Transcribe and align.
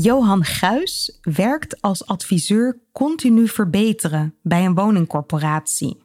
Johan 0.00 0.44
Guis 0.44 1.18
werkt 1.22 1.80
als 1.80 2.06
adviseur 2.06 2.80
continu 2.92 3.48
verbeteren 3.48 4.34
bij 4.42 4.64
een 4.64 4.74
woningcorporatie. 4.74 6.02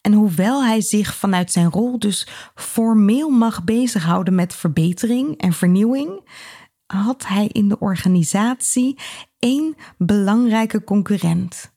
En 0.00 0.12
hoewel 0.12 0.64
hij 0.64 0.80
zich 0.80 1.14
vanuit 1.14 1.52
zijn 1.52 1.70
rol 1.70 1.98
dus 1.98 2.28
formeel 2.54 3.28
mag 3.28 3.64
bezighouden 3.64 4.34
met 4.34 4.54
verbetering 4.54 5.36
en 5.36 5.52
vernieuwing, 5.52 6.28
had 6.86 7.26
hij 7.26 7.46
in 7.46 7.68
de 7.68 7.78
organisatie 7.78 8.98
één 9.38 9.74
belangrijke 9.96 10.84
concurrent. 10.84 11.72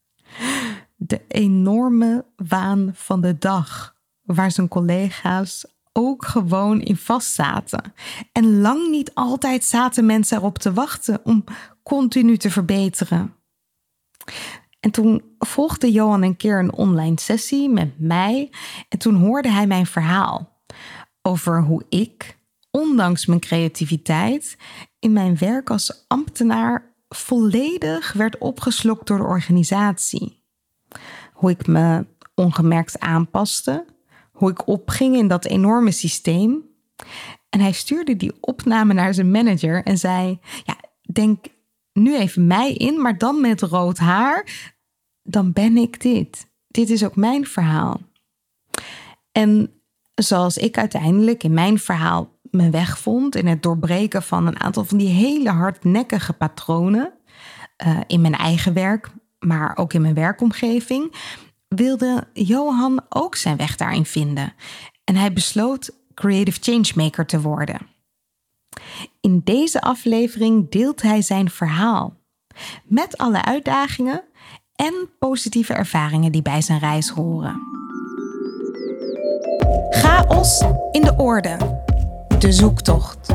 De 0.95 1.21
enorme 1.27 2.25
waan 2.35 2.91
van 2.93 3.21
de 3.21 3.37
dag, 3.37 3.95
waar 4.21 4.51
zijn 4.51 4.67
collega's 4.67 5.65
ook 5.93 6.25
gewoon 6.25 6.81
in 6.81 6.97
vast 6.97 7.33
zaten. 7.33 7.93
En 8.31 8.61
lang 8.61 8.89
niet 8.89 9.13
altijd 9.13 9.63
zaten 9.63 10.05
mensen 10.05 10.37
erop 10.37 10.57
te 10.57 10.73
wachten 10.73 11.19
om 11.23 11.43
continu 11.83 12.37
te 12.37 12.51
verbeteren. 12.51 13.35
En 14.79 14.91
toen 14.91 15.23
volgde 15.39 15.91
Johan 15.91 16.21
een 16.21 16.37
keer 16.37 16.59
een 16.59 16.73
online 16.73 17.19
sessie 17.19 17.69
met 17.69 17.99
mij 17.99 18.49
en 18.89 18.97
toen 18.97 19.15
hoorde 19.15 19.49
hij 19.49 19.67
mijn 19.67 19.85
verhaal 19.85 20.63
over 21.21 21.63
hoe 21.63 21.85
ik, 21.89 22.37
ondanks 22.71 23.25
mijn 23.25 23.39
creativiteit, 23.39 24.57
in 24.99 25.13
mijn 25.13 25.37
werk 25.37 25.69
als 25.69 26.05
ambtenaar 26.07 26.95
volledig 27.09 28.13
werd 28.13 28.37
opgeslokt 28.37 29.07
door 29.07 29.17
de 29.17 29.23
organisatie. 29.23 30.43
Hoe 31.33 31.49
ik 31.49 31.67
me 31.67 32.05
ongemerkt 32.35 32.99
aanpaste, 32.99 33.85
hoe 34.41 34.51
ik 34.51 34.67
opging 34.67 35.15
in 35.15 35.27
dat 35.27 35.45
enorme 35.45 35.91
systeem. 35.91 36.63
En 37.49 37.59
hij 37.59 37.71
stuurde 37.71 38.15
die 38.15 38.33
opname 38.39 38.93
naar 38.93 39.13
zijn 39.13 39.31
manager 39.31 39.83
en 39.83 39.97
zei: 39.97 40.39
Ja, 40.63 40.75
denk 41.13 41.45
nu 41.93 42.17
even 42.17 42.47
mij 42.47 42.73
in, 42.73 43.01
maar 43.01 43.17
dan 43.17 43.41
met 43.41 43.61
rood 43.61 43.97
haar. 43.97 44.69
Dan 45.23 45.51
ben 45.51 45.77
ik 45.77 46.01
dit. 46.01 46.47
Dit 46.67 46.89
is 46.89 47.03
ook 47.03 47.15
mijn 47.15 47.45
verhaal. 47.45 48.01
En 49.31 49.81
zoals 50.15 50.57
ik 50.57 50.77
uiteindelijk 50.77 51.43
in 51.43 51.53
mijn 51.53 51.79
verhaal 51.79 52.39
mijn 52.41 52.71
weg 52.71 52.99
vond 52.99 53.35
in 53.35 53.47
het 53.47 53.63
doorbreken 53.63 54.23
van 54.23 54.47
een 54.47 54.59
aantal 54.59 54.83
van 54.83 54.97
die 54.97 55.09
hele 55.09 55.49
hardnekkige 55.49 56.33
patronen 56.33 57.13
uh, 57.85 57.99
in 58.07 58.21
mijn 58.21 58.35
eigen 58.35 58.73
werk, 58.73 59.09
maar 59.39 59.77
ook 59.77 59.93
in 59.93 60.01
mijn 60.01 60.13
werkomgeving, 60.13 61.13
wilde 61.75 62.27
Johan 62.33 63.01
ook 63.09 63.35
zijn 63.35 63.57
weg 63.57 63.75
daarin 63.75 64.05
vinden. 64.05 64.53
En 65.03 65.15
hij 65.15 65.33
besloot 65.33 65.91
Creative 66.13 66.57
Changemaker 66.61 67.25
te 67.25 67.41
worden. 67.41 67.87
In 69.21 69.41
deze 69.43 69.81
aflevering 69.81 70.69
deelt 70.69 71.01
hij 71.01 71.21
zijn 71.21 71.49
verhaal 71.49 72.15
met 72.83 73.17
alle 73.17 73.43
uitdagingen 73.43 74.23
en 74.75 75.09
positieve 75.19 75.73
ervaringen 75.73 76.31
die 76.31 76.41
bij 76.41 76.61
zijn 76.61 76.79
reis 76.79 77.09
horen. 77.09 77.59
Chaos 79.89 80.63
in 80.91 81.01
de 81.01 81.13
orde. 81.17 81.57
De 82.39 82.51
zoektocht. 82.51 83.33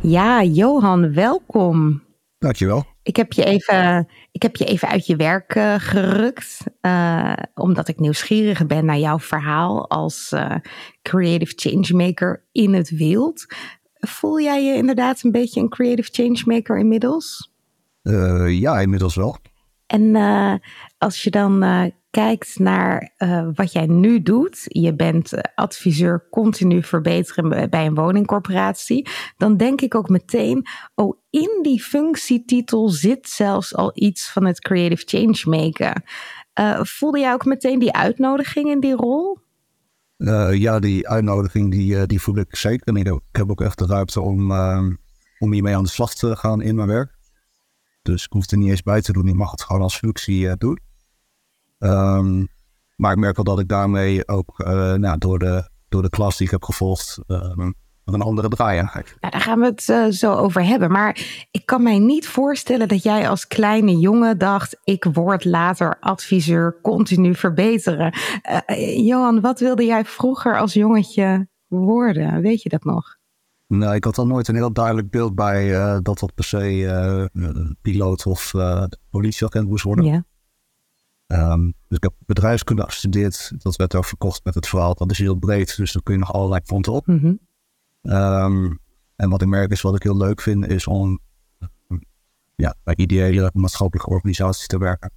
Ja, 0.00 0.42
Johan, 0.42 1.14
welkom. 1.14 2.02
Dankjewel. 2.38 2.84
Ik 3.10 3.16
heb 3.16 3.32
je 3.32 3.44
even, 3.44 4.08
ik 4.32 4.42
heb 4.42 4.56
je 4.56 4.64
even 4.64 4.88
uit 4.88 5.06
je 5.06 5.16
werk 5.16 5.54
uh, 5.54 5.74
gerukt, 5.78 6.64
uh, 6.82 7.32
omdat 7.54 7.88
ik 7.88 7.98
nieuwsgierig 7.98 8.66
ben 8.66 8.84
naar 8.84 8.98
jouw 8.98 9.18
verhaal 9.18 9.88
als 9.88 10.32
uh, 10.34 10.56
creative 11.02 11.52
changemaker 11.56 12.44
in 12.52 12.74
het 12.74 12.90
wild. 12.90 13.46
Voel 13.94 14.40
jij 14.40 14.64
je 14.64 14.74
inderdaad 14.74 15.22
een 15.22 15.30
beetje 15.30 15.60
een 15.60 15.68
creative 15.68 16.08
changemaker 16.12 16.78
inmiddels? 16.78 17.52
ja, 18.46 18.80
inmiddels 18.80 19.14
wel. 19.14 19.36
En 19.86 20.16
als 20.98 21.22
je 21.22 21.30
dan 21.30 21.58
kijkt 22.10 22.58
naar 22.58 23.14
uh, 23.18 23.48
wat 23.54 23.72
jij 23.72 23.86
nu 23.86 24.22
doet, 24.22 24.62
je 24.64 24.94
bent 24.94 25.54
adviseur 25.54 26.28
continu 26.30 26.82
verbeteren 26.82 27.70
bij 27.70 27.86
een 27.86 27.94
woningcorporatie, 27.94 29.08
dan 29.36 29.56
denk 29.56 29.80
ik 29.80 29.94
ook 29.94 30.08
meteen, 30.08 30.66
oh, 30.94 31.18
in 31.30 31.58
die 31.62 31.82
functietitel 31.82 32.88
zit 32.88 33.28
zelfs 33.28 33.74
al 33.74 33.90
iets 33.94 34.30
van 34.30 34.44
het 34.44 34.60
creative 34.60 35.02
changemaker. 35.06 36.02
Uh, 36.60 36.80
voelde 36.82 37.18
jij 37.18 37.32
ook 37.32 37.44
meteen 37.44 37.78
die 37.78 37.92
uitnodiging 37.92 38.70
in 38.70 38.80
die 38.80 38.94
rol? 38.94 39.38
Ja, 40.52 40.78
die 40.78 41.08
uitnodiging 41.08 41.70
die, 41.70 42.06
die 42.06 42.20
voel 42.20 42.36
ik 42.36 42.56
zeker. 42.56 42.96
Ik 42.96 43.20
heb, 43.32 43.50
ook 43.50 43.60
echt 43.60 43.78
de 43.78 43.86
ruimte 43.86 44.20
om, 44.20 44.52
om 45.38 45.52
hiermee 45.52 45.76
aan 45.76 45.82
de 45.82 45.88
slag 45.88 46.14
te 46.14 46.36
gaan 46.36 46.62
in 46.62 46.74
mijn 46.74 46.88
werk. 46.88 47.18
Dus 48.02 48.24
ik 48.24 48.32
hoef 48.32 48.50
er 48.50 48.58
niet 48.58 48.70
eens 48.70 48.82
bij 48.82 49.00
te 49.00 49.12
doen. 49.12 49.28
Ik 49.28 49.34
mag 49.34 49.50
het 49.50 49.62
gewoon 49.62 49.82
als 49.82 49.96
functie 49.96 50.56
doen. 50.56 50.78
Um, 51.82 52.48
maar 52.96 53.12
ik 53.12 53.18
merk 53.18 53.36
wel 53.36 53.44
dat 53.44 53.58
ik 53.58 53.68
daarmee 53.68 54.28
ook 54.28 54.62
uh, 54.66 54.94
nou, 54.94 55.18
door, 55.18 55.38
de, 55.38 55.68
door 55.88 56.02
de 56.02 56.10
klas 56.10 56.36
die 56.36 56.46
ik 56.46 56.52
heb 56.52 56.64
gevolgd 56.64 57.18
uh, 57.26 57.52
een 58.04 58.20
andere 58.20 58.48
draai 58.48 58.78
aan 58.78 58.90
Ja, 59.20 59.30
daar 59.30 59.40
gaan 59.40 59.58
we 59.58 59.66
het 59.66 59.88
uh, 59.88 60.06
zo 60.06 60.34
over 60.34 60.64
hebben. 60.64 60.90
Maar 60.90 61.46
ik 61.50 61.66
kan 61.66 61.82
mij 61.82 61.98
niet 61.98 62.28
voorstellen 62.28 62.88
dat 62.88 63.02
jij 63.02 63.28
als 63.28 63.46
kleine 63.46 63.98
jongen 63.98 64.38
dacht: 64.38 64.80
ik 64.84 65.04
word 65.12 65.44
later 65.44 65.96
adviseur, 66.00 66.78
continu 66.82 67.34
verbeteren. 67.34 68.14
Johan, 69.04 69.40
wat 69.40 69.60
wilde 69.60 69.84
jij 69.84 70.04
vroeger 70.04 70.58
als 70.58 70.72
jongetje 70.72 71.48
worden? 71.66 72.40
Weet 72.40 72.62
je 72.62 72.68
dat 72.68 72.84
nog? 72.84 73.18
Nee, 73.66 73.94
ik 73.94 74.04
had 74.04 74.18
al 74.18 74.26
nooit 74.26 74.48
een 74.48 74.54
heel 74.54 74.72
duidelijk 74.72 75.10
beeld 75.10 75.34
bij 75.34 75.70
dat 76.02 76.18
dat 76.18 76.34
per 76.34 76.44
se 76.44 77.30
piloot 77.82 78.26
of 78.26 78.52
politieagent 79.10 79.68
moest 79.68 79.84
worden. 79.84 80.04
Ja. 80.04 80.24
Um, 81.32 81.74
dus 81.88 81.96
ik 81.96 82.02
heb 82.02 82.12
bedrijfskunde 82.26 82.82
gestudeerd. 82.82 83.52
Dat 83.62 83.76
werd 83.76 83.94
ook 83.94 84.04
verkocht 84.04 84.44
met 84.44 84.54
het 84.54 84.68
verhaal. 84.68 84.94
Dat 84.94 85.10
is 85.10 85.18
heel 85.18 85.34
breed, 85.34 85.76
dus 85.76 85.92
dan 85.92 86.02
kun 86.02 86.14
je 86.14 86.20
nog 86.20 86.32
allerlei 86.32 86.60
fronten 86.64 86.92
op. 86.92 87.06
Mm 87.06 87.38
um, 88.02 88.78
en 89.16 89.30
wat 89.30 89.42
ik 89.42 89.48
merk 89.48 89.70
is, 89.70 89.80
wat 89.80 89.94
ik 89.94 90.02
heel 90.02 90.16
leuk 90.16 90.40
vind, 90.40 90.66
is 90.66 90.86
om 90.86 91.20
ja, 92.56 92.74
bij 92.82 92.96
ideële 92.96 93.50
maatschappelijke 93.54 94.10
organisaties 94.10 94.66
te 94.66 94.78
werken. 94.78 95.12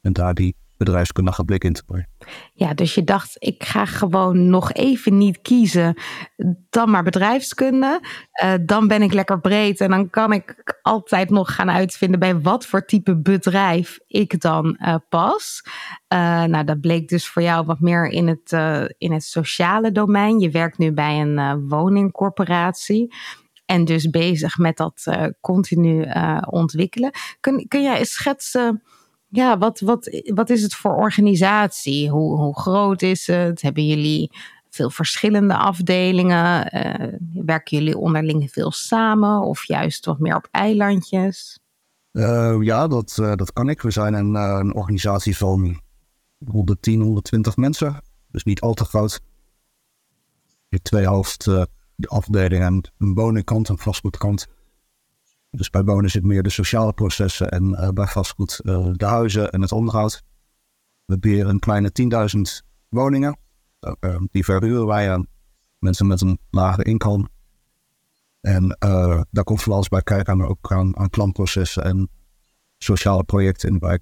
En 0.00 0.12
daar 0.12 0.34
die 0.34 0.56
bedrijfskundige 0.76 1.44
blik 1.44 1.64
in 1.64 1.72
te 1.72 1.84
brengen. 1.84 2.08
Ja, 2.54 2.74
dus 2.74 2.94
je 2.94 3.04
dacht, 3.04 3.36
ik 3.38 3.64
ga 3.64 3.84
gewoon 3.84 4.48
nog 4.50 4.72
even 4.72 5.18
niet 5.18 5.42
kiezen, 5.42 5.96
dan 6.70 6.90
maar 6.90 7.02
bedrijfskunde. 7.02 8.00
Uh, 8.42 8.52
dan 8.62 8.88
ben 8.88 9.02
ik 9.02 9.12
lekker 9.12 9.40
breed 9.40 9.80
en 9.80 9.90
dan 9.90 10.10
kan 10.10 10.32
ik 10.32 10.78
altijd 10.82 11.30
nog 11.30 11.54
gaan 11.54 11.70
uitvinden 11.70 12.20
bij 12.20 12.40
wat 12.40 12.66
voor 12.66 12.84
type 12.84 13.16
bedrijf 13.16 13.98
ik 14.06 14.40
dan 14.40 14.78
uh, 14.80 14.94
pas. 15.08 15.62
Uh, 16.12 16.44
nou, 16.44 16.64
dat 16.64 16.80
bleek 16.80 17.08
dus 17.08 17.28
voor 17.28 17.42
jou 17.42 17.66
wat 17.66 17.80
meer 17.80 18.06
in 18.06 18.28
het, 18.28 18.52
in 18.98 19.12
het 19.12 19.24
sociale 19.24 19.92
domein. 19.92 20.38
Je 20.38 20.50
werkt 20.50 20.78
nu 20.78 20.92
bij 20.92 21.20
een 21.20 21.68
woningcorporatie. 21.68 23.14
En 23.66 23.84
dus 23.84 24.10
bezig 24.10 24.58
met 24.58 24.76
dat 24.76 25.04
continu 25.40 26.06
ontwikkelen. 26.50 27.10
Kun, 27.40 27.68
kun 27.68 27.82
jij 27.82 28.04
schetsen 28.04 28.82
ja, 29.28 29.58
wat, 29.58 29.80
wat, 29.80 30.22
wat 30.34 30.50
is 30.50 30.62
het 30.62 30.74
voor 30.74 30.94
organisatie? 30.94 32.10
Hoe, 32.10 32.36
hoe 32.36 32.58
groot 32.58 33.02
is 33.02 33.26
het? 33.26 33.62
Hebben 33.62 33.86
jullie 33.86 34.30
veel 34.70 34.90
verschillende 34.90 35.56
afdelingen? 35.56 36.76
Uh, 36.76 37.44
werken 37.44 37.78
jullie 37.78 37.98
onderling 37.98 38.50
veel 38.50 38.70
samen 38.70 39.40
of 39.40 39.64
juist 39.64 40.04
wat 40.04 40.18
meer 40.18 40.36
op 40.36 40.48
eilandjes? 40.50 41.58
Uh, 42.12 42.56
ja, 42.60 42.86
dat, 42.86 43.16
uh, 43.20 43.34
dat 43.34 43.52
kan 43.52 43.68
ik. 43.68 43.82
We 43.82 43.90
zijn 43.90 44.14
een, 44.14 44.34
een 44.34 44.74
organisatie 44.74 45.36
van 45.36 45.80
110, 46.44 47.00
120 47.00 47.56
mensen. 47.56 48.02
Dus 48.30 48.44
niet 48.44 48.60
al 48.60 48.74
te 48.74 48.84
groot. 48.84 49.20
Je 50.68 50.82
twee 50.82 51.06
hoofdafdelingen, 51.06 52.90
een 52.98 53.14
woningkant 53.14 53.68
en 53.68 53.78
vastgoedkant. 53.78 54.46
Dus 55.50 55.70
bij 55.70 55.84
wonen 55.84 56.10
zit 56.10 56.24
meer 56.24 56.42
de 56.42 56.50
sociale 56.50 56.92
processen 56.92 57.48
en 57.48 57.64
uh, 57.64 57.88
bij 57.88 58.06
vastgoed 58.06 58.60
uh, 58.62 58.88
de 58.92 59.04
huizen 59.04 59.50
en 59.50 59.60
het 59.60 59.72
onderhoud. 59.72 60.22
We 61.04 61.16
hebben 61.20 61.48
een 61.48 61.58
kleine 61.58 61.90
10.000 62.62 62.66
woningen. 62.88 63.38
Uh, 64.00 64.16
die 64.30 64.44
verhuren 64.44 64.86
wij 64.86 65.12
aan 65.12 65.26
mensen 65.78 66.06
met 66.06 66.20
een 66.20 66.38
lager 66.50 66.86
inkomen. 66.86 67.30
En 68.40 68.76
daar 69.30 69.44
komt 69.44 69.62
van 69.62 69.72
alles 69.72 69.88
bij 69.88 70.02
kijken, 70.02 70.36
maar 70.36 70.48
ook 70.48 70.72
aan, 70.72 70.96
aan 70.96 71.10
klantprocessen 71.10 71.84
en 71.84 72.10
sociale 72.78 73.24
projecten 73.24 73.68
in 73.68 73.74
de 73.74 73.86
wijk. 73.86 74.00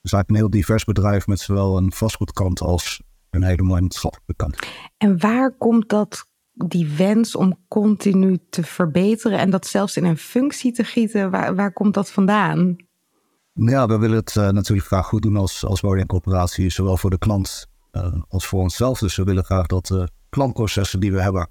Dus 0.00 0.12
eigenlijk 0.12 0.28
een 0.30 0.36
heel 0.36 0.60
divers 0.60 0.84
bedrijf 0.84 1.26
met 1.26 1.40
zowel 1.40 1.76
een 1.76 1.92
vastgoedkant 1.92 2.60
als 2.60 3.02
een 3.30 3.42
hele 3.42 3.62
mooie 3.62 3.80
maatschappelijke 3.80 4.34
kant. 4.36 4.58
En 4.96 5.20
waar 5.20 5.56
komt 5.56 5.88
dat 5.88 6.26
die 6.64 6.88
wens 6.96 7.36
om 7.36 7.58
continu 7.68 8.38
te 8.50 8.62
verbeteren 8.62 9.38
en 9.38 9.50
dat 9.50 9.66
zelfs 9.66 9.96
in 9.96 10.04
een 10.04 10.16
functie 10.16 10.72
te 10.72 10.84
gieten, 10.84 11.30
waar, 11.30 11.54
waar 11.54 11.72
komt 11.72 11.94
dat 11.94 12.10
vandaan? 12.10 12.76
Ja, 13.52 13.86
we 13.86 13.98
willen 13.98 14.16
het 14.16 14.34
uh, 14.34 14.48
natuurlijk 14.48 14.86
graag 14.86 15.06
goed 15.06 15.22
doen 15.22 15.36
als, 15.36 15.64
als 15.64 15.80
woningcorporatie, 15.80 16.70
zowel 16.70 16.96
voor 16.96 17.10
de 17.10 17.18
klant 17.18 17.66
uh, 17.92 18.22
als 18.28 18.46
voor 18.46 18.60
onszelf. 18.60 18.98
Dus 18.98 19.16
we 19.16 19.24
willen 19.24 19.44
graag 19.44 19.66
dat 19.66 19.86
de 19.86 20.08
klantprocessen 20.28 21.00
die 21.00 21.12
we 21.12 21.22
hebben, 21.22 21.48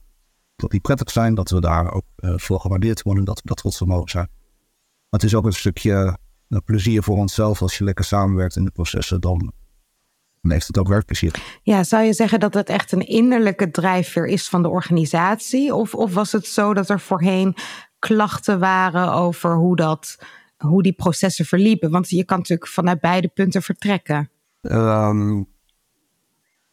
dat 0.56 0.72
die 0.72 0.80
prettig 0.80 1.12
zijn, 1.12 1.36
dat 1.36 1.50
we 1.50 1.62
daar 1.62 1.94
ook 1.94 2.06
uh, 2.16 2.34
voor 2.36 2.60
gewaardeerd 2.60 3.02
worden, 3.02 3.26
dat 3.26 3.42
we 3.42 3.48
dat 3.48 3.58
trots 3.58 3.82
op 3.82 3.88
mogen 3.88 4.10
zijn. 4.10 4.30
Maar 5.10 5.20
het 5.20 5.24
is 5.24 5.36
ook 5.36 5.46
een 5.46 5.54
stukje 5.54 6.18
plezier 6.66 7.04
voor 7.04 7.18
onszelf 7.18 7.62
als 7.62 7.78
je 7.78 7.84
lekker 7.84 8.06
samenwerkt 8.06 8.56
in 8.56 8.64
de 8.64 8.72
processen, 8.72 9.22
dan 9.22 9.54
dan 10.46 10.54
heeft 10.54 10.68
het 10.68 10.78
ook 10.78 10.88
werkplezier. 10.88 11.60
Ja, 11.64 11.84
zou 11.84 12.04
je 12.04 12.14
zeggen 12.14 12.40
dat 12.40 12.54
het 12.54 12.70
echt 12.70 12.92
een 12.92 13.08
innerlijke 13.08 13.72
drijfveer 13.72 14.26
is 14.26 14.50
van 14.50 14.62
de 14.62 14.70
organisatie? 14.70 15.76
Of, 15.76 15.96
of 15.96 16.14
was 16.14 16.32
het 16.32 16.48
zo 16.48 16.74
dat 16.74 16.90
er 16.90 17.00
voorheen 17.00 17.56
klachten 18.00 18.60
waren 18.60 19.14
over 19.14 19.56
hoe, 19.56 19.76
dat, 19.76 20.18
hoe 20.58 20.84
die 20.84 20.94
processen 20.94 21.46
verliepen? 21.46 21.92
Want 21.92 22.10
je 22.10 22.26
kan 22.26 22.38
natuurlijk 22.38 22.70
vanuit 22.70 23.00
beide 23.00 23.28
punten 23.28 23.62
vertrekken. 23.62 24.30
Um, 24.62 25.48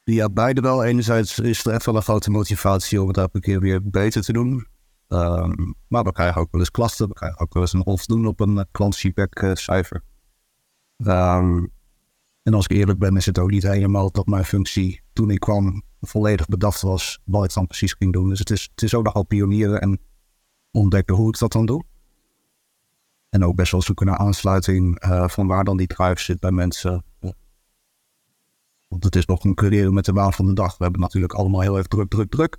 ja, 0.05 0.29
beide 0.29 0.61
wel. 0.61 0.85
Enerzijds 0.85 1.39
is 1.39 1.65
er 1.65 1.73
echt 1.73 1.87
wel 1.87 1.97
een 1.97 2.03
grote 2.03 2.31
motivatie 2.31 3.03
om 3.03 3.09
het 3.09 3.17
elke 3.17 3.41
keer 3.41 3.61
weer 3.61 3.91
beter 3.91 4.23
te 4.23 4.33
doen. 4.33 4.67
Um, 5.09 5.75
maar 5.89 6.05
we 6.05 6.13
krijgen 6.13 6.41
ook 6.41 6.51
wel 6.51 6.61
eens 6.61 6.71
klachten. 6.71 7.09
We 7.09 7.15
krijgen 7.15 7.41
ook 7.41 7.53
wel 7.53 7.63
eens 7.63 7.73
een 7.73 7.87
onvoldoende 7.87 8.29
op 8.29 8.41
een 8.41 8.67
klantfeedback 8.71 9.43
uh, 9.43 9.55
cijfer. 9.55 10.03
Um, 10.97 11.73
en 12.43 12.55
als 12.55 12.65
ik 12.65 12.77
eerlijk 12.77 12.99
ben, 12.99 13.17
is 13.17 13.27
het 13.27 13.39
ook 13.39 13.50
niet 13.50 13.62
helemaal 13.62 14.11
dat 14.11 14.27
mijn 14.27 14.44
functie 14.44 15.03
toen 15.12 15.31
ik 15.31 15.41
kwam 15.41 15.83
volledig 16.00 16.47
bedacht 16.47 16.81
was 16.81 17.21
wat 17.25 17.44
ik 17.44 17.55
dan 17.55 17.67
precies 17.67 17.93
ging 17.93 18.12
doen. 18.12 18.29
Dus 18.29 18.39
het 18.39 18.50
is, 18.50 18.69
het 18.71 18.83
is 18.83 18.94
ook 18.94 19.05
nogal 19.05 19.25
pionieren 19.25 19.81
en 19.81 20.00
ontdekken 20.71 21.15
hoe 21.15 21.29
ik 21.29 21.39
dat 21.39 21.53
dan 21.53 21.67
doe. 21.67 21.85
En 23.29 23.44
ook 23.44 23.55
best 23.55 23.73
wel 23.73 23.83
zoeken 23.83 24.06
naar 24.06 24.17
aansluiting 24.17 25.05
uh, 25.05 25.29
van 25.29 25.47
waar 25.47 25.65
dan 25.65 25.77
die 25.77 25.87
drive 25.87 26.21
zit 26.21 26.41
bij 26.41 26.50
mensen. 26.50 27.05
Want 28.88 29.05
het 29.05 29.17
is 29.17 29.27
nog 29.27 29.45
een 29.45 29.93
met 29.95 30.05
de 30.05 30.12
baan 30.12 30.33
van 30.33 30.47
de 30.47 30.53
dag. 30.53 30.77
We 30.77 30.83
hebben 30.83 31.00
natuurlijk 31.00 31.33
allemaal 31.33 31.61
heel 31.61 31.77
erg 31.77 31.87
druk, 31.87 32.11
druk, 32.11 32.31
druk. 32.31 32.56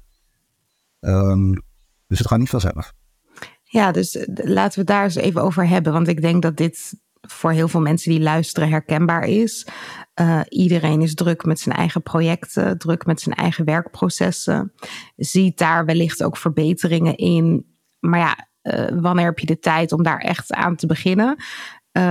Um, 1.00 1.64
dus 2.08 2.20
het 2.20 2.28
gaat 2.28 2.40
niet 2.40 2.50
vanzelf. 2.50 2.94
Ja, 3.64 3.92
dus 3.92 4.16
eh, 4.16 4.46
laten 4.46 4.74
we 4.74 4.80
het 4.80 4.88
daar 4.88 5.04
eens 5.04 5.16
even 5.16 5.42
over 5.42 5.68
hebben. 5.68 5.94
Want 5.94 6.08
ik 6.08 6.22
denk 6.22 6.42
dat 6.42 6.58
dit 6.58 7.02
voor 7.28 7.52
heel 7.52 7.68
veel 7.68 7.82
mensen 7.82 8.12
die 8.12 8.22
luisteren 8.22 8.70
herkenbaar 8.70 9.24
is. 9.24 9.68
Uh, 10.22 10.42
iedereen 10.50 11.02
is 11.02 11.14
druk 11.14 11.46
met 11.46 11.60
zijn 11.60 11.76
eigen 11.76 12.02
projecten, 12.02 12.78
druk 12.78 13.06
met 13.06 13.22
zijn 13.22 13.36
eigen 13.36 13.66
werkprocessen. 13.66 14.74
Ziet 15.16 15.58
daar 15.58 15.86
wellicht 15.86 16.24
ook 16.24 16.38
verbeteringen 16.38 17.16
in. 17.16 17.66
Maar 18.00 18.20
ja, 18.20 18.48
uh, 18.64 19.02
wanneer 19.02 19.26
heb 19.26 19.40
je 19.40 19.46
de 19.46 19.60
tijd 19.60 19.92
om 19.92 20.04
daar 20.04 20.20
echt 20.20 20.54
aan 20.54 20.76
te 20.76 20.88
beginnen? 20.88 21.36
Uh, 21.98 22.04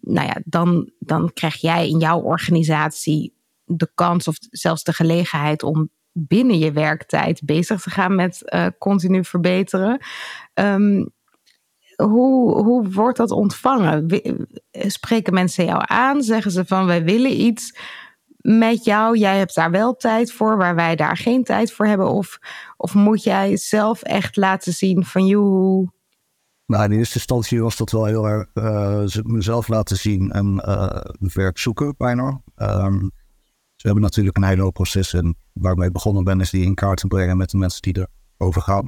nou 0.00 0.26
ja, 0.26 0.36
dan, 0.44 0.90
dan 0.98 1.32
krijg 1.32 1.56
jij 1.56 1.88
in 1.88 1.98
jouw 1.98 2.20
organisatie 2.20 3.36
de 3.64 3.90
kans 3.94 4.28
of 4.28 4.36
zelfs 4.50 4.82
de 4.82 4.92
gelegenheid 4.92 5.62
om 5.62 5.90
binnen 6.12 6.58
je 6.58 6.72
werktijd 6.72 7.44
bezig 7.44 7.80
te 7.80 7.90
gaan 7.90 8.14
met 8.14 8.42
uh, 8.54 8.66
continu 8.78 9.24
verbeteren. 9.24 10.00
Um, 10.54 11.16
hoe, 12.02 12.62
hoe 12.62 12.90
wordt 12.90 13.18
dat 13.18 13.30
ontvangen? 13.30 14.20
Spreken 14.72 15.34
mensen 15.34 15.64
jou 15.64 15.82
aan? 15.86 16.22
Zeggen 16.22 16.50
ze 16.50 16.64
van 16.64 16.86
wij 16.86 17.04
willen 17.04 17.40
iets 17.40 17.78
met 18.36 18.84
jou? 18.84 19.18
Jij 19.18 19.38
hebt 19.38 19.54
daar 19.54 19.70
wel 19.70 19.96
tijd 19.96 20.32
voor, 20.32 20.56
waar 20.56 20.74
wij 20.74 20.96
daar 20.96 21.16
geen 21.16 21.44
tijd 21.44 21.72
voor 21.72 21.86
hebben? 21.86 22.10
Of, 22.10 22.38
of 22.76 22.94
moet 22.94 23.22
jij 23.22 23.56
zelf 23.56 24.02
echt 24.02 24.36
laten 24.36 24.72
zien 24.72 25.04
van 25.04 25.26
joh. 25.26 25.88
Nou, 26.66 26.84
in 26.84 26.92
eerste 26.92 27.14
instantie 27.14 27.62
was 27.62 27.76
dat 27.76 27.90
wel 27.90 28.04
heel 28.04 28.28
erg 28.28 28.46
uh, 28.54 29.22
mezelf 29.22 29.68
laten 29.68 29.96
zien 29.96 30.30
en 30.30 30.62
uh, 30.66 31.00
werk 31.32 31.58
zoeken 31.58 31.94
bijna. 31.96 32.42
Um, 32.56 33.10
we 33.76 33.84
hebben 33.84 34.02
natuurlijk 34.02 34.36
een 34.36 34.44
hele 34.44 34.62
hoop 34.62 34.74
processen 34.74 35.36
waarmee 35.52 35.86
ik 35.86 35.92
begonnen 35.92 36.24
ben, 36.24 36.40
is 36.40 36.50
die 36.50 36.64
in 36.64 36.74
kaart 36.74 36.98
te 36.98 37.06
brengen 37.06 37.36
met 37.36 37.50
de 37.50 37.58
mensen 37.58 37.82
die 37.82 38.06
erover 38.36 38.62
gaan. 38.62 38.86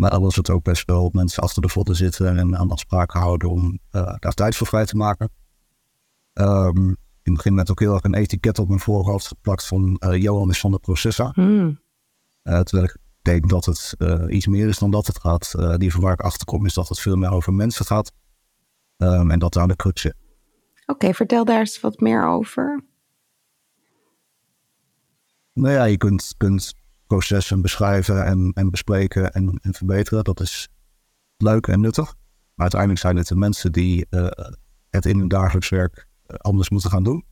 Maar 0.00 0.10
dan 0.10 0.22
was 0.22 0.36
het 0.36 0.50
ook 0.50 0.62
best 0.62 0.86
wel 0.86 1.10
mensen 1.12 1.42
achter 1.42 1.62
de 1.62 1.68
voeten 1.68 1.96
zitten 1.96 2.38
en 2.38 2.56
aan 2.56 2.70
afspraken 2.70 3.20
houden 3.20 3.50
om 3.50 3.78
uh, 3.92 4.14
daar 4.18 4.32
tijd 4.32 4.56
voor 4.56 4.66
vrij 4.66 4.86
te 4.86 4.96
maken. 4.96 5.30
Um, 6.32 6.86
in 6.86 6.96
het 7.22 7.34
begin 7.34 7.54
werd 7.54 7.70
ook 7.70 7.80
heel 7.80 7.94
erg 7.94 8.02
een 8.02 8.14
etiket 8.14 8.58
op 8.58 8.68
mijn 8.68 8.80
voorhoofd 8.80 9.26
geplakt 9.26 9.66
van 9.66 10.00
uh, 10.04 10.16
Johan 10.16 10.50
is 10.50 10.60
van 10.60 10.70
de 10.70 10.78
processa. 10.78 11.30
Hmm. 11.34 11.80
Uh, 12.42 12.60
terwijl 12.60 12.84
ik 12.88 12.96
denk 13.22 13.48
dat 13.48 13.64
het 13.64 13.96
iets 14.28 14.46
meer 14.46 14.68
is 14.68 14.78
dan 14.78 14.90
dat 14.90 15.06
het 15.06 15.18
gaat. 15.18 15.54
die 15.76 15.92
van 15.92 16.00
waar 16.00 16.12
ik 16.12 16.20
achter 16.20 16.46
kom 16.46 16.66
is 16.66 16.74
dat 16.74 16.88
het 16.88 17.00
veel 17.00 17.16
meer 17.16 17.30
over 17.30 17.54
mensen 17.54 17.84
gaat. 17.84 18.12
Um, 18.96 19.30
en 19.30 19.38
dat 19.38 19.52
daar 19.52 19.68
de 19.68 19.76
crux 19.76 20.00
zit. 20.00 20.16
Oké, 20.80 20.92
okay, 20.92 21.14
vertel 21.14 21.44
daar 21.44 21.58
eens 21.58 21.80
wat 21.80 22.00
meer 22.00 22.26
over. 22.26 22.84
Nou 25.52 25.74
ja, 25.74 25.84
je 25.84 25.96
kunt, 25.96 26.34
kunt 26.36 26.74
processen 27.08 27.62
beschrijven 27.62 28.24
en, 28.24 28.50
en 28.54 28.70
bespreken 28.70 29.32
en, 29.32 29.58
en, 29.62 29.74
verbeteren. 29.74 30.24
Dat 30.24 30.40
is 30.40 30.68
leuk 31.36 31.66
en 31.66 31.80
nuttig. 31.80 32.14
Maar 32.54 32.70
uiteindelijk 32.72 33.00
zijn 33.00 33.16
het 33.16 33.26
de 33.26 33.36
mensen 33.36 33.72
die 33.72 34.06
uh, 34.10 34.26
het 34.90 35.06
in 35.06 35.18
hun 35.18 35.28
dagelijks 35.28 35.68
werk 35.68 36.08
uh, 36.26 36.36
anders 36.36 36.70
moeten 36.70 36.90
gaan 36.90 37.02
doen. 37.02 37.24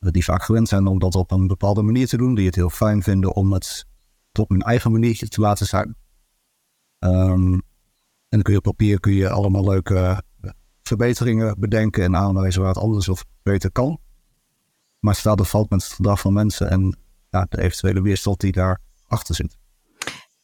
Uh, 0.00 0.10
die 0.10 0.24
vaak 0.24 0.42
gewend 0.42 0.68
zijn 0.68 0.86
om 0.86 0.98
dat 0.98 1.14
op 1.14 1.30
een 1.30 1.46
bepaalde 1.46 1.82
manier 1.82 2.08
te 2.08 2.16
doen. 2.16 2.34
Die 2.34 2.46
het 2.46 2.54
heel 2.54 2.70
fijn 2.70 3.02
vinden 3.02 3.34
om 3.34 3.52
het 3.52 3.86
op 4.32 4.48
hun 4.48 4.62
eigen 4.62 4.92
maniertje 4.92 5.28
te 5.28 5.40
laten 5.40 5.66
zijn. 5.66 5.96
Um, 6.98 7.52
en 7.52 8.38
dan 8.38 8.42
kun 8.42 8.52
je 8.52 8.58
op 8.58 8.64
papier 8.64 9.00
kun 9.00 9.12
je 9.12 9.30
allemaal 9.30 9.64
leuke 9.64 10.22
verbeteringen 10.82 11.60
bedenken 11.60 12.04
en 12.04 12.16
aanwijzen 12.16 12.60
waar 12.60 12.70
het 12.70 12.82
anders 12.82 13.08
of 13.08 13.24
beter 13.42 13.72
kan. 13.72 14.00
Maar 14.98 15.14
staat 15.14 15.40
of 15.40 15.50
valt 15.50 15.70
met 15.70 15.82
het 15.82 15.92
gedrag 15.92 16.20
van 16.20 16.32
mensen. 16.32 16.70
En 16.70 16.96
ja, 17.32 17.46
de 17.48 17.60
eventuele 17.60 18.02
weerstand 18.02 18.40
die 18.40 18.52
daarachter 18.52 19.34
zit. 19.34 19.56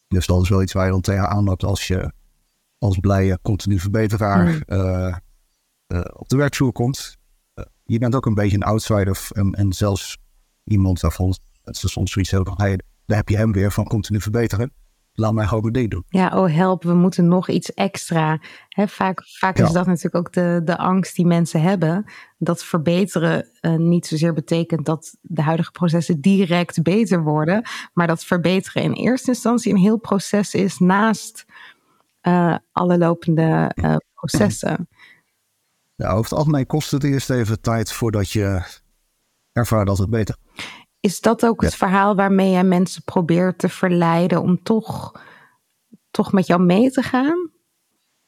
Dus 0.07 0.25
dat 0.25 0.41
is 0.41 0.49
wel 0.49 0.61
iets 0.61 0.73
waar 0.73 0.85
je 0.85 0.91
dan 0.91 1.01
tegen 1.01 1.29
aanloopt 1.29 1.63
als 1.63 1.87
je 1.87 2.11
als 2.77 2.97
blije 2.97 3.39
continu 3.41 3.79
verbeteraar 3.79 4.47
mm. 4.47 4.63
uh, 4.67 5.15
uh, 5.87 6.01
op 6.13 6.29
de 6.29 6.35
werkvloer 6.35 6.71
komt. 6.71 7.17
Uh, 7.55 7.65
je 7.83 7.97
bent 7.97 8.15
ook 8.15 8.25
een 8.25 8.33
beetje 8.33 8.55
een 8.55 8.63
outsider 8.63 9.27
en, 9.31 9.51
en 9.51 9.73
zelfs 9.73 10.17
iemand 10.63 10.99
waarvan 10.99 11.37
het 11.63 11.77
soms 11.77 12.11
zoiets 12.11 12.31
hebben 12.31 12.55
van, 12.55 12.65
hey, 12.65 12.79
daar 13.05 13.17
heb 13.17 13.29
je 13.29 13.37
hem 13.37 13.51
weer 13.51 13.71
van 13.71 13.87
continu 13.87 14.21
verbeteren. 14.21 14.73
Laat 15.13 15.33
mij 15.33 15.45
gewoon 15.45 15.71
ding 15.71 15.89
doen. 15.89 16.03
Ja, 16.07 16.27
oh 16.27 16.55
help, 16.55 16.83
we 16.83 16.93
moeten 16.93 17.27
nog 17.27 17.49
iets 17.49 17.73
extra. 17.73 18.39
vaak 18.69 19.23
vaak 19.27 19.57
is 19.57 19.71
dat 19.71 19.85
natuurlijk 19.85 20.15
ook 20.15 20.33
de, 20.33 20.61
de 20.63 20.77
angst 20.77 21.15
die 21.15 21.25
mensen 21.25 21.61
hebben. 21.61 22.11
Dat 22.37 22.63
verbeteren 22.63 23.47
uh, 23.61 23.75
niet 23.75 24.05
zozeer 24.05 24.33
betekent 24.33 24.85
dat 24.85 25.17
de 25.21 25.41
huidige 25.41 25.71
processen 25.71 26.21
direct 26.21 26.81
beter 26.81 27.23
worden. 27.23 27.63
Maar 27.93 28.07
dat 28.07 28.23
verbeteren 28.23 28.83
in 28.83 28.93
eerste 28.93 29.29
instantie 29.29 29.71
een 29.71 29.79
heel 29.79 29.99
proces 29.99 30.53
is 30.53 30.79
naast 30.79 31.45
uh, 32.21 32.55
alle 32.71 32.97
lopende 32.97 33.71
uh, 33.75 33.95
processen. 34.13 34.87
Ja, 35.95 36.09
over 36.09 36.23
het 36.23 36.39
algemeen 36.39 36.65
kost 36.65 36.91
het 36.91 37.03
eerst 37.03 37.29
even 37.29 37.61
tijd 37.61 37.91
voordat 37.91 38.31
je 38.31 38.61
ervaart 39.51 39.87
dat 39.87 39.97
het 39.97 40.09
beter 40.09 40.35
is 40.99 41.21
dat 41.21 41.45
ook 41.45 41.61
het 41.61 41.75
verhaal 41.75 42.15
waarmee 42.15 42.51
jij 42.51 42.63
mensen 42.63 43.03
probeert 43.03 43.57
te 43.57 43.69
verleiden 43.69 44.41
om 44.41 44.63
toch, 44.63 45.21
toch 46.11 46.31
met 46.31 46.47
jou 46.47 46.61
mee 46.61 46.91
te 46.91 47.01
gaan? 47.01 47.49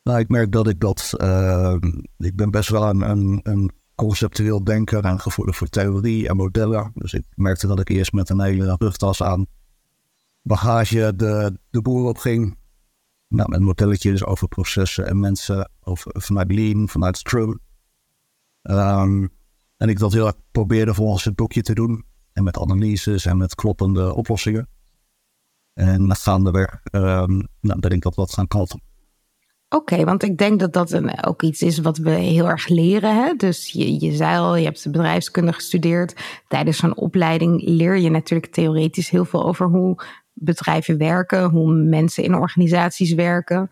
Nou, 0.03 0.19
ik 0.19 0.29
merk 0.29 0.51
dat 0.51 0.67
ik 0.67 0.79
dat. 0.79 1.13
Uh, 1.17 1.75
ik 2.17 2.35
ben 2.35 2.51
best 2.51 2.69
wel 2.69 2.89
een, 2.89 3.01
een, 3.01 3.39
een, 3.43 3.71
conceptueel 3.95 4.63
denker 4.63 5.03
en 5.03 5.19
gevoelig 5.19 5.55
voor 5.55 5.67
theorie 5.67 6.27
en 6.27 6.35
modellen. 6.35 6.91
Dus 6.95 7.13
ik 7.13 7.25
merkte 7.35 7.67
dat 7.67 7.79
ik 7.79 7.89
eerst 7.89 8.13
met 8.13 8.29
een 8.29 8.41
hele 8.41 8.75
rugtas 8.79 9.23
aan 9.23 9.45
bagage 10.41 11.13
de, 11.15 11.57
de 11.69 11.81
boer 11.81 12.07
op 12.07 12.17
ging. 12.17 12.57
Nou, 13.27 13.49
met 13.49 13.59
modelletjes 13.59 14.25
over 14.25 14.47
processen 14.47 15.07
en 15.07 15.19
mensen, 15.19 15.71
over, 15.81 16.11
vanuit 16.21 16.51
Lean, 16.51 16.89
vanuit 16.89 17.17
Scrum. 17.17 17.59
Um, 18.61 19.29
en 19.77 19.89
ik 19.89 19.99
dat 19.99 20.13
heel 20.13 20.25
erg 20.25 20.35
probeerde 20.51 20.93
volgens 20.93 21.23
het 21.23 21.35
boekje 21.35 21.61
te 21.61 21.73
doen. 21.73 22.05
En 22.33 22.43
met 22.43 22.59
analyses 22.59 23.25
en 23.25 23.38
met 23.38 23.55
kloppende 23.55 24.13
oplossingen. 24.13 24.69
En 25.73 26.15
gaandeweg 26.15 26.81
um, 26.91 27.47
nou, 27.59 27.79
ben 27.79 27.91
ik 27.91 28.01
dat 28.01 28.15
wat 28.15 28.33
gaan 28.33 28.47
kanten. 28.47 28.81
Oké, 29.69 30.03
want 30.03 30.23
ik 30.23 30.38
denk 30.38 30.59
dat 30.59 30.73
dat 30.73 30.91
een, 30.91 31.25
ook 31.25 31.41
iets 31.41 31.61
is 31.61 31.77
wat 31.77 31.97
we 31.97 32.09
heel 32.09 32.50
erg 32.50 32.67
leren. 32.67 33.15
Hè? 33.15 33.33
Dus 33.33 33.69
je, 33.69 34.05
je 34.05 34.15
zei 34.15 34.38
al, 34.38 34.55
je 34.55 34.65
hebt 34.65 34.91
bedrijfskunde 34.91 35.53
gestudeerd. 35.53 36.41
Tijdens 36.47 36.77
zo'n 36.77 36.97
opleiding 36.97 37.61
leer 37.65 37.97
je 37.97 38.09
natuurlijk 38.09 38.51
theoretisch 38.51 39.09
heel 39.09 39.25
veel 39.25 39.45
over 39.45 39.67
hoe 39.67 40.03
bedrijven 40.33 40.97
werken, 40.97 41.50
hoe 41.50 41.73
mensen 41.73 42.23
in 42.23 42.35
organisaties 42.35 43.13
werken. 43.13 43.69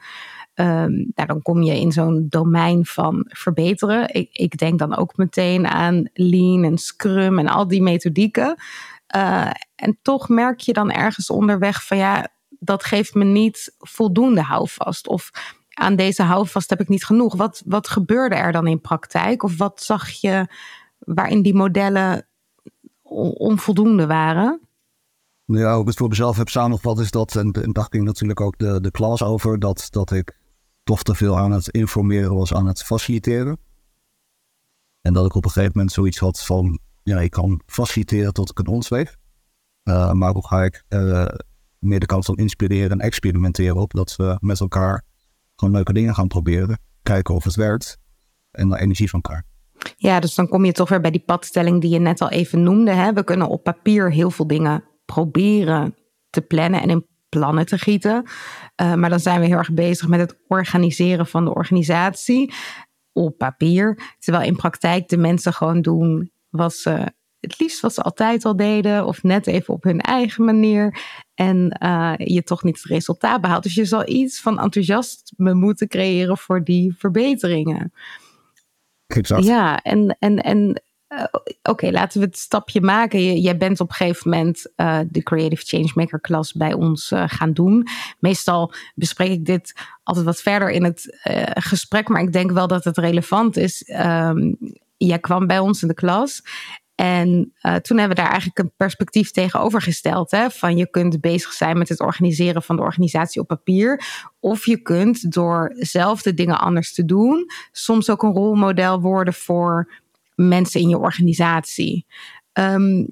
Um, 0.59 1.11
dan 1.15 1.41
kom 1.41 1.61
je 1.63 1.79
in 1.79 1.91
zo'n 1.91 2.25
domein 2.29 2.85
van 2.85 3.25
verbeteren. 3.27 4.13
Ik, 4.13 4.29
ik, 4.31 4.57
denk 4.57 4.79
dan 4.79 4.95
ook 4.95 5.17
meteen 5.17 5.67
aan 5.67 6.09
Lean 6.13 6.63
en 6.63 6.77
Scrum 6.77 7.39
en 7.39 7.47
al 7.47 7.67
die 7.67 7.81
methodieken. 7.81 8.55
Uh, 9.15 9.49
en 9.75 9.97
toch 10.01 10.29
merk 10.29 10.59
je 10.59 10.73
dan 10.73 10.91
ergens 10.91 11.29
onderweg 11.29 11.85
van 11.85 11.97
ja, 11.97 12.27
dat 12.49 12.83
geeft 12.83 13.13
me 13.13 13.23
niet 13.23 13.75
voldoende 13.77 14.41
houvast. 14.41 15.07
Of 15.07 15.31
aan 15.69 15.95
deze 15.95 16.23
houvast 16.23 16.69
heb 16.69 16.79
ik 16.79 16.89
niet 16.89 17.05
genoeg. 17.05 17.35
Wat, 17.35 17.61
wat 17.65 17.87
gebeurde 17.87 18.35
er 18.35 18.51
dan 18.51 18.67
in 18.67 18.81
praktijk? 18.81 19.43
Of 19.43 19.57
wat 19.57 19.81
zag 19.81 20.09
je 20.09 20.47
waarin 20.97 21.41
die 21.41 21.55
modellen 21.55 22.27
onvoldoende 23.37 24.07
waren? 24.07 24.59
Ja, 25.45 25.71
hoe 25.71 25.81
ik 25.81 25.87
het 25.87 25.97
voor 25.97 26.07
mezelf 26.07 26.37
heb 26.37 26.49
samengevat 26.49 26.99
is 26.99 27.11
dat, 27.11 27.35
en, 27.35 27.51
en 27.51 27.71
daar 27.71 27.87
ging 27.89 28.03
natuurlijk 28.03 28.41
ook 28.41 28.57
de, 28.57 28.81
de 28.81 28.91
klas 28.91 29.23
over, 29.23 29.59
dat, 29.59 29.87
dat 29.89 30.11
ik 30.11 30.38
toch 30.89 31.03
te 31.03 31.15
veel 31.15 31.37
aan 31.37 31.51
het 31.51 31.69
informeren 31.69 32.35
was, 32.35 32.53
aan 32.53 32.67
het 32.67 32.83
faciliteren. 32.83 33.57
En 35.01 35.13
dat 35.13 35.25
ik 35.25 35.35
op 35.35 35.45
een 35.45 35.51
gegeven 35.51 35.71
moment 35.75 35.93
zoiets 35.93 36.19
had 36.19 36.45
van, 36.45 36.79
ja, 37.03 37.19
ik 37.19 37.31
kan 37.31 37.61
faciliteren 37.65 38.33
tot 38.33 38.49
ik 38.49 38.59
een 38.59 38.67
ons 38.67 38.87
weeg. 38.87 39.15
Uh, 39.83 40.11
maar 40.11 40.33
hoe 40.33 40.47
ga 40.47 40.63
ik 40.63 40.83
uh, 40.89 41.25
meer 41.79 41.99
de 41.99 42.05
kant 42.05 42.25
van 42.25 42.35
inspireren 42.35 42.91
en 42.91 42.99
experimenteren 42.99 43.75
op, 43.75 43.93
dat 43.93 44.15
we 44.15 44.37
met 44.39 44.59
elkaar 44.59 45.05
gewoon 45.55 45.73
leuke 45.73 45.93
dingen 45.93 46.13
gaan 46.13 46.27
proberen, 46.27 46.79
kijken 47.03 47.35
of 47.35 47.43
het 47.43 47.55
werkt 47.55 47.97
en 48.51 48.69
de 48.69 48.79
energie 48.79 49.09
van 49.09 49.21
elkaar. 49.21 49.45
Ja, 49.95 50.19
dus 50.19 50.35
dan 50.35 50.47
kom 50.47 50.65
je 50.65 50.71
toch 50.71 50.89
weer 50.89 51.01
bij 51.01 51.11
die 51.11 51.23
padstelling 51.25 51.81
die 51.81 51.89
je 51.89 51.99
net 51.99 52.21
al 52.21 52.29
even 52.29 52.63
noemde. 52.63 52.91
Hè? 52.91 53.13
We 53.13 53.23
kunnen 53.23 53.49
op 53.49 53.63
papier 53.63 54.11
heel 54.11 54.31
veel 54.31 54.47
dingen 54.47 54.83
proberen 55.05 55.95
te 56.29 56.41
plannen 56.41 56.81
en 56.81 56.89
in 56.89 57.05
plannen 57.29 57.65
te 57.65 57.77
gieten. 57.77 58.23
Uh, 58.81 58.93
maar 58.93 59.09
dan 59.09 59.19
zijn 59.19 59.39
we 59.39 59.45
heel 59.45 59.57
erg 59.57 59.73
bezig 59.73 60.07
met 60.07 60.19
het 60.19 60.37
organiseren 60.47 61.27
van 61.27 61.45
de 61.45 61.53
organisatie 61.53 62.53
op 63.13 63.37
papier. 63.37 64.15
Terwijl 64.19 64.45
in 64.45 64.55
praktijk 64.55 65.07
de 65.07 65.17
mensen 65.17 65.53
gewoon 65.53 65.81
doen 65.81 66.31
wat 66.49 66.73
ze 66.73 67.13
het 67.39 67.59
liefst 67.59 67.79
wat 67.79 67.93
ze 67.93 68.01
altijd 68.01 68.45
al 68.45 68.55
deden, 68.55 69.05
of 69.05 69.23
net 69.23 69.47
even 69.47 69.73
op 69.73 69.83
hun 69.83 70.01
eigen 70.01 70.45
manier. 70.45 70.99
En 71.33 71.77
uh, 71.83 72.13
je 72.17 72.43
toch 72.43 72.63
niet 72.63 72.77
het 72.77 72.85
resultaat 72.85 73.41
behaalt. 73.41 73.63
Dus 73.63 73.73
je 73.73 73.85
zal 73.85 74.07
iets 74.07 74.41
van 74.41 74.59
enthousiasme 74.59 75.53
moeten 75.53 75.87
creëren 75.87 76.37
voor 76.37 76.63
die 76.63 76.95
verbeteringen. 76.97 77.93
Exact. 79.07 79.43
Ja, 79.43 79.81
en, 79.81 80.17
en, 80.19 80.37
en 80.37 80.81
uh, 81.09 81.23
Oké, 81.63 81.91
laten 81.91 82.19
we 82.19 82.25
het 82.25 82.37
stapje 82.37 82.81
maken. 82.81 83.39
jij 83.39 83.57
bent 83.57 83.79
op 83.79 83.89
een 83.89 83.95
gegeven 83.95 84.29
moment 84.29 84.71
uh, 84.77 84.99
de 85.09 85.23
Creative 85.23 85.65
Changemaker 85.65 86.19
klas 86.19 86.53
bij 86.53 86.73
ons 86.73 87.11
uh, 87.11 87.23
gaan 87.27 87.53
doen. 87.53 87.87
Meestal 88.19 88.73
bespreek 88.95 89.31
ik 89.31 89.45
dit 89.45 89.73
altijd 90.03 90.25
wat 90.25 90.41
verder 90.41 90.69
in 90.69 90.83
het 90.83 91.17
gesprek, 91.53 92.07
maar 92.07 92.21
ik 92.21 92.33
denk 92.33 92.51
wel 92.51 92.67
dat 92.67 92.83
het 92.83 92.97
relevant 92.97 93.57
is. 93.57 93.89
Um, 94.05 94.57
jij 94.97 95.19
kwam 95.19 95.47
bij 95.47 95.59
ons 95.59 95.81
in 95.81 95.87
de 95.87 95.93
klas 95.93 96.41
en 96.99 97.53
toen 97.81 97.97
hebben 97.97 98.15
we 98.17 98.21
daar 98.21 98.31
eigenlijk 98.31 98.59
een 98.59 98.71
perspectief 98.77 99.31
tegenover 99.31 99.81
gesteld. 99.81 100.31
Hè? 100.31 100.49
Van 100.49 100.77
je 100.77 100.89
kunt 100.89 101.21
bezig 101.21 101.51
zijn 101.51 101.77
met 101.77 101.89
het 101.89 101.99
organiseren 101.99 102.63
van 102.63 102.75
de 102.75 102.81
organisatie 102.81 103.41
op 103.41 103.47
papier. 103.47 104.01
Of 104.39 104.65
je 104.65 104.77
kunt 104.77 105.31
door 105.31 105.73
zelf 105.75 106.21
de 106.21 106.33
dingen 106.33 106.59
anders 106.59 106.93
te 106.93 107.05
doen, 107.05 107.45
soms 107.71 108.09
ook 108.09 108.23
een 108.23 108.33
rolmodel 108.33 109.01
worden 109.01 109.33
voor 109.33 109.91
mensen 110.47 110.81
in 110.81 110.89
je 110.89 110.97
organisatie. 110.97 112.05
Um, 112.53 113.07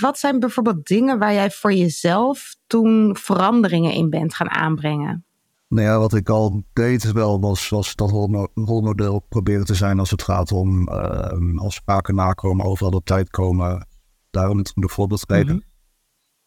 wat 0.00 0.18
zijn 0.18 0.38
bijvoorbeeld 0.38 0.86
dingen 0.86 1.18
waar 1.18 1.32
jij 1.32 1.50
voor 1.50 1.72
jezelf 1.72 2.56
toen 2.66 3.16
veranderingen 3.16 3.92
in 3.92 4.10
bent 4.10 4.34
gaan 4.34 4.50
aanbrengen? 4.50 5.24
Nou 5.68 5.86
ja, 5.86 5.98
wat 5.98 6.14
ik 6.14 6.28
al 6.28 6.64
deed 6.72 7.12
wel 7.12 7.40
was, 7.40 7.68
was 7.68 7.94
dat 7.94 8.10
rolmodel 8.54 9.18
proberen 9.28 9.64
te 9.64 9.74
zijn 9.74 9.98
als 9.98 10.10
het 10.10 10.22
gaat 10.22 10.52
om 10.52 10.88
uh, 10.88 11.56
als 11.56 11.74
spraken 11.74 12.14
nakomen, 12.14 12.66
overal 12.66 12.92
op 12.92 13.04
tijd 13.04 13.30
komen, 13.30 13.86
daarom 14.30 14.58
het 14.58 14.70
goede 14.70 14.88
voorbeeld 14.88 15.24
geven. 15.26 15.54
Mm 15.54 15.62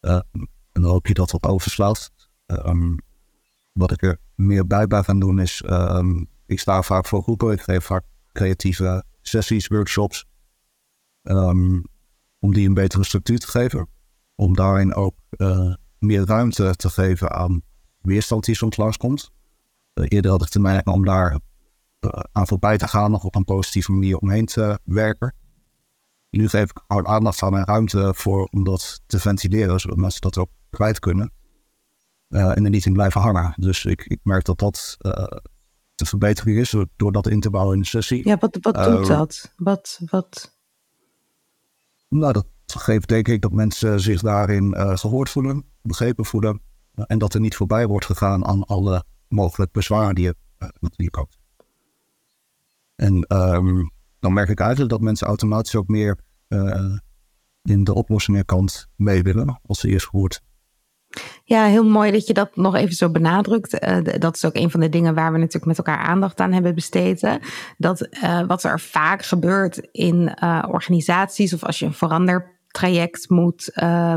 -hmm. 0.00 0.10
uh, 0.10 0.20
en 0.72 0.82
dan 0.82 0.90
hoop 0.90 1.06
je 1.06 1.14
dat 1.14 1.30
wat 1.30 1.46
overslaat. 1.46 2.10
Um, 2.46 2.98
wat 3.72 3.90
ik 3.90 4.02
er 4.02 4.20
meer 4.34 4.66
bij 4.66 4.86
ben 4.86 5.04
gaan 5.04 5.20
doen 5.20 5.38
is, 5.38 5.62
um, 5.70 6.28
ik 6.46 6.60
sta 6.60 6.82
vaak 6.82 7.06
voor 7.06 7.22
groepen, 7.22 7.52
ik 7.52 7.60
geef 7.60 7.84
vaak 7.84 8.04
creatieve 8.32 9.04
sessies, 9.28 9.66
workshops. 9.66 10.26
Um, 11.22 11.84
om 12.38 12.52
die 12.52 12.68
een 12.68 12.74
betere 12.74 13.04
structuur 13.04 13.38
te 13.38 13.46
geven. 13.46 13.88
Om 14.34 14.54
daarin 14.54 14.94
ook 14.94 15.16
uh, 15.36 15.74
meer 15.98 16.26
ruimte 16.26 16.76
te 16.76 16.90
geven 16.90 17.30
aan 17.30 17.62
weerstand 18.00 18.44
die 18.44 18.54
soms 18.54 18.76
langskomt. 18.76 19.30
Uh, 19.94 20.06
eerder 20.08 20.30
had 20.30 20.42
ik 20.42 20.50
de 20.50 20.60
neiging 20.60 20.94
om 20.94 21.04
daar 21.04 21.32
uh, 22.00 22.10
aan 22.32 22.46
voorbij 22.46 22.78
te 22.78 22.88
gaan, 22.88 23.10
nog 23.10 23.24
op 23.24 23.34
een 23.34 23.44
positieve 23.44 23.92
manier 23.92 24.16
omheen 24.16 24.46
te 24.46 24.78
werken. 24.84 25.34
Nu 26.30 26.48
geef 26.48 26.70
ik 26.70 26.82
aandacht 26.86 27.42
aan 27.42 27.56
en 27.56 27.64
ruimte 27.64 28.12
voor 28.14 28.48
om 28.50 28.64
dat 28.64 29.00
te 29.06 29.20
ventileren, 29.20 29.80
zodat 29.80 29.98
mensen 29.98 30.20
dat 30.20 30.38
ook 30.38 30.50
kwijt 30.70 30.98
kunnen. 30.98 31.32
en 32.28 32.64
er 32.64 32.70
niet 32.70 32.86
in 32.86 32.92
blijven 32.92 33.20
hangen. 33.20 33.54
Dus 33.56 33.84
ik, 33.84 34.04
ik 34.04 34.20
merk 34.22 34.44
dat 34.44 34.58
dat 34.58 34.96
te 35.98 36.04
verbeteren 36.04 36.56
is 36.56 36.74
door 36.96 37.12
dat 37.12 37.28
in 37.28 37.40
te 37.40 37.50
bouwen 37.50 37.74
in 37.74 37.80
de 37.80 37.86
sessie. 37.86 38.28
Ja, 38.28 38.36
wat, 38.36 38.58
wat 38.60 38.74
doet 38.74 38.84
ehm, 38.84 39.06
dat? 39.06 39.52
Wat, 39.56 40.00
wat? 40.10 40.56
Nou, 42.08 42.32
dat 42.32 42.46
geeft 42.66 43.08
denk 43.08 43.28
ik 43.28 43.42
dat 43.42 43.52
mensen 43.52 44.00
zich 44.00 44.20
daarin 44.20 44.74
uh, 44.76 44.96
gehoord 44.96 45.30
voelen, 45.30 45.64
begrepen 45.82 46.24
voelen. 46.24 46.60
en 46.94 47.18
dat 47.18 47.34
er 47.34 47.40
niet 47.40 47.56
voorbij 47.56 47.86
wordt 47.86 48.06
gegaan 48.06 48.44
aan 48.44 48.64
alle 48.64 49.04
mogelijke 49.28 49.72
bezwaren 49.72 50.14
die 50.14 50.24
je 50.24 50.34
uh, 50.58 50.68
natuurlijk 50.80 51.18
ook. 51.18 51.30
En 52.94 53.36
um, 53.36 53.90
dan 54.20 54.32
merk 54.32 54.48
ik 54.48 54.60
eigenlijk 54.60 54.90
dat 54.90 55.00
mensen 55.00 55.26
automatisch 55.26 55.76
ook 55.76 55.88
meer 55.88 56.18
uh, 56.48 56.96
in 57.62 57.84
de 57.84 57.94
oplossingenkant 57.94 58.88
mee 58.96 59.22
willen 59.22 59.60
als 59.66 59.80
ze 59.80 59.88
eerst 59.88 60.08
gehoord 60.08 60.42
ja, 61.44 61.64
heel 61.64 61.84
mooi 61.84 62.10
dat 62.10 62.26
je 62.26 62.32
dat 62.32 62.56
nog 62.56 62.74
even 62.74 62.94
zo 62.94 63.10
benadrukt. 63.10 63.84
Uh, 63.84 63.98
dat 64.18 64.36
is 64.36 64.44
ook 64.44 64.56
een 64.56 64.70
van 64.70 64.80
de 64.80 64.88
dingen 64.88 65.14
waar 65.14 65.32
we 65.32 65.38
natuurlijk 65.38 65.66
met 65.66 65.78
elkaar 65.78 65.98
aandacht 65.98 66.40
aan 66.40 66.52
hebben 66.52 66.74
besteed. 66.74 67.38
Dat 67.78 68.08
uh, 68.10 68.40
wat 68.46 68.64
er 68.64 68.80
vaak 68.80 69.22
gebeurt 69.22 69.88
in 69.92 70.36
uh, 70.42 70.64
organisaties 70.70 71.52
of 71.52 71.64
als 71.64 71.78
je 71.78 71.86
een 71.86 71.92
verandertraject 71.92 73.30
moet 73.30 73.72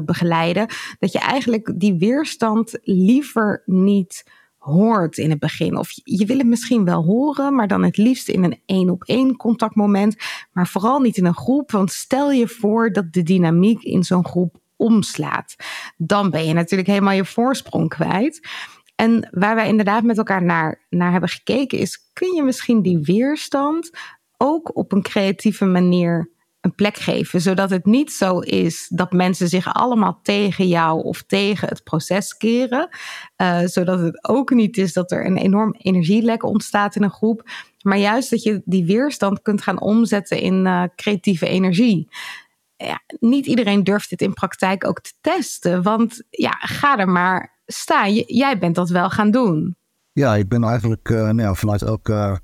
begeleiden, 0.06 0.68
dat 1.00 1.12
je 1.12 1.20
eigenlijk 1.20 1.74
die 1.76 1.94
weerstand 1.98 2.80
liever 2.84 3.64
niet 3.66 4.24
hoort 4.58 5.18
in 5.18 5.30
het 5.30 5.40
begin. 5.40 5.78
Of 5.78 5.92
je 6.04 6.26
wil 6.26 6.38
het 6.38 6.48
misschien 6.48 6.86
wel 6.86 7.04
horen, 7.04 7.56
maar 7.56 7.68
dan 7.68 7.84
het 7.84 7.98
liefst 7.98 8.30
in 8.30 8.44
een 8.44 8.62
één 8.66 8.90
op 8.90 9.04
één 9.04 9.36
contactmoment, 9.36 10.16
maar 10.52 10.68
vooral 10.68 11.00
niet 11.00 11.18
in 11.18 11.26
een 11.26 11.34
groep. 11.34 11.72
Want 11.72 11.92
stel 11.92 12.32
je 12.32 12.48
voor 12.48 12.92
dat 12.92 13.14
de 13.14 13.24
dynamiek 13.24 13.84
in 13.84 14.04
zo'n 14.04 14.26
groep 14.26 14.61
omslaat, 14.82 15.56
dan 15.98 16.30
ben 16.30 16.46
je 16.46 16.54
natuurlijk 16.54 16.90
helemaal 16.90 17.14
je 17.14 17.26
voorsprong 17.26 17.90
kwijt. 17.90 18.48
En 18.96 19.28
waar 19.32 19.56
wij 19.56 19.68
inderdaad 19.68 20.04
met 20.04 20.18
elkaar 20.18 20.44
naar, 20.44 20.86
naar 20.90 21.12
hebben 21.12 21.30
gekeken 21.30 21.78
is, 21.78 22.10
kun 22.14 22.36
je 22.36 22.44
misschien 22.44 22.82
die 22.82 23.00
weerstand 23.00 23.90
ook 24.38 24.76
op 24.76 24.92
een 24.92 25.02
creatieve 25.02 25.66
manier 25.66 26.30
een 26.62 26.76
plek 26.76 26.98
geven, 26.98 27.42
zodat 27.42 27.70
het 27.70 27.86
niet 27.86 28.12
zo 28.12 28.40
is 28.40 28.88
dat 28.90 29.12
mensen 29.12 29.48
zich 29.48 29.74
allemaal 29.74 30.20
tegen 30.24 30.68
jou 30.68 31.04
of 31.04 31.24
tegen 31.24 31.68
het 31.68 31.84
proces 31.84 32.38
keren, 32.38 32.90
uh, 33.38 33.60
zodat 33.66 34.00
het 34.00 34.28
ook 34.28 34.50
niet 34.50 34.78
is 34.78 34.94
dat 34.94 35.12
er 35.12 35.26
een 35.26 35.38
enorm 35.38 35.76
energielek 35.78 36.44
ontstaat 36.44 36.96
in 36.96 37.04
een 37.04 37.12
groep, 37.12 37.50
maar 37.82 37.98
juist 37.98 38.30
dat 38.30 38.44
je 38.44 38.62
die 38.66 38.86
weerstand 38.86 39.42
kunt 39.42 39.62
gaan 39.62 39.82
omzetten 39.82 40.40
in 40.40 40.66
uh, 40.66 40.84
creatieve 40.96 41.48
energie. 41.48 42.08
Niet 43.20 43.46
iedereen 43.46 43.84
durft 43.84 44.10
dit 44.10 44.22
in 44.22 44.34
praktijk 44.34 44.88
ook 44.88 45.02
te 45.02 45.14
testen, 45.22 45.84
want 45.84 46.24
ja, 46.30 46.52
ga 46.52 46.98
er 46.98 47.10
maar 47.10 47.60
staan. 47.66 48.14
jij 48.14 48.58
bent 48.58 48.76
dat 48.76 48.90
wel 48.90 49.10
gaan 49.10 49.32
doen. 49.32 49.76
Ja, 50.14 50.36
ik 50.36 50.48
ben 50.48 50.64
eigenlijk 50.64 51.10
uh, 51.10 51.18
nou 51.18 51.42
ja, 51.42 51.54
vanuit 51.54 51.82
elke 51.82 52.42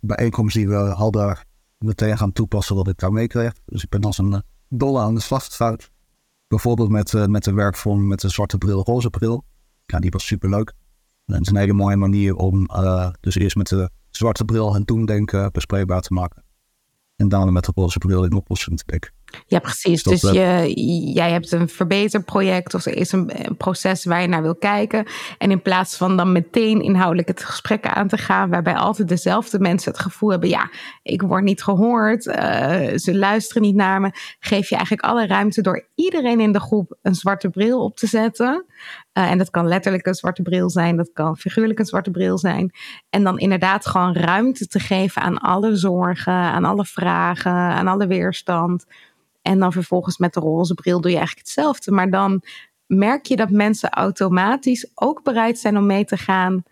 bijeenkomst 0.00 0.54
die 0.54 0.68
we 0.68 0.74
hadden 0.74 1.38
meteen 1.78 2.18
gaan 2.18 2.32
toepassen 2.32 2.76
wat 2.76 2.88
ik 2.88 2.98
daar 2.98 3.12
meekreeg. 3.12 3.52
Dus 3.64 3.82
ik 3.82 3.88
ben 3.88 4.02
als 4.02 4.18
een 4.18 4.32
uh, 4.32 4.38
dolle 4.68 5.00
aan 5.00 5.14
de 5.14 5.20
slag 5.20 5.44
gegaan. 5.44 5.76
Bijvoorbeeld 6.48 6.90
met, 6.90 7.12
uh, 7.12 7.26
met 7.26 7.44
de 7.44 7.52
werkvorm 7.52 8.06
met 8.06 8.20
de 8.20 8.28
zwarte 8.28 8.58
bril, 8.58 8.84
roze 8.84 9.10
bril. 9.10 9.44
Ja, 9.86 9.98
die 9.98 10.10
was 10.10 10.26
super 10.26 10.50
leuk. 10.50 10.72
En 11.26 11.34
het 11.34 11.42
is 11.42 11.48
een 11.48 11.56
hele 11.56 11.72
mooie 11.72 11.96
manier 11.96 12.34
om 12.34 12.66
dus 13.20 13.34
eerst 13.34 13.56
met 13.56 13.68
de 13.68 13.90
zwarte 14.10 14.44
bril 14.44 14.74
het 14.74 14.86
doemdenken 14.86 15.52
bespreekbaar 15.52 16.00
te 16.00 16.14
maken. 16.14 16.44
En 17.16 17.28
daarna 17.28 17.50
met 17.50 17.64
de 17.64 17.72
roze 17.74 17.98
bril 17.98 18.24
in 18.24 18.32
oplossing 18.32 18.78
te 18.78 18.84
denken. 18.86 19.15
Ja, 19.46 19.58
precies. 19.58 20.02
Dus, 20.02 20.20
je, 20.20 20.72
jij 21.12 21.30
hebt 21.30 21.52
een 21.52 21.68
verbeterproject 21.68 22.74
of 22.74 22.84
er 22.86 22.96
is 22.96 23.12
een, 23.12 23.30
proces 23.56 24.04
waar 24.04 24.20
je 24.20 24.28
naar 24.28 24.42
wil 24.42 24.56
kijken. 24.56 25.06
En 25.38 25.50
in 25.50 25.62
plaats 25.62 25.96
van 25.96 26.16
dan 26.16 26.32
meteen 26.32 26.82
inhoudelijk 26.82 27.28
het 27.28 27.44
gesprek 27.44 27.86
aan 27.86 28.08
te 28.08 28.18
gaan, 28.18 28.50
waarbij 28.50 28.74
altijd 28.74 29.08
dezelfde 29.08 29.58
mensen 29.58 29.92
het 29.92 30.00
gevoel 30.00 30.30
hebben: 30.30 30.48
ja, 30.48 30.70
ik 31.02 31.22
word 31.22 31.44
niet 31.44 31.62
gehoord, 31.62 32.26
uh, 32.26 32.34
ze 32.96 33.14
luisteren 33.14 33.62
niet 33.62 33.74
naar 33.74 34.00
me, 34.00 34.10
geef 34.38 34.68
je 34.68 34.74
eigenlijk 34.74 35.08
alle 35.08 35.26
ruimte 35.26 35.62
door 35.62 35.88
iedereen 35.94 36.40
in 36.40 36.52
de 36.52 36.60
groep 36.60 36.96
een 37.02 37.14
zwarte 37.14 37.48
bril 37.48 37.84
op 37.84 37.96
te 37.96 38.06
zetten. 38.06 38.64
Uh, 39.18 39.30
en 39.30 39.38
dat 39.38 39.50
kan 39.50 39.68
letterlijk 39.68 40.06
een 40.06 40.14
zwarte 40.14 40.42
bril 40.42 40.70
zijn, 40.70 40.96
dat 40.96 41.10
kan 41.12 41.36
figuurlijk 41.36 41.78
een 41.78 41.86
zwarte 41.86 42.10
bril 42.10 42.38
zijn. 42.38 42.70
En 43.10 43.24
dan 43.24 43.38
inderdaad 43.38 43.86
gewoon 43.86 44.14
ruimte 44.14 44.66
te 44.66 44.80
geven 44.80 45.22
aan 45.22 45.38
alle 45.38 45.76
zorgen, 45.76 46.32
aan 46.32 46.64
alle 46.64 46.84
vragen, 46.84 47.52
aan 47.52 47.88
alle 47.88 48.06
weerstand. 48.06 48.84
En 49.46 49.58
dan 49.58 49.72
vervolgens 49.72 50.18
met 50.18 50.34
de 50.34 50.40
roze 50.40 50.74
bril 50.74 51.00
doe 51.00 51.10
je 51.10 51.16
eigenlijk 51.16 51.46
hetzelfde. 51.46 51.90
Maar 51.90 52.10
dan 52.10 52.42
merk 52.86 53.26
je 53.26 53.36
dat 53.36 53.50
mensen 53.50 53.90
automatisch 53.90 54.90
ook 54.94 55.22
bereid 55.22 55.58
zijn 55.58 55.76
om 55.76 55.86
mee 55.86 56.04
te 56.04 56.16
gaan 56.16 56.62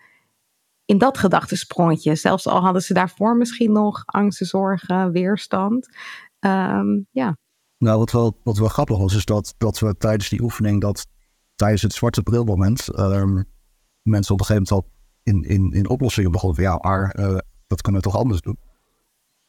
in 0.85 0.99
dat 0.99 1.19
gedachtesprongetje. 1.19 2.15
Zelfs 2.15 2.47
al 2.47 2.61
hadden 2.61 2.83
ze 2.83 2.95
daarvoor 2.95 3.37
misschien 3.37 3.73
nog 3.73 4.03
angsten, 4.07 4.47
zorgen, 4.47 5.13
weerstand. 5.13 5.89
Um, 6.41 7.07
ja. 7.11 7.37
Nou, 7.79 7.99
wat 7.99 8.11
wel, 8.11 8.41
wat 8.43 8.59
wel 8.59 8.69
grappig 8.69 8.99
was, 8.99 9.15
is 9.15 9.25
dat, 9.25 9.55
dat 9.59 9.79
we 9.79 9.97
tijdens 9.97 10.29
die 10.29 10.43
oefening, 10.43 10.81
dat 10.81 11.07
tijdens 11.55 11.83
het 11.83 11.93
zwarte 11.93 12.23
brilmoment, 12.23 12.99
um, 12.99 13.45
mensen 14.03 14.35
op 14.35 14.41
een 14.41 14.47
gegeven 14.47 14.67
moment 14.69 14.71
al 14.71 14.87
in, 15.23 15.43
in, 15.43 15.73
in 15.73 15.89
oplossingen 15.89 16.31
begonnen 16.31 16.57
van 16.57 16.65
ja, 16.65 16.79
maar 16.83 17.17
uh, 17.19 17.39
dat 17.67 17.81
kunnen 17.81 18.01
we 18.01 18.07
toch 18.09 18.21
anders 18.21 18.41
doen. 18.41 18.59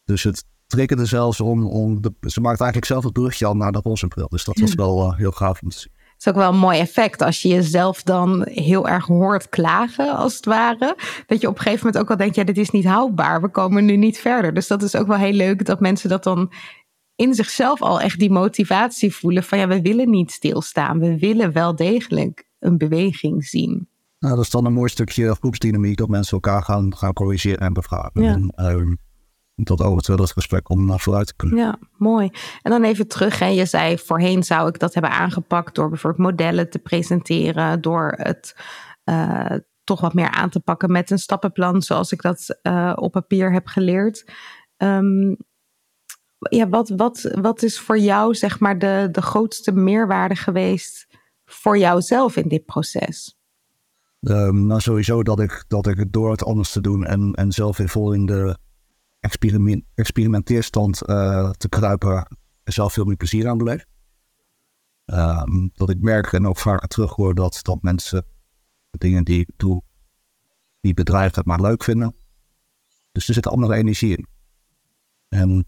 Dus 0.03 0.23
het, 0.23 0.45
triggerde 0.67 1.05
zelfs 1.05 1.41
om, 1.41 1.65
om 1.65 2.01
de, 2.01 2.13
ze 2.19 2.41
maakte 2.41 2.63
eigenlijk 2.63 2.91
zelf 2.91 3.03
het 3.03 3.13
brugje 3.13 3.45
al 3.45 3.55
naar 3.55 3.71
dat 3.71 3.85
roze 3.85 4.07
bril. 4.07 4.27
Dus 4.27 4.43
dat 4.43 4.59
was 4.59 4.73
wel 4.73 5.11
uh, 5.11 5.17
heel 5.17 5.31
gaaf 5.31 5.61
om 5.61 5.69
te 5.69 5.79
zien. 5.79 5.91
Het 5.95 6.25
is 6.25 6.27
ook 6.27 6.39
wel 6.39 6.53
een 6.53 6.59
mooi 6.59 6.79
effect 6.79 7.21
als 7.21 7.41
je 7.41 7.47
jezelf 7.47 8.03
dan 8.03 8.47
heel 8.47 8.87
erg 8.87 9.05
hoort 9.05 9.49
klagen, 9.49 10.15
als 10.15 10.35
het 10.35 10.45
ware. 10.45 10.97
Dat 11.25 11.41
je 11.41 11.47
op 11.47 11.55
een 11.55 11.61
gegeven 11.61 11.85
moment 11.85 12.03
ook 12.03 12.09
al 12.09 12.17
denkt, 12.17 12.35
ja, 12.35 12.43
dit 12.43 12.57
is 12.57 12.69
niet 12.69 12.85
houdbaar. 12.85 13.41
We 13.41 13.49
komen 13.49 13.85
nu 13.85 13.97
niet 13.97 14.17
verder. 14.17 14.53
Dus 14.53 14.67
dat 14.67 14.83
is 14.83 14.95
ook 14.95 15.07
wel 15.07 15.17
heel 15.17 15.33
leuk 15.33 15.65
dat 15.65 15.79
mensen 15.79 16.09
dat 16.09 16.23
dan 16.23 16.51
in 17.15 17.33
zichzelf 17.33 17.81
al 17.81 18.01
echt 18.01 18.19
die 18.19 18.31
motivatie 18.31 19.15
voelen 19.15 19.43
van, 19.43 19.57
ja, 19.57 19.67
we 19.67 19.81
willen 19.81 20.09
niet 20.09 20.31
stilstaan. 20.31 20.99
We 20.99 21.17
willen 21.17 21.51
wel 21.53 21.75
degelijk 21.75 22.47
een 22.59 22.77
beweging 22.77 23.45
zien. 23.45 23.87
Nou, 24.19 24.35
dat 24.35 24.43
is 24.43 24.49
dan 24.49 24.65
een 24.65 24.73
mooi 24.73 24.89
stukje 24.89 25.35
groepsdynamiek 25.35 25.97
dat 25.97 26.09
mensen 26.09 26.33
elkaar 26.33 26.63
gaan, 26.63 26.95
gaan 26.95 27.13
corrigeren 27.13 27.59
en 27.59 27.73
bevragen. 27.73 28.21
Ja. 28.21 28.33
En, 28.33 28.65
um, 28.65 28.97
tot 29.63 29.81
over 29.81 30.19
het 30.19 30.31
gesprek 30.31 30.69
om 30.69 30.85
naar 30.85 30.99
vooruit 30.99 31.27
te 31.27 31.35
kunnen. 31.35 31.57
Ja, 31.57 31.79
mooi. 31.97 32.29
En 32.61 32.71
dan 32.71 32.83
even 32.83 33.07
terug. 33.07 33.39
Hè. 33.39 33.45
Je 33.45 33.65
zei 33.65 33.97
voorheen 33.97 34.43
zou 34.43 34.67
ik 34.67 34.79
dat 34.79 34.93
hebben 34.93 35.11
aangepakt 35.11 35.75
door 35.75 35.89
bijvoorbeeld 35.89 36.29
modellen 36.29 36.69
te 36.69 36.79
presenteren, 36.79 37.81
door 37.81 38.13
het 38.17 38.55
uh, 39.05 39.51
toch 39.83 40.01
wat 40.01 40.13
meer 40.13 40.29
aan 40.29 40.49
te 40.49 40.59
pakken 40.59 40.91
met 40.91 41.11
een 41.11 41.19
stappenplan, 41.19 41.81
zoals 41.81 42.11
ik 42.11 42.21
dat 42.21 42.59
uh, 42.63 42.93
op 42.95 43.11
papier 43.11 43.53
heb 43.53 43.67
geleerd. 43.67 44.31
Um, 44.77 45.37
ja, 46.37 46.69
wat, 46.69 46.89
wat, 46.89 47.31
wat 47.41 47.63
is 47.63 47.79
voor 47.79 47.97
jou 47.97 48.35
zeg 48.35 48.59
maar 48.59 48.79
de, 48.79 49.07
de 49.11 49.21
grootste 49.21 49.71
meerwaarde 49.71 50.35
geweest 50.35 51.07
voor 51.45 51.77
jouzelf 51.77 52.35
in 52.35 52.47
dit 52.47 52.65
proces? 52.65 53.37
Um, 54.19 54.65
nou, 54.65 54.79
sowieso 54.81 55.23
dat 55.23 55.39
ik, 55.39 55.65
dat 55.67 55.87
ik 55.87 56.13
door 56.13 56.31
het 56.31 56.43
anders 56.43 56.71
te 56.71 56.81
doen 56.81 57.05
en, 57.05 57.33
en 57.33 57.51
zelf 57.51 57.77
weer 57.77 57.89
vol 57.89 58.13
in 58.13 58.25
de 58.25 58.57
experiment, 59.25 59.83
experimenteerstand 59.95 61.01
uh, 61.09 61.49
te 61.49 61.69
kruipen 61.69 62.27
zelf 62.63 62.93
veel 62.93 63.05
meer 63.05 63.15
plezier 63.15 63.47
aan 63.47 63.57
beleef. 63.57 63.85
Um, 65.05 65.71
dat 65.73 65.89
ik 65.89 66.01
merk 66.01 66.33
en 66.33 66.47
ook 66.47 66.57
vaak 66.57 66.87
terug 66.87 67.15
hoor 67.15 67.35
dat, 67.35 67.59
dat 67.61 67.81
mensen 67.81 68.25
dingen 68.91 69.23
die 69.23 69.39
ik 69.39 69.49
doe, 69.57 69.81
die 70.81 70.93
bedrijven 70.93 71.35
het 71.37 71.45
maar 71.45 71.61
leuk 71.61 71.83
vinden. 71.83 72.15
Dus 73.11 73.27
er 73.27 73.33
zit 73.33 73.47
andere 73.47 73.75
energie 73.75 74.17
in. 74.17 74.27
En 75.27 75.65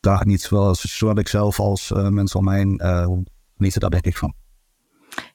daar 0.00 0.26
niet 0.26 0.42
zowel, 0.42 0.74
zowel 0.74 1.18
ik 1.18 1.28
zelf 1.28 1.60
als 1.60 1.90
uh, 1.90 2.08
mensen 2.08 2.38
om 2.38 2.44
mij 2.44 2.58
heen 2.58 2.80
uh, 2.82 3.08
niet, 3.56 3.80
daar 3.80 3.90
denk 3.90 4.06
ik 4.06 4.16
van. 4.16 4.34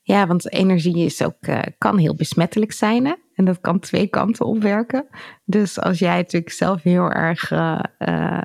Ja, 0.01 0.27
want 0.27 0.51
energie 0.51 1.05
is 1.05 1.23
ook, 1.23 1.37
kan 1.77 1.97
heel 1.97 2.15
besmettelijk 2.15 2.71
zijn. 2.71 3.05
Hè? 3.05 3.15
En 3.39 3.45
dat 3.45 3.59
kan 3.61 3.79
twee 3.79 4.07
kanten 4.07 4.45
opwerken. 4.45 5.07
Dus 5.45 5.79
als 5.79 5.99
jij 5.99 6.17
natuurlijk 6.17 6.51
zelf 6.51 6.81
heel 6.81 7.11
erg 7.11 7.51
uh, 7.51 7.79
uh, 7.99 8.41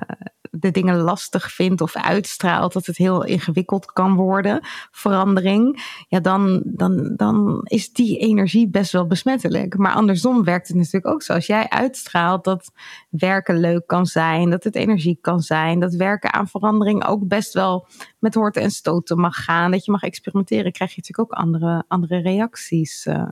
de 0.51 0.71
dingen 0.71 0.97
lastig 0.97 1.51
vindt 1.51 1.81
of 1.81 1.95
uitstraalt, 1.95 2.73
dat 2.73 2.85
het 2.85 2.97
heel 2.97 3.23
ingewikkeld 3.23 3.85
kan 3.85 4.15
worden, 4.15 4.59
verandering, 4.91 5.83
ja, 6.07 6.19
dan, 6.19 6.61
dan, 6.65 7.13
dan 7.15 7.61
is 7.63 7.93
die 7.93 8.17
energie 8.17 8.69
best 8.69 8.91
wel 8.91 9.07
besmettelijk. 9.07 9.77
Maar 9.77 9.93
andersom 9.93 10.43
werkt 10.43 10.67
het 10.67 10.77
natuurlijk 10.77 11.07
ook 11.07 11.21
zo. 11.21 11.33
Als 11.33 11.45
jij 11.47 11.69
uitstraalt 11.69 12.43
dat 12.43 12.71
werken 13.09 13.59
leuk 13.59 13.87
kan 13.87 14.05
zijn, 14.05 14.49
dat 14.49 14.63
het 14.63 14.75
energie 14.75 15.17
kan 15.21 15.39
zijn, 15.39 15.79
dat 15.79 15.93
werken 15.93 16.33
aan 16.33 16.47
verandering 16.47 17.05
ook 17.05 17.27
best 17.27 17.53
wel 17.53 17.87
met 18.19 18.33
horten 18.33 18.61
en 18.61 18.71
stoten 18.71 19.19
mag 19.19 19.43
gaan, 19.43 19.71
dat 19.71 19.85
je 19.85 19.91
mag 19.91 20.03
experimenteren, 20.03 20.71
krijg 20.71 20.95
je 20.95 21.01
natuurlijk 21.01 21.31
ook 21.31 21.39
andere, 21.39 21.83
andere 21.87 22.17
reacties 22.17 23.05
uh, 23.05 23.27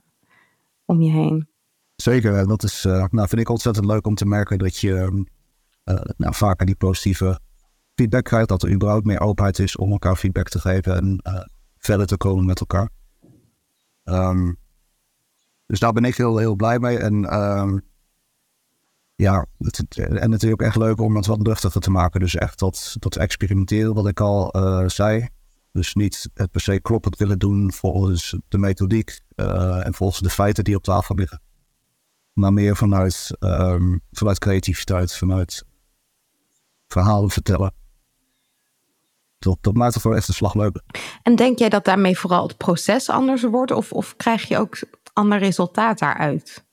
om 0.86 1.02
je 1.02 1.12
heen. 1.12 1.52
Zeker, 1.96 2.48
dat 2.48 2.64
is, 2.64 2.86
uh, 2.86 3.06
nou, 3.10 3.28
vind 3.28 3.42
ik 3.42 3.50
ontzettend 3.50 3.86
leuk 3.86 4.08
om 4.08 4.16
te 4.16 4.26
merken 4.26 4.58
dat 4.58 4.78
je 4.78 5.26
uh, 5.84 6.02
nou, 6.18 6.34
vaker 6.36 6.66
die 6.66 6.76
positieve 6.76 7.40
feedback 7.96 8.24
krijgt. 8.24 8.48
Dat 8.48 8.64
er 8.64 8.72
überhaupt 8.72 9.06
meer 9.06 9.20
openheid 9.20 9.60
is 9.60 9.76
om 9.76 9.92
elkaar 9.92 10.16
feedback 10.16 10.50
te 10.50 10.60
geven 10.60 10.96
en 10.96 11.22
verder 11.78 12.08
te 12.08 12.18
komen 12.18 12.46
met 12.46 12.60
elkaar. 12.60 12.90
Um, 14.04 14.58
dus 15.66 15.80
daar 15.80 15.94
ben 15.94 16.06
ik 16.06 16.18
heel, 16.18 16.38
heel 16.38 16.56
blij 16.56 16.80
mee. 16.80 16.98
En 16.98 17.40
um, 17.40 17.82
ja, 19.16 19.46
het, 19.58 19.98
en 19.98 20.32
het 20.32 20.44
is 20.44 20.52
ook 20.52 20.62
echt 20.62 20.76
leuk 20.76 21.00
om 21.00 21.16
het 21.16 21.26
wat 21.26 21.48
luchtiger 21.48 21.82
te 21.82 21.92
maken. 21.92 22.20
Dus 22.20 22.36
echt 22.36 22.60
dat, 22.60 22.96
dat 23.00 23.16
experimenteren, 23.16 23.94
wat 23.94 24.08
ik 24.08 24.20
al 24.20 24.54
zei. 24.88 25.28
Dus 25.72 25.94
niet 25.94 26.30
het 26.34 26.52
per 26.52 26.62
se 26.62 26.82
kloppend 26.82 27.18
willen 27.18 27.40
doen 27.40 27.72
volgens 27.72 28.38
de 28.48 28.58
methodiek 28.58 29.20
en 29.36 29.94
volgens 29.94 30.20
de 30.20 30.30
feiten 30.30 30.64
die 30.64 30.76
op 30.76 30.84
tafel 30.84 31.16
liggen. 31.16 31.42
Maar 32.34 32.54
meer 32.54 32.76
vanuit, 32.76 33.38
um, 33.40 34.02
vanuit 34.12 34.40
creativiteit, 34.40 35.16
vanuit 35.16 35.66
verhalen 36.88 37.30
vertellen. 37.30 37.74
Dat, 39.40 39.58
dat 39.62 39.74
maakt 39.74 39.94
het 39.94 40.04
wel 40.04 40.16
echt 40.16 40.28
de 40.28 40.34
slag 40.34 40.54
leuker. 40.54 40.84
En 41.24 41.36
denk 41.36 41.60
jij 41.60 41.70
dat 41.70 41.86
daarmee 41.86 42.18
vooral 42.18 42.48
het 42.48 42.58
proces 42.58 43.10
anders 43.10 43.42
wordt? 43.42 43.72
Of, 43.72 43.92
of 43.92 44.16
krijg 44.16 44.48
je 44.48 44.58
ook 44.58 44.78
ander 45.14 45.40
resultaat 45.40 46.00
daaruit? 46.00 46.66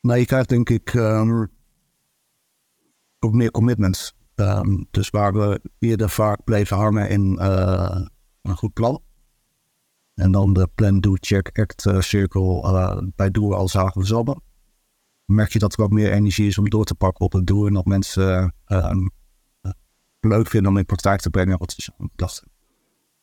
Nee, 0.00 0.20
je 0.20 0.26
krijgt 0.26 0.48
denk 0.48 0.70
ik 0.70 0.94
um, 0.94 1.50
ook 3.18 3.32
meer 3.32 3.50
commitment. 3.50 4.16
Um, 4.34 4.86
dus 4.90 5.10
waar 5.10 5.32
we 5.32 5.60
eerder 5.78 6.10
vaak 6.10 6.44
bleven 6.44 6.76
hangen 6.76 7.08
in 7.08 7.38
uh, 7.40 8.00
een 8.42 8.56
goed 8.56 8.72
plan. 8.72 9.02
En 10.14 10.32
dan 10.32 10.52
de 10.52 10.68
plan, 10.74 11.00
do, 11.00 11.14
check, 11.20 11.58
act 11.58 11.86
uh, 11.86 12.00
cirkel 12.00 12.74
uh, 12.74 12.98
bij 13.16 13.30
doen 13.30 13.52
al 13.52 13.68
zagen 13.68 14.00
we 14.00 14.06
zelf 14.06 14.36
merk 15.28 15.52
je 15.52 15.58
dat 15.58 15.72
er 15.72 15.80
wat 15.80 15.90
meer 15.90 16.12
energie 16.12 16.46
is 16.46 16.58
om 16.58 16.68
door 16.68 16.84
te 16.84 16.94
pakken 16.94 17.24
op 17.24 17.32
het 17.32 17.46
doel. 17.46 17.66
En 17.66 17.72
dat 17.72 17.84
mensen 17.84 18.54
uh, 18.66 18.92
leuk 20.20 20.48
vinden 20.48 20.70
om 20.70 20.78
in 20.78 20.86
praktijk 20.86 21.20
te 21.20 21.30
brengen 21.30 21.58
wat 21.58 21.72
ze 21.72 21.92
dachten. 22.16 22.50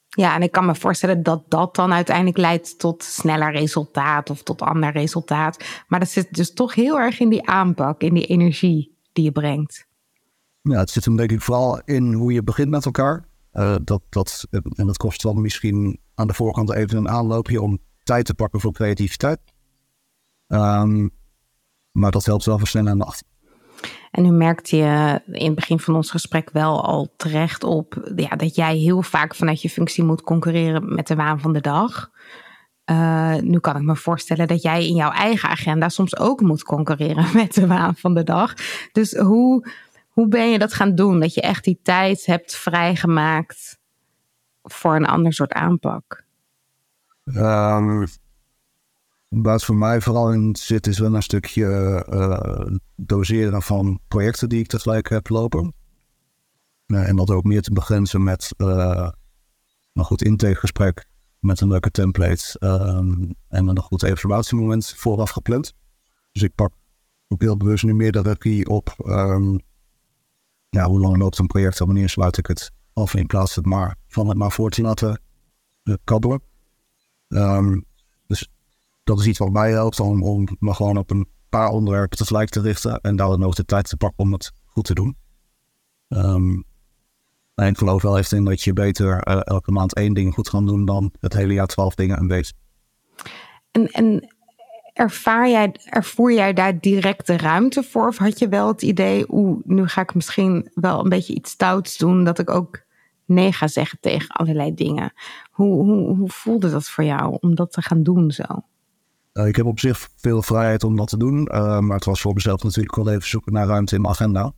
Ja, 0.07 0.35
en 0.35 0.41
ik 0.41 0.51
kan 0.51 0.65
me 0.65 0.75
voorstellen 0.75 1.23
dat 1.23 1.43
dat 1.47 1.75
dan 1.75 1.93
uiteindelijk 1.93 2.37
leidt 2.37 2.79
tot 2.79 3.03
sneller 3.03 3.51
resultaat 3.51 4.29
of 4.29 4.43
tot 4.43 4.61
ander 4.61 4.91
resultaat. 4.91 5.83
Maar 5.87 5.99
dat 5.99 6.09
zit 6.09 6.33
dus 6.33 6.53
toch 6.53 6.75
heel 6.75 6.99
erg 6.99 7.19
in 7.19 7.29
die 7.29 7.47
aanpak, 7.47 8.01
in 8.01 8.13
die 8.13 8.25
energie 8.25 8.97
die 9.13 9.23
je 9.23 9.31
brengt. 9.31 9.87
Ja, 10.61 10.79
het 10.79 10.89
zit 10.89 11.05
hem 11.05 11.15
denk 11.15 11.31
ik 11.31 11.41
vooral 11.41 11.81
in 11.83 12.13
hoe 12.13 12.33
je 12.33 12.43
begint 12.43 12.69
met 12.69 12.85
elkaar. 12.85 13.27
Uh, 13.53 13.75
dat, 13.83 14.01
dat, 14.09 14.47
en 14.49 14.87
dat 14.87 14.97
kost 14.97 15.21
dan 15.21 15.41
misschien 15.41 15.99
aan 16.15 16.27
de 16.27 16.33
voorkant 16.33 16.71
even 16.71 16.97
een 16.97 17.09
aanloopje 17.09 17.61
om 17.61 17.79
tijd 18.03 18.25
te 18.25 18.33
pakken 18.33 18.59
voor 18.59 18.71
creativiteit. 18.71 19.39
Um, 20.47 21.11
maar 21.95 22.11
dat 22.11 22.25
helpt 22.25 22.45
wel 22.45 22.57
versnellen 22.57 22.91
aan 22.91 22.97
de 22.97 23.03
achter. 23.03 23.27
En 24.11 24.23
nu 24.23 24.31
merkte 24.31 24.75
je 24.75 25.21
in 25.31 25.45
het 25.45 25.55
begin 25.55 25.79
van 25.79 25.95
ons 25.95 26.11
gesprek 26.11 26.49
wel 26.51 26.83
al 26.83 27.13
terecht 27.17 27.63
op 27.63 28.11
ja, 28.15 28.29
dat 28.29 28.55
jij 28.55 28.77
heel 28.77 29.01
vaak 29.01 29.35
vanuit 29.35 29.61
je 29.61 29.69
functie 29.69 30.03
moet 30.03 30.21
concurreren 30.21 30.93
met 30.95 31.07
de 31.07 31.15
waan 31.15 31.39
van 31.39 31.53
de 31.53 31.61
dag. 31.61 32.11
Uh, 32.91 33.35
nu 33.35 33.59
kan 33.59 33.75
ik 33.75 33.81
me 33.81 33.95
voorstellen 33.95 34.47
dat 34.47 34.61
jij 34.61 34.87
in 34.87 34.95
jouw 34.95 35.11
eigen 35.11 35.49
agenda 35.49 35.89
soms 35.89 36.17
ook 36.17 36.41
moet 36.41 36.63
concurreren 36.63 37.25
met 37.41 37.53
de 37.53 37.67
waan 37.67 37.95
van 37.95 38.13
de 38.13 38.23
dag. 38.23 38.53
Dus 38.91 39.17
hoe, 39.17 39.71
hoe 40.09 40.27
ben 40.27 40.51
je 40.51 40.59
dat 40.59 40.73
gaan 40.73 40.95
doen? 40.95 41.19
Dat 41.19 41.33
je 41.33 41.41
echt 41.41 41.63
die 41.63 41.79
tijd 41.83 42.25
hebt 42.25 42.55
vrijgemaakt 42.55 43.79
voor 44.63 44.95
een 44.95 45.07
ander 45.07 45.33
soort 45.33 45.53
aanpak? 45.53 46.23
Um, 47.23 48.05
wat 49.27 49.63
voor 49.63 49.75
mij 49.75 50.01
vooral 50.01 50.33
in 50.33 50.55
zit, 50.55 50.87
is 50.87 50.99
wel 50.99 51.15
een 51.15 51.23
stukje 51.23 52.05
uh, 52.09 52.77
doseren 52.95 53.61
van 53.61 53.99
projecten 54.07 54.49
die 54.49 54.59
ik 54.59 54.67
tegelijk 54.67 55.09
heb 55.09 55.29
lopen. 55.29 55.73
Uh, 56.87 57.07
en 57.07 57.15
dat 57.15 57.29
ook 57.29 57.43
meer 57.43 57.61
te 57.61 57.73
begrenzen 57.73 58.23
met 58.23 58.53
uh, 58.57 59.09
een 59.93 60.03
goed 60.03 60.21
intakegesprek 60.21 61.09
met 61.39 61.61
een 61.61 61.67
leuke 61.67 61.91
template 61.91 62.59
en 63.47 63.67
een 63.67 63.79
goed 63.79 64.03
evaluatiemoment 64.03 64.93
vooraf 64.95 65.29
gepland. 65.29 65.73
Dus 66.31 66.41
ik 66.41 66.55
pak 66.55 66.73
ook 67.27 67.41
heel 67.41 67.57
bewust 67.57 67.83
nu 67.83 67.93
meer 67.93 68.11
de 68.11 68.21
regie 68.21 68.67
op 68.67 68.95
um, 69.05 69.59
ja, 70.69 70.85
hoe 70.85 70.99
lang 70.99 71.17
loopt 71.17 71.37
een 71.37 71.47
project 71.47 71.79
en 71.79 71.85
wanneer 71.85 72.09
sluit 72.09 72.37
ik 72.37 72.47
het 72.47 72.71
af 72.93 73.15
in 73.15 73.25
plaats 73.25 73.55
het 73.55 73.65
maar, 73.65 73.95
van 74.07 74.27
het 74.27 74.37
maar 74.37 74.51
voor 74.51 74.69
te 74.69 74.81
laten 74.81 75.21
kabbelen. 76.03 76.41
Dus 77.27 77.81
dat 79.05 79.19
is 79.19 79.25
iets 79.27 79.39
wat 79.39 79.51
mij 79.51 79.71
helpt 79.71 79.99
om, 79.99 80.23
om 80.23 80.47
me 80.59 80.73
gewoon 80.73 80.97
op 80.97 81.11
een 81.11 81.27
paar 81.49 81.69
onderwerpen 81.69 82.17
tegelijk 82.17 82.49
te 82.49 82.61
richten 82.61 82.99
en 83.01 83.15
daar 83.15 83.27
dan 83.27 83.43
ook 83.43 83.55
de 83.55 83.65
tijd 83.65 83.89
te 83.89 83.97
pakken 83.97 84.23
om 84.23 84.33
het 84.33 84.51
goed 84.65 84.85
te 84.85 84.93
doen. 84.93 85.17
Um, 86.09 86.63
en 87.55 87.67
ik 87.67 87.77
geloof 87.77 88.01
wel 88.01 88.17
even 88.17 88.37
in 88.37 88.45
dat 88.45 88.61
je 88.61 88.73
beter 88.73 89.27
uh, 89.27 89.39
elke 89.43 89.71
maand 89.71 89.93
één 89.93 90.13
ding 90.13 90.33
goed 90.33 90.49
kan 90.49 90.65
doen 90.65 90.85
dan 90.85 91.11
het 91.19 91.33
hele 91.33 91.53
jaar 91.53 91.67
twaalf 91.67 91.95
dingen 91.95 92.19
een 92.19 92.27
beetje. 92.27 92.53
En, 93.71 93.87
en 93.87 94.35
ervaar 94.93 95.49
jij, 95.49 95.75
ervoer 95.83 96.33
jij 96.33 96.53
daar 96.53 96.79
direct 96.79 97.27
de 97.27 97.37
ruimte 97.37 97.83
voor? 97.83 98.07
Of 98.07 98.17
had 98.17 98.39
je 98.39 98.47
wel 98.47 98.67
het 98.67 98.81
idee, 98.81 99.25
oeh, 99.27 99.59
nu 99.63 99.87
ga 99.87 100.01
ik 100.01 100.15
misschien 100.15 100.71
wel 100.73 101.03
een 101.03 101.09
beetje 101.09 101.33
iets 101.33 101.51
stouts 101.51 101.97
doen, 101.97 102.23
dat 102.23 102.39
ik 102.39 102.49
ook 102.49 102.83
nee 103.25 103.51
ga 103.51 103.67
zeggen 103.67 103.97
tegen 104.01 104.29
allerlei 104.29 104.73
dingen. 104.73 105.13
Hoe, 105.51 105.83
hoe, 105.83 106.15
hoe 106.15 106.29
voelde 106.29 106.69
dat 106.69 106.87
voor 106.87 107.03
jou 107.03 107.37
om 107.39 107.55
dat 107.55 107.71
te 107.71 107.81
gaan 107.81 108.03
doen 108.03 108.31
zo? 108.31 108.43
Uh, 109.37 109.47
ik 109.47 109.55
heb 109.55 109.65
op 109.65 109.79
zich 109.79 110.09
veel 110.15 110.41
vrijheid 110.41 110.83
om 110.83 110.95
dat 110.95 111.07
te 111.07 111.17
doen, 111.17 111.49
uh, 111.51 111.79
maar 111.79 111.95
het 111.95 112.05
was 112.05 112.21
voor 112.21 112.33
mezelf 112.33 112.63
natuurlijk 112.63 112.95
wel 112.95 113.09
even 113.09 113.27
zoeken 113.27 113.53
naar 113.53 113.67
ruimte 113.67 113.95
in 113.95 114.01
mijn 114.01 114.13
agenda. 114.13 114.53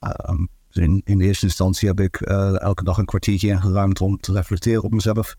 Uh, 0.00 0.40
in, 0.70 1.00
in 1.04 1.18
de 1.18 1.24
eerste 1.24 1.46
instantie 1.46 1.88
heb 1.88 2.00
ik 2.00 2.20
eh, 2.20 2.60
elke 2.60 2.84
dag 2.84 2.98
een 2.98 3.04
kwartiertje 3.04 3.48
ingeruimd 3.48 4.00
om 4.00 4.20
te 4.20 4.32
reflecteren 4.32 4.82
op 4.82 4.92
mezelf. 4.92 5.36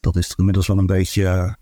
Dat 0.00 0.16
is 0.16 0.34
inmiddels 0.36 0.66
wel 0.66 0.78
een 0.78 0.86
beetje 0.86 1.56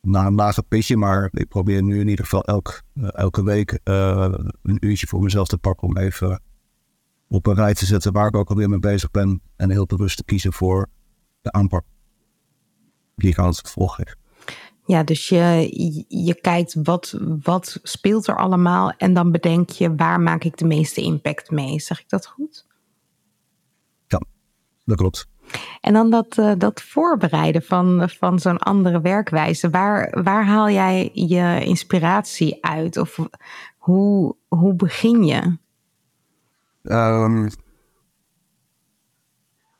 na 0.00 0.26
een 0.26 0.34
lager 0.34 0.62
pitje, 0.62 0.96
maar 0.96 1.28
ik 1.32 1.48
probeer 1.48 1.82
nu 1.82 2.00
in 2.00 2.08
ieder 2.08 2.24
geval 2.24 2.44
elk, 2.44 2.82
elke 3.00 3.42
week 3.42 3.80
een 3.82 4.76
uurtje 4.80 5.06
voor 5.06 5.22
mezelf 5.22 5.48
te 5.48 5.58
pakken 5.58 5.88
om 5.88 5.96
even 5.96 6.42
op 7.28 7.46
een 7.46 7.54
rij 7.54 7.74
te 7.74 7.86
zetten 7.86 8.12
waar 8.12 8.26
ik 8.26 8.36
ook 8.36 8.50
alweer 8.50 8.68
mee 8.68 8.78
bezig 8.78 9.10
ben 9.10 9.42
en 9.56 9.70
heel 9.70 9.86
bewust 9.86 10.16
te 10.16 10.24
kiezen 10.24 10.52
voor 10.52 10.88
de 11.40 11.52
aanpak 11.52 11.84
die 13.16 13.30
ik 13.30 13.38
aan 13.38 13.46
het 13.46 13.58
vervolg 13.58 13.94
geef. 13.94 14.19
Ja, 14.90 15.02
dus 15.02 15.28
je, 15.28 15.68
je 16.08 16.34
kijkt 16.40 16.74
wat, 16.82 17.18
wat 17.42 17.78
speelt 17.82 18.26
er 18.26 18.36
allemaal 18.36 18.90
en 18.90 19.14
dan 19.14 19.30
bedenk 19.30 19.70
je 19.70 19.94
waar 19.94 20.20
maak 20.20 20.44
ik 20.44 20.56
de 20.56 20.64
meeste 20.64 21.00
impact 21.00 21.50
mee. 21.50 21.80
Zeg 21.80 22.00
ik 22.00 22.08
dat 22.08 22.26
goed? 22.26 22.66
Ja, 24.06 24.20
dat 24.84 24.96
klopt. 24.96 25.28
En 25.80 25.92
dan 25.92 26.10
dat, 26.10 26.36
uh, 26.38 26.52
dat 26.58 26.82
voorbereiden 26.82 27.62
van, 27.62 28.08
van 28.08 28.38
zo'n 28.38 28.58
andere 28.58 29.00
werkwijze. 29.00 29.70
Waar, 29.70 30.22
waar 30.22 30.46
haal 30.46 30.70
jij 30.70 31.10
je 31.14 31.64
inspiratie 31.64 32.64
uit? 32.64 32.96
Of 32.96 33.18
hoe, 33.78 34.36
hoe 34.48 34.74
begin 34.74 35.24
je? 35.24 35.58
Um, 36.82 37.46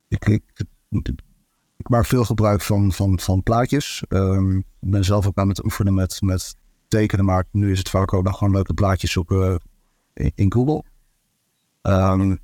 ik, 0.09 0.25
ik, 0.25 0.43
ik 0.91 1.21
maak 1.91 2.07
veel 2.07 2.25
gebruik 2.25 2.61
van, 2.61 2.93
van, 2.93 3.21
van 3.21 3.43
plaatjes. 3.43 4.05
Um, 4.09 4.59
ik 4.59 4.91
ben 4.91 5.05
zelf 5.05 5.27
ook 5.27 5.39
aan 5.39 5.49
het 5.49 5.65
oefenen 5.65 5.95
met, 5.95 6.23
met 6.23 6.57
tekenen, 6.89 7.25
maar 7.25 7.45
nu 7.51 7.71
is 7.71 7.79
het 7.79 7.89
vaak 7.89 8.13
ook 8.13 8.25
nog 8.25 8.39
gewoon 8.39 8.53
leuke 8.53 8.75
plaatjes 8.75 9.13
zoeken 9.13 9.61
in, 10.13 10.33
in 10.35 10.53
Google. 10.53 10.85
Um, 11.83 12.39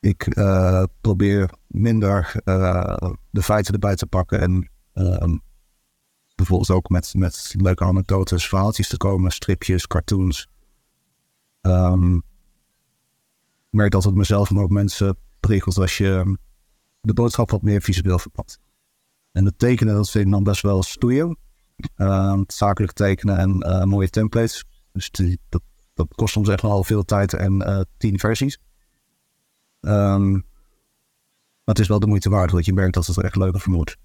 ik 0.00 0.36
uh, 0.36 0.82
probeer 1.00 1.50
minder 1.66 2.32
uh, 2.44 2.96
de 3.30 3.42
feiten 3.42 3.72
erbij 3.74 3.96
te 3.96 4.06
pakken 4.06 4.40
en 4.40 4.70
uh, 4.94 5.36
bijvoorbeeld 6.34 6.70
ook 6.70 6.88
met, 6.88 7.14
met 7.14 7.54
leuke 7.56 7.84
anekdotes, 7.84 8.48
verhaaltjes 8.48 8.88
te 8.88 8.96
komen, 8.96 9.30
stripjes, 9.32 9.86
cartoons. 9.86 10.48
Um, 11.60 12.16
ik 12.16 13.76
merk 13.76 13.90
dat 13.90 14.04
het 14.04 14.14
mezelf 14.14 14.50
maar 14.50 14.62
ook 14.62 14.70
mensen 14.70 15.16
prikkelt 15.40 15.78
als 15.78 15.98
je 15.98 16.38
de 17.00 17.12
boodschap 17.12 17.50
wat 17.50 17.62
meer 17.62 17.82
visueel 17.82 18.18
verpakt. 18.18 18.58
En 19.32 19.44
het 19.44 19.58
tekenen, 19.58 19.94
dat 19.94 20.10
vind 20.10 20.30
dan 20.30 20.42
best 20.42 20.62
wel 20.62 20.82
stoeien. 20.82 21.38
Uh, 21.96 22.40
zakelijk 22.46 22.92
tekenen 22.92 23.38
en 23.38 23.66
uh, 23.66 23.84
mooie 23.84 24.10
templates. 24.10 24.64
Dus 24.92 25.10
die, 25.10 25.38
dat, 25.48 25.62
kost 26.14 26.32
soms 26.32 26.48
echt 26.48 26.62
wel 26.62 26.84
veel 26.84 27.04
tijd 27.04 27.32
en 27.32 27.54
uh, 27.54 27.80
tien 27.96 28.18
versies. 28.18 28.58
Um, 29.80 30.32
maar 31.64 31.74
het 31.74 31.78
is 31.78 31.88
wel 31.88 32.00
de 32.00 32.06
moeite 32.06 32.30
waard, 32.30 32.50
dat 32.50 32.64
je 32.64 32.72
merkt 32.72 32.94
dat 32.94 33.06
het 33.06 33.16
er 33.16 33.24
echt 33.24 33.36
leuker 33.36 33.60
van 33.60 33.72
wordt. 33.72 33.96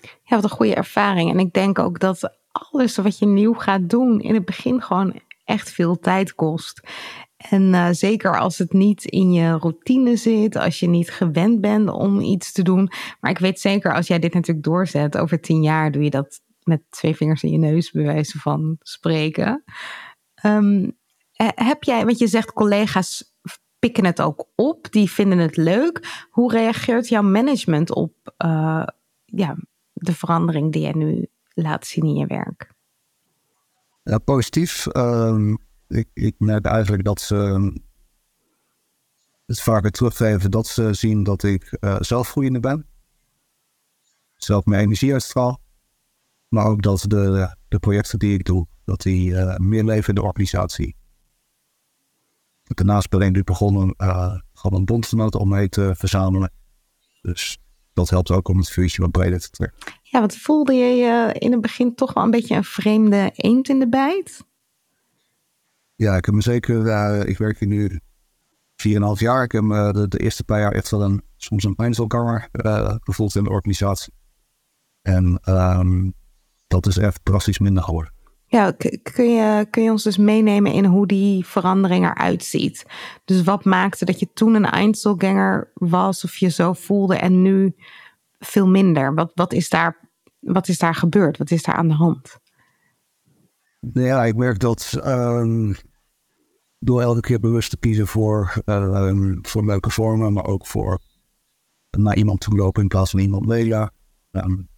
Ja, 0.00 0.36
wat 0.36 0.44
een 0.44 0.50
goede 0.50 0.74
ervaring. 0.74 1.30
En 1.30 1.38
ik 1.38 1.52
denk 1.52 1.78
ook 1.78 2.00
dat 2.00 2.36
alles 2.52 2.96
wat 2.96 3.18
je 3.18 3.26
nieuw 3.26 3.54
gaat 3.54 3.88
doen 3.88 4.20
in 4.20 4.34
het 4.34 4.44
begin 4.44 4.82
gewoon 4.82 5.20
echt 5.44 5.70
veel 5.70 5.98
tijd 5.98 6.34
kost. 6.34 6.80
En 7.50 7.62
uh, 7.62 7.88
zeker 7.90 8.38
als 8.38 8.58
het 8.58 8.72
niet 8.72 9.04
in 9.04 9.32
je 9.32 9.50
routine 9.58 10.16
zit, 10.16 10.56
als 10.56 10.80
je 10.80 10.88
niet 10.88 11.10
gewend 11.10 11.60
bent 11.60 11.90
om 11.90 12.20
iets 12.20 12.52
te 12.52 12.62
doen. 12.62 12.90
Maar 13.20 13.30
ik 13.30 13.38
weet 13.38 13.60
zeker, 13.60 13.94
als 13.94 14.06
jij 14.06 14.18
dit 14.18 14.34
natuurlijk 14.34 14.66
doorzet, 14.66 15.18
over 15.18 15.40
tien 15.40 15.62
jaar 15.62 15.92
doe 15.92 16.02
je 16.02 16.10
dat 16.10 16.40
met 16.62 16.82
twee 16.90 17.16
vingers 17.16 17.42
in 17.42 17.50
je 17.50 17.58
neus, 17.58 17.90
bij 17.90 18.04
wijze 18.04 18.38
van 18.38 18.76
spreken. 18.80 19.64
Um, 20.44 20.96
heb 21.54 21.82
jij, 21.82 22.04
want 22.04 22.18
je 22.18 22.26
zegt 22.26 22.52
collega's 22.52 23.34
pikken 23.78 24.04
het 24.04 24.22
ook 24.22 24.48
op, 24.54 24.86
die 24.90 25.10
vinden 25.10 25.38
het 25.38 25.56
leuk. 25.56 26.26
Hoe 26.30 26.52
reageert 26.52 27.08
jouw 27.08 27.22
management 27.22 27.94
op 27.94 28.34
uh, 28.44 28.86
ja, 29.24 29.56
de 29.92 30.14
verandering 30.14 30.72
die 30.72 30.82
jij 30.82 30.92
nu 30.92 31.26
laat 31.54 31.86
zien 31.86 32.04
in 32.04 32.14
je 32.14 32.26
werk? 32.26 32.74
Ja, 34.02 34.18
positief. 34.18 34.86
Um, 34.96 35.58
ik, 35.88 36.08
ik 36.12 36.34
merk 36.38 36.64
eigenlijk 36.64 37.04
dat 37.04 37.20
ze 37.20 37.72
het 39.46 39.60
vaker 39.60 39.90
teruggeven 39.90 40.50
dat 40.50 40.66
ze 40.66 40.94
zien 40.94 41.22
dat 41.22 41.42
ik 41.42 41.76
uh, 41.80 41.96
zelf 42.00 42.28
groeiende 42.30 42.60
ben. 42.60 42.86
Zelf 44.36 44.64
mijn 44.64 44.82
energie 44.82 45.12
uitstraal. 45.12 45.60
Maar 46.48 46.66
ook 46.66 46.82
dat 46.82 47.04
de, 47.06 47.56
de 47.68 47.78
projecten 47.78 48.18
die 48.18 48.34
ik 48.34 48.44
doe, 48.44 48.66
dat 48.84 49.00
die 49.00 49.30
uh, 49.30 49.56
meer 49.56 49.84
leven 49.84 50.08
in 50.08 50.14
de 50.14 50.22
organisatie. 50.22 50.96
Daarnaast 52.62 53.08
ben 53.08 53.20
ik 53.20 53.32
nu 53.32 53.44
begonnen 53.44 53.94
uh, 53.96 54.34
gewoon 54.52 54.78
een 54.78 54.84
bondgenoten 54.84 55.40
om 55.40 55.48
mee 55.48 55.68
te 55.68 55.94
verzamelen. 55.96 56.52
Dus 57.22 57.58
dat 57.92 58.10
helpt 58.10 58.30
ook 58.30 58.48
om 58.48 58.58
het 58.58 58.68
vuurtje 58.68 59.02
wat 59.02 59.10
breder 59.10 59.40
te 59.40 59.50
trekken. 59.50 59.78
Ja, 60.02 60.20
wat 60.20 60.36
voelde 60.36 60.72
je 60.72 60.96
je 60.96 61.34
in 61.38 61.52
het 61.52 61.60
begin 61.60 61.94
toch 61.94 62.12
wel 62.12 62.24
een 62.24 62.30
beetje 62.30 62.56
een 62.56 62.64
vreemde 62.64 63.30
eend 63.34 63.68
in 63.68 63.78
de 63.78 63.88
bijt? 63.88 64.45
Ja, 65.96 66.16
ik 66.16 66.24
heb 66.24 66.34
me 66.34 66.42
zeker, 66.42 67.26
ik 67.26 67.38
werk 67.38 67.58
hier 67.58 67.68
nu 67.68 68.00
4,5 68.76 69.20
jaar. 69.20 69.42
Ik 69.42 69.52
heb 69.52 69.62
de, 70.10 70.18
eerste 70.18 70.44
paar 70.44 70.60
jaar 70.60 70.72
echt 70.72 70.90
wel 70.90 71.02
een, 71.02 71.22
soms 71.36 71.64
een 71.64 71.74
pijnzelkamer 71.74 72.48
uh, 72.52 72.94
gevoeld 73.00 73.34
in 73.34 73.44
de 73.44 73.50
organisatie. 73.50 74.12
En 75.02 75.40
um, 75.44 76.14
dat 76.66 76.86
is 76.86 76.96
echt 76.96 77.20
drastisch 77.22 77.58
minder 77.58 77.82
geworden. 77.82 78.12
Ja, 78.46 78.70
kun 79.12 79.30
je, 79.30 79.66
kun 79.70 79.82
je 79.82 79.90
ons 79.90 80.02
dus 80.02 80.16
meenemen 80.16 80.72
in 80.72 80.84
hoe 80.84 81.06
die 81.06 81.46
verandering 81.46 82.04
eruit 82.04 82.44
ziet? 82.44 82.86
Dus 83.24 83.42
wat 83.42 83.64
maakte 83.64 84.04
dat 84.04 84.20
je 84.20 84.32
toen 84.32 84.54
een 84.54 84.64
Einzelganger 84.64 85.70
was 85.74 86.24
of 86.24 86.36
je 86.36 86.50
zo 86.50 86.72
voelde 86.72 87.16
en 87.16 87.42
nu 87.42 87.74
veel 88.38 88.66
minder? 88.66 89.14
Wat, 89.14 89.30
wat, 89.34 89.52
is, 89.52 89.68
daar, 89.68 90.10
wat 90.40 90.68
is 90.68 90.78
daar 90.78 90.94
gebeurd? 90.94 91.38
Wat 91.38 91.50
is 91.50 91.62
daar 91.62 91.74
aan 91.74 91.88
de 91.88 91.94
hand? 91.94 92.38
Ja, 93.92 94.24
ik 94.24 94.36
merk 94.36 94.58
dat 94.58 95.00
um, 95.04 95.76
door 96.78 97.00
elke 97.02 97.20
keer 97.20 97.40
bewust 97.40 97.70
te 97.70 97.78
kiezen 97.78 98.06
voor, 98.06 98.62
um, 98.64 99.38
voor 99.42 99.64
leuke 99.64 99.90
vormen, 99.90 100.32
maar 100.32 100.44
ook 100.44 100.66
voor 100.66 100.98
naar 101.90 102.16
iemand 102.16 102.40
toe 102.40 102.56
lopen 102.56 102.82
in 102.82 102.88
plaats 102.88 103.10
van 103.10 103.20
iemand 103.20 103.46
media. 103.46 103.90
Um, 104.30 104.68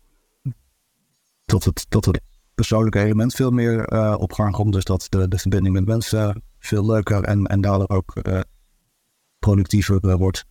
tot 1.45 1.65
het, 1.65 1.91
tot 1.91 2.05
het 2.05 2.21
persoonlijke 2.55 2.99
element 2.99 3.35
veel 3.35 3.51
meer 3.51 3.93
uh, 3.93 4.15
op 4.19 4.33
gang 4.33 4.53
komt. 4.53 4.73
Dus 4.73 4.85
dat 4.85 5.07
de, 5.09 5.29
de 5.29 5.39
verbinding 5.39 5.75
met 5.75 5.87
mensen 5.87 6.43
veel 6.59 6.87
leuker 6.87 7.25
en, 7.25 7.47
en 7.47 7.61
daardoor 7.61 7.89
ook 7.89 8.17
uh, 8.23 8.41
productiever 9.39 10.05
uh, 10.05 10.15
wordt. 10.15 10.45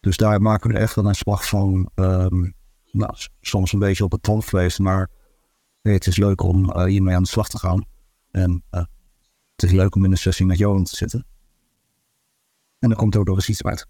Dus 0.00 0.16
daar 0.16 0.42
maken 0.42 0.70
we 0.70 0.78
echt 0.78 0.94
wel 0.94 1.06
een 1.06 1.14
slag 1.14 1.48
van. 1.48 1.90
Nou, 2.90 3.14
soms 3.40 3.72
een 3.72 3.78
beetje 3.78 4.04
op 4.04 4.12
het 4.12 4.22
tandvlees, 4.22 4.78
maar 4.78 5.10
het 5.92 6.06
is 6.06 6.16
leuk 6.16 6.42
om 6.42 6.80
hiermee 6.86 7.14
aan 7.14 7.22
de 7.22 7.28
slag 7.28 7.48
te 7.48 7.58
gaan. 7.58 7.84
En 8.30 8.64
het 8.70 9.62
is 9.62 9.70
leuk 9.70 9.94
om 9.94 10.04
in 10.04 10.10
een 10.10 10.16
sessie 10.16 10.46
met 10.46 10.58
Johan 10.58 10.84
te 10.84 10.96
zitten. 10.96 11.26
En 12.78 12.88
dan 12.88 12.98
komt 12.98 13.14
er 13.14 13.20
ook 13.20 13.26
nog 13.26 13.36
eens 13.36 13.48
iets 13.48 13.62
uit. 13.62 13.86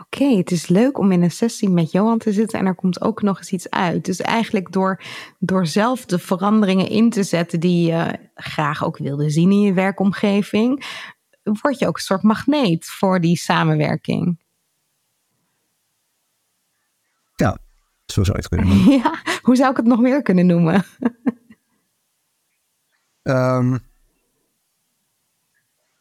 Oké, 0.00 0.24
het 0.24 0.50
is 0.50 0.68
leuk 0.68 0.98
om 0.98 1.12
in 1.12 1.22
een 1.22 1.30
sessie 1.30 1.70
met 1.70 1.90
Johan 1.90 2.18
te 2.18 2.32
zitten 2.32 2.58
en 2.58 2.66
er 2.66 2.74
komt 2.74 3.00
ook 3.00 3.22
nog 3.22 3.38
eens 3.38 3.52
iets 3.52 3.70
uit. 3.70 4.04
Dus 4.04 4.20
eigenlijk 4.20 4.72
door, 4.72 5.02
door 5.38 5.66
zelf 5.66 6.04
de 6.04 6.18
veranderingen 6.18 6.88
in 6.88 7.10
te 7.10 7.22
zetten 7.22 7.60
die 7.60 7.86
je 7.86 8.18
graag 8.34 8.84
ook 8.84 8.98
wilde 8.98 9.30
zien 9.30 9.50
in 9.50 9.60
je 9.60 9.72
werkomgeving, 9.72 10.84
word 11.42 11.78
je 11.78 11.86
ook 11.86 11.96
een 11.96 12.02
soort 12.02 12.22
magneet 12.22 12.86
voor 12.86 13.20
die 13.20 13.36
samenwerking. 13.36 14.44
Ja, 17.34 17.58
zo 18.06 18.24
zou 18.24 18.36
je 18.36 18.42
het 18.42 18.48
kunnen 18.48 18.68
noemen. 18.76 18.92
ja, 18.92 19.22
hoe 19.42 19.56
zou 19.56 19.70
ik 19.70 19.76
het 19.76 19.86
nog 19.86 20.00
meer 20.00 20.22
kunnen 20.22 20.46
noemen? 20.46 20.84
um, 23.28 23.78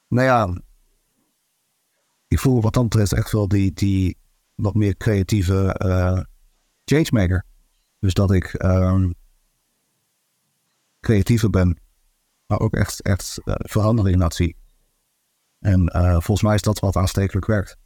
nou 0.07 0.27
ja, 0.27 0.61
ik 2.27 2.39
voel 2.39 2.61
wat 2.61 2.73
dan 2.73 2.83
betreft 2.83 3.13
echt 3.13 3.31
wel 3.31 3.47
die, 3.47 3.73
die 3.73 4.17
wat 4.55 4.73
meer 4.73 4.97
creatieve 4.97 5.81
uh, 5.85 6.21
changemaker. 6.85 7.45
Dus 7.99 8.13
dat 8.13 8.31
ik 8.31 8.63
um, 8.63 9.13
creatiever 10.99 11.49
ben, 11.49 11.79
maar 12.45 12.59
ook 12.59 12.73
echt, 12.73 13.01
echt 13.01 13.41
uh, 13.45 13.55
verandering 13.57 14.17
laat 14.17 14.35
zien. 14.35 14.55
En 15.59 15.91
uh, 15.95 16.11
volgens 16.11 16.41
mij 16.41 16.55
is 16.55 16.61
dat 16.61 16.79
wat 16.79 16.95
aanstekelijk 16.95 17.45
werkt. 17.45 17.77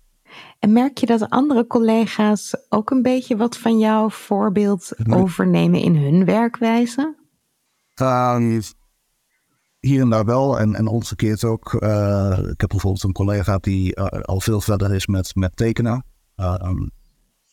En 0.59 0.73
merk 0.73 0.97
je 0.97 1.05
dat 1.05 1.29
andere 1.29 1.67
collega's 1.67 2.55
ook 2.69 2.89
een 2.89 3.01
beetje 3.01 3.37
wat 3.37 3.57
van 3.57 3.79
jouw 3.79 4.09
voorbeeld 4.09 4.93
overnemen 5.09 5.79
in 5.81 5.95
hun 5.95 6.25
werkwijze? 6.25 7.15
Uh, 8.01 8.59
hier 9.79 10.01
en 10.01 10.09
daar 10.09 10.25
wel. 10.25 10.59
En, 10.59 10.75
en 10.75 10.87
omgekeerd 10.87 11.43
ook. 11.43 11.73
Uh, 11.73 12.37
ik 12.37 12.61
heb 12.61 12.69
bijvoorbeeld 12.69 13.03
een 13.03 13.11
collega 13.11 13.57
die 13.57 13.95
uh, 13.95 14.05
al 14.05 14.41
veel 14.41 14.61
verder 14.61 14.93
is 14.93 15.07
met, 15.07 15.35
met 15.35 15.55
tekenen. 15.55 16.05
Uh, 16.35 16.55
um, 16.63 16.91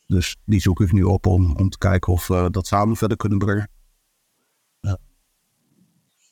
dus 0.06 0.36
die 0.44 0.60
zoek 0.60 0.80
ik 0.80 0.92
nu 0.92 1.02
op 1.02 1.26
om, 1.26 1.56
om 1.56 1.68
te 1.68 1.78
kijken 1.78 2.12
of 2.12 2.26
we 2.26 2.48
dat 2.50 2.66
samen 2.66 2.96
verder 2.96 3.16
kunnen 3.16 3.38
brengen. 3.38 3.70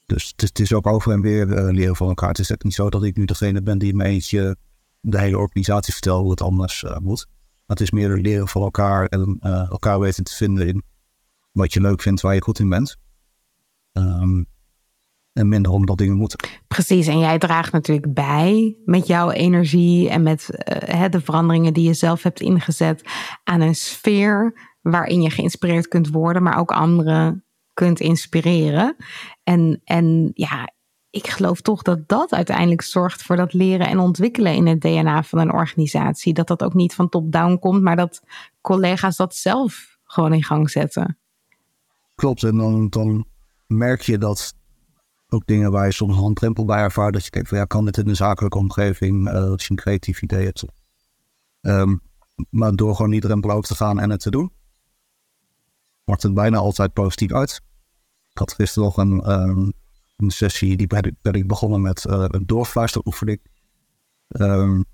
dus 0.06 0.28
het 0.28 0.42
is, 0.42 0.48
het 0.48 0.58
is, 0.58 0.72
ook 0.72 0.86
over 0.86 1.12
en 1.12 1.20
weer 1.20 1.46
leren 1.72 1.96
van 1.96 2.08
elkaar. 2.08 2.28
Het 2.28 2.38
is 2.38 2.50
echt 2.50 2.64
niet 2.64 2.74
zo 2.74 2.90
dat 2.90 3.04
ik 3.04 3.16
nu 3.16 3.24
degene 3.24 3.62
ben 3.62 3.78
die 3.78 3.94
me 3.94 4.04
eentje 4.04 4.56
de 5.00 5.20
hele 5.20 5.38
organisatie 5.38 5.92
vertelt 5.92 6.20
hoe 6.20 6.30
het 6.30 6.42
anders 6.42 6.84
moet. 7.00 7.26
Maar 7.66 7.76
het 7.76 7.80
is 7.80 7.90
meer 7.90 8.16
leren 8.16 8.48
van 8.48 8.62
elkaar 8.62 9.06
en 9.06 9.38
elkaar 9.70 10.00
weten 10.00 10.24
te 10.24 10.34
vinden 10.34 10.66
in 10.66 10.82
wat 11.52 11.72
je 11.72 11.80
leuk 11.80 12.02
vindt, 12.02 12.20
waar 12.20 12.34
je 12.34 12.42
goed 12.42 12.58
in 12.58 12.68
bent. 12.68 12.96
Um, 13.92 14.46
en 15.34 15.48
minder 15.48 15.72
omdat 15.72 15.98
dingen 15.98 16.16
moeten. 16.16 16.48
Precies, 16.68 17.06
en 17.06 17.18
jij 17.18 17.38
draagt 17.38 17.72
natuurlijk 17.72 18.14
bij 18.14 18.76
met 18.84 19.06
jouw 19.06 19.30
energie 19.30 20.08
en 20.08 20.22
met 20.22 20.48
uh, 20.88 21.04
de 21.10 21.20
veranderingen 21.20 21.72
die 21.72 21.86
je 21.86 21.94
zelf 21.94 22.22
hebt 22.22 22.40
ingezet 22.40 23.02
aan 23.44 23.60
een 23.60 23.74
sfeer 23.74 24.54
waarin 24.80 25.22
je 25.22 25.30
geïnspireerd 25.30 25.88
kunt 25.88 26.08
worden, 26.08 26.42
maar 26.42 26.58
ook 26.58 26.70
anderen 26.70 27.44
kunt 27.72 28.00
inspireren. 28.00 28.96
En, 29.42 29.80
en 29.84 30.30
ja, 30.34 30.72
ik 31.10 31.26
geloof 31.26 31.60
toch 31.60 31.82
dat 31.82 32.08
dat 32.08 32.32
uiteindelijk 32.32 32.82
zorgt 32.82 33.22
voor 33.22 33.36
dat 33.36 33.52
leren 33.52 33.86
en 33.86 33.98
ontwikkelen 33.98 34.54
in 34.54 34.66
het 34.66 34.80
DNA 34.80 35.22
van 35.22 35.38
een 35.38 35.52
organisatie. 35.52 36.34
Dat 36.34 36.48
dat 36.48 36.62
ook 36.62 36.74
niet 36.74 36.94
van 36.94 37.08
top-down 37.08 37.58
komt, 37.58 37.82
maar 37.82 37.96
dat 37.96 38.22
collega's 38.60 39.16
dat 39.16 39.34
zelf 39.34 39.98
gewoon 40.04 40.32
in 40.32 40.42
gang 40.42 40.70
zetten. 40.70 41.18
Klopt, 42.14 42.42
en 42.42 42.56
dan, 42.56 42.88
dan 42.88 43.26
merk 43.66 44.00
je 44.00 44.18
dat 44.18 44.54
ook 45.34 45.46
dingen 45.46 45.70
waar 45.70 45.86
je 45.86 45.92
soms 45.92 46.12
een 46.12 46.22
handrempel 46.22 46.64
bij 46.64 46.78
ervaart. 46.78 47.12
Dat 47.12 47.24
je 47.24 47.30
denkt 47.30 47.48
van 47.48 47.58
ja, 47.58 47.64
kan 47.64 47.84
dit 47.84 47.96
in 47.96 48.08
een 48.08 48.16
zakelijke 48.16 48.58
omgeving 48.58 49.28
uh, 49.28 49.34
als 49.34 49.62
je 49.62 49.70
een 49.70 49.76
creatief 49.76 50.22
idee 50.22 50.44
hebt. 50.44 50.64
Um, 51.60 52.00
maar 52.50 52.72
door 52.72 52.94
gewoon 52.94 53.10
niet 53.10 53.22
drempel 53.22 53.50
over 53.50 53.68
te 53.68 53.74
gaan 53.74 54.00
en 54.00 54.10
het 54.10 54.20
te 54.20 54.30
doen, 54.30 54.52
wordt 56.04 56.22
het 56.22 56.34
bijna 56.34 56.58
altijd 56.58 56.92
positief 56.92 57.32
uit. 57.32 57.60
Ik 58.30 58.38
had 58.38 58.52
gisteren 58.52 58.84
nog 58.84 58.96
een, 58.96 59.30
um, 59.30 59.72
een 60.16 60.30
sessie, 60.30 60.76
die 60.76 60.86
ben 61.22 61.34
ik, 61.34 61.46
begonnen 61.46 61.80
met 61.80 62.04
uh, 62.04 62.24
een 62.28 62.46
doorfluisteroefening. 62.46 63.40
Um, 64.28 64.84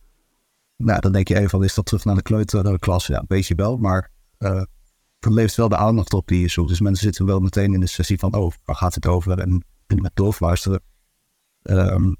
nou, 0.76 1.00
dan 1.00 1.12
denk 1.12 1.28
je 1.28 1.38
even, 1.38 1.62
is 1.62 1.74
dat 1.74 1.86
terug 1.86 2.04
naar 2.04 2.14
de 2.14 2.22
kleuterklas? 2.22 3.06
Ja, 3.06 3.24
weet 3.28 3.46
je 3.46 3.54
wel, 3.54 3.76
maar 3.76 4.10
uh, 4.38 4.62
het 5.18 5.32
levert 5.32 5.54
wel 5.56 5.68
de 5.68 5.76
aandacht 5.76 6.12
op 6.12 6.28
die 6.28 6.40
je 6.40 6.48
zoekt. 6.48 6.68
Dus 6.68 6.80
mensen 6.80 7.04
zitten 7.04 7.26
wel 7.26 7.40
meteen 7.40 7.74
in 7.74 7.80
de 7.80 7.86
sessie 7.86 8.18
van, 8.18 8.34
oh, 8.34 8.52
waar 8.64 8.76
gaat 8.76 8.94
het 8.94 9.06
over? 9.06 9.38
En 9.38 9.64
met 9.98 10.16
doorfluisteren. 10.16 10.82
Um, 11.62 12.16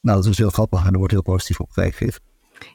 nou, 0.00 0.22
dat 0.22 0.26
is 0.26 0.38
heel 0.38 0.50
grappig 0.50 0.86
en 0.86 0.92
er 0.92 0.98
wordt 0.98 1.12
heel 1.12 1.22
positief 1.22 1.60
op 1.60 1.70
gereageerd. 1.70 2.20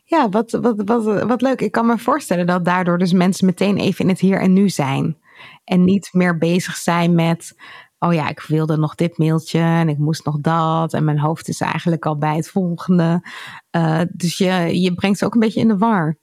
Ja, 0.03 0.29
wat, 0.29 0.51
wat, 0.51 0.81
wat, 0.85 1.03
wat 1.23 1.41
leuk. 1.41 1.61
Ik 1.61 1.71
kan 1.71 1.85
me 1.85 1.97
voorstellen 1.97 2.45
dat 2.45 2.65
daardoor 2.65 2.97
dus 2.97 3.13
mensen 3.13 3.45
meteen 3.45 3.77
even 3.77 4.03
in 4.03 4.09
het 4.09 4.19
hier 4.19 4.39
en 4.39 4.53
nu 4.53 4.69
zijn. 4.69 5.17
En 5.63 5.83
niet 5.83 6.09
meer 6.11 6.37
bezig 6.37 6.75
zijn 6.75 7.15
met, 7.15 7.55
oh 7.99 8.13
ja, 8.13 8.29
ik 8.29 8.39
wilde 8.39 8.77
nog 8.77 8.95
dit 8.95 9.17
mailtje 9.17 9.59
en 9.59 9.89
ik 9.89 9.97
moest 9.97 10.25
nog 10.25 10.39
dat. 10.39 10.93
En 10.93 11.03
mijn 11.03 11.19
hoofd 11.19 11.47
is 11.47 11.61
eigenlijk 11.61 12.05
al 12.05 12.17
bij 12.17 12.35
het 12.35 12.49
volgende. 12.49 13.27
Uh, 13.71 14.01
dus 14.11 14.37
je, 14.37 14.81
je 14.81 14.93
brengt 14.93 15.17
ze 15.17 15.25
ook 15.25 15.33
een 15.33 15.39
beetje 15.39 15.59
in 15.59 15.67
de 15.67 15.77
war. 15.77 16.17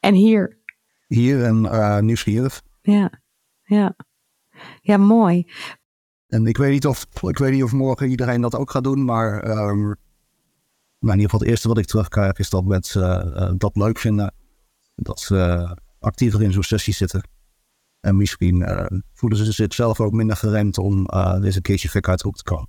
En 0.00 0.14
hier. 0.14 0.60
Hier 1.06 1.44
en 1.44 1.64
uh, 1.64 1.98
nieuwsgierig. 1.98 2.62
Ja, 2.82 3.10
ja. 3.62 3.96
Ja, 4.80 4.96
mooi. 4.96 5.50
En 6.36 6.46
ik 6.46 6.56
weet 6.56 6.72
niet 6.72 6.86
of, 6.86 7.06
ik 7.22 7.38
weet 7.38 7.52
niet 7.52 7.62
of 7.62 7.72
morgen 7.72 8.08
iedereen 8.08 8.40
dat 8.40 8.54
ook 8.54 8.70
gaat 8.70 8.84
doen, 8.84 9.04
maar 9.04 9.48
um, 9.48 9.96
in 11.00 11.08
ieder 11.08 11.22
geval 11.22 11.40
het 11.40 11.48
eerste 11.48 11.68
wat 11.68 11.78
ik 11.78 11.86
terugkrijg 11.86 12.38
is 12.38 12.50
dat 12.50 12.64
mensen 12.64 13.32
uh, 13.36 13.52
dat 13.56 13.76
leuk 13.76 13.98
vinden. 13.98 14.34
Dat 14.94 15.20
ze 15.20 15.68
actiever 15.98 16.42
in 16.42 16.52
zo'n 16.52 16.62
sessie 16.62 16.94
zitten. 16.94 17.28
En 18.00 18.16
misschien 18.16 18.64
voelen 19.12 19.38
ze 19.38 19.52
zich 19.52 19.74
zelf 19.74 20.00
ook 20.00 20.12
minder 20.12 20.36
geremd 20.36 20.78
om 20.78 21.06
deze 21.40 21.60
keertje 21.60 21.88
gek 21.88 22.08
uit 22.08 22.18
te 22.18 22.42
komen. 22.42 22.68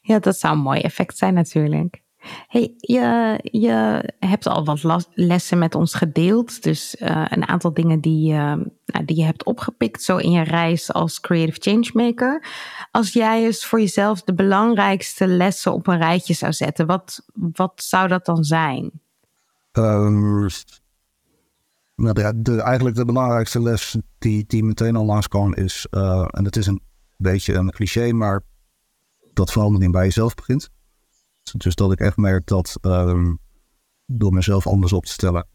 Ja, 0.00 0.18
dat 0.18 0.38
zou 0.38 0.56
een 0.56 0.62
mooi 0.62 0.80
effect 0.80 1.16
zijn 1.16 1.34
natuurlijk. 1.34 2.02
Hey, 2.46 2.74
je, 2.76 4.10
hebt 4.18 4.46
al 4.46 4.64
wat 4.64 5.08
lessen 5.14 5.58
met 5.58 5.74
ons 5.74 5.94
gedeeld. 5.94 6.62
Dus 6.62 6.96
uh, 6.98 7.24
een 7.28 7.48
aantal 7.48 7.74
dingen 7.74 8.00
die, 8.00 8.32
nou, 8.32 9.04
die 9.04 9.16
je 9.16 9.24
hebt 9.24 9.44
opgepikt 9.44 10.02
zo 10.02 10.16
in 10.16 10.30
je 10.30 10.42
reis 10.42 10.92
als 10.92 11.20
creative 11.20 11.60
changemaker. 11.60 12.46
Als 12.90 13.12
jij 13.12 13.44
eens 13.44 13.66
voor 13.66 13.80
jezelf 13.80 14.22
de 14.22 14.34
belangrijkste 14.34 15.26
lessen 15.26 15.72
op 15.72 15.86
een 15.86 15.98
rijtje 15.98 16.34
zou 16.34 16.52
zetten, 16.52 16.86
wat, 16.86 17.26
wat 17.34 17.72
zou 17.82 18.08
dat 18.08 18.24
dan 18.24 18.44
zijn? 18.44 18.90
Um, 19.72 20.48
nou 21.94 22.20
eigenlijk 22.60 22.96
de 22.96 23.04
belangrijkste 23.04 23.62
les 23.62 23.96
die, 24.18 24.44
die 24.46 24.64
meteen 24.64 24.96
al 24.96 25.04
langskwam 25.04 25.54
is, 25.54 25.86
uh, 25.90 26.26
en 26.30 26.44
het 26.44 26.56
is 26.56 26.66
een 26.66 26.80
beetje 27.16 27.54
een 27.54 27.70
cliché, 27.70 28.12
maar 28.12 28.42
dat 29.32 29.52
verandering 29.52 29.92
bij 29.92 30.04
jezelf 30.04 30.34
begint. 30.34 30.70
Dus 31.56 31.74
dat 31.74 31.92
ik 31.92 32.00
echt 32.00 32.16
merk 32.16 32.46
dat 32.46 32.78
um, 32.82 33.38
door 34.06 34.32
mezelf 34.32 34.66
anders 34.66 34.92
op 34.92 35.04
te 35.04 35.12
stellen, 35.12 35.46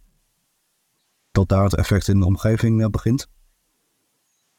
dat 1.31 1.49
daar 1.49 1.63
het 1.63 1.75
effect 1.75 2.07
in 2.07 2.19
de 2.19 2.25
omgeving 2.25 2.81
uh, 2.81 2.87
begint. 2.87 3.27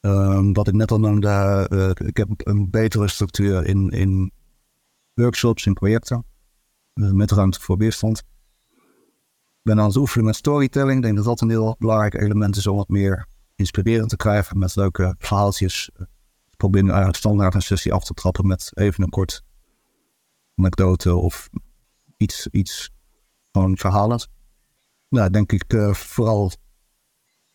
Um, 0.01 0.53
wat 0.53 0.69
ik 0.69 0.75
net 0.75 0.91
al 0.91 1.01
noemde, 1.01 1.67
uh, 1.73 2.09
ik 2.09 2.17
heb 2.17 2.29
een 2.37 2.71
betere 2.71 3.09
structuur 3.09 3.67
in, 3.67 3.91
in 3.91 4.33
workshops, 5.15 5.67
in 5.67 5.75
projecten, 5.75 6.25
uh, 6.95 7.11
met 7.11 7.31
ruimte 7.31 7.61
voor 7.61 7.77
weerstand. 7.77 8.19
Ik 8.19 9.73
ben 9.73 9.81
aan 9.81 9.87
het 9.87 9.97
oefenen 9.97 10.27
met 10.27 10.37
storytelling. 10.37 10.97
Ik 10.97 11.03
denk 11.03 11.17
dat 11.17 11.25
dat 11.25 11.41
een 11.41 11.49
heel 11.49 11.77
belangrijk 11.79 12.15
element 12.15 12.57
is 12.57 12.67
om 12.67 12.77
wat 12.77 12.89
meer 12.89 13.27
inspirerend 13.55 14.09
te 14.09 14.17
krijgen 14.17 14.59
met 14.59 14.77
leuke 14.77 15.15
verhaaltjes. 15.19 15.91
Ik 16.51 16.57
probeer 16.57 16.83
nu 16.83 16.89
eigenlijk 16.89 17.19
standaard 17.19 17.55
een 17.55 17.63
sessie 17.63 17.93
af 17.93 18.05
te 18.05 18.15
trappen 18.15 18.47
met 18.47 18.71
even 18.75 19.03
een 19.03 19.11
kort 19.11 19.45
anekdote 20.57 21.15
of 21.15 21.49
iets, 22.17 22.47
iets 22.47 22.91
gewoon. 23.51 24.29
Nou, 25.09 25.31
denk 25.31 25.53
ik 25.53 25.73
uh, 25.73 25.93
vooral 25.93 26.53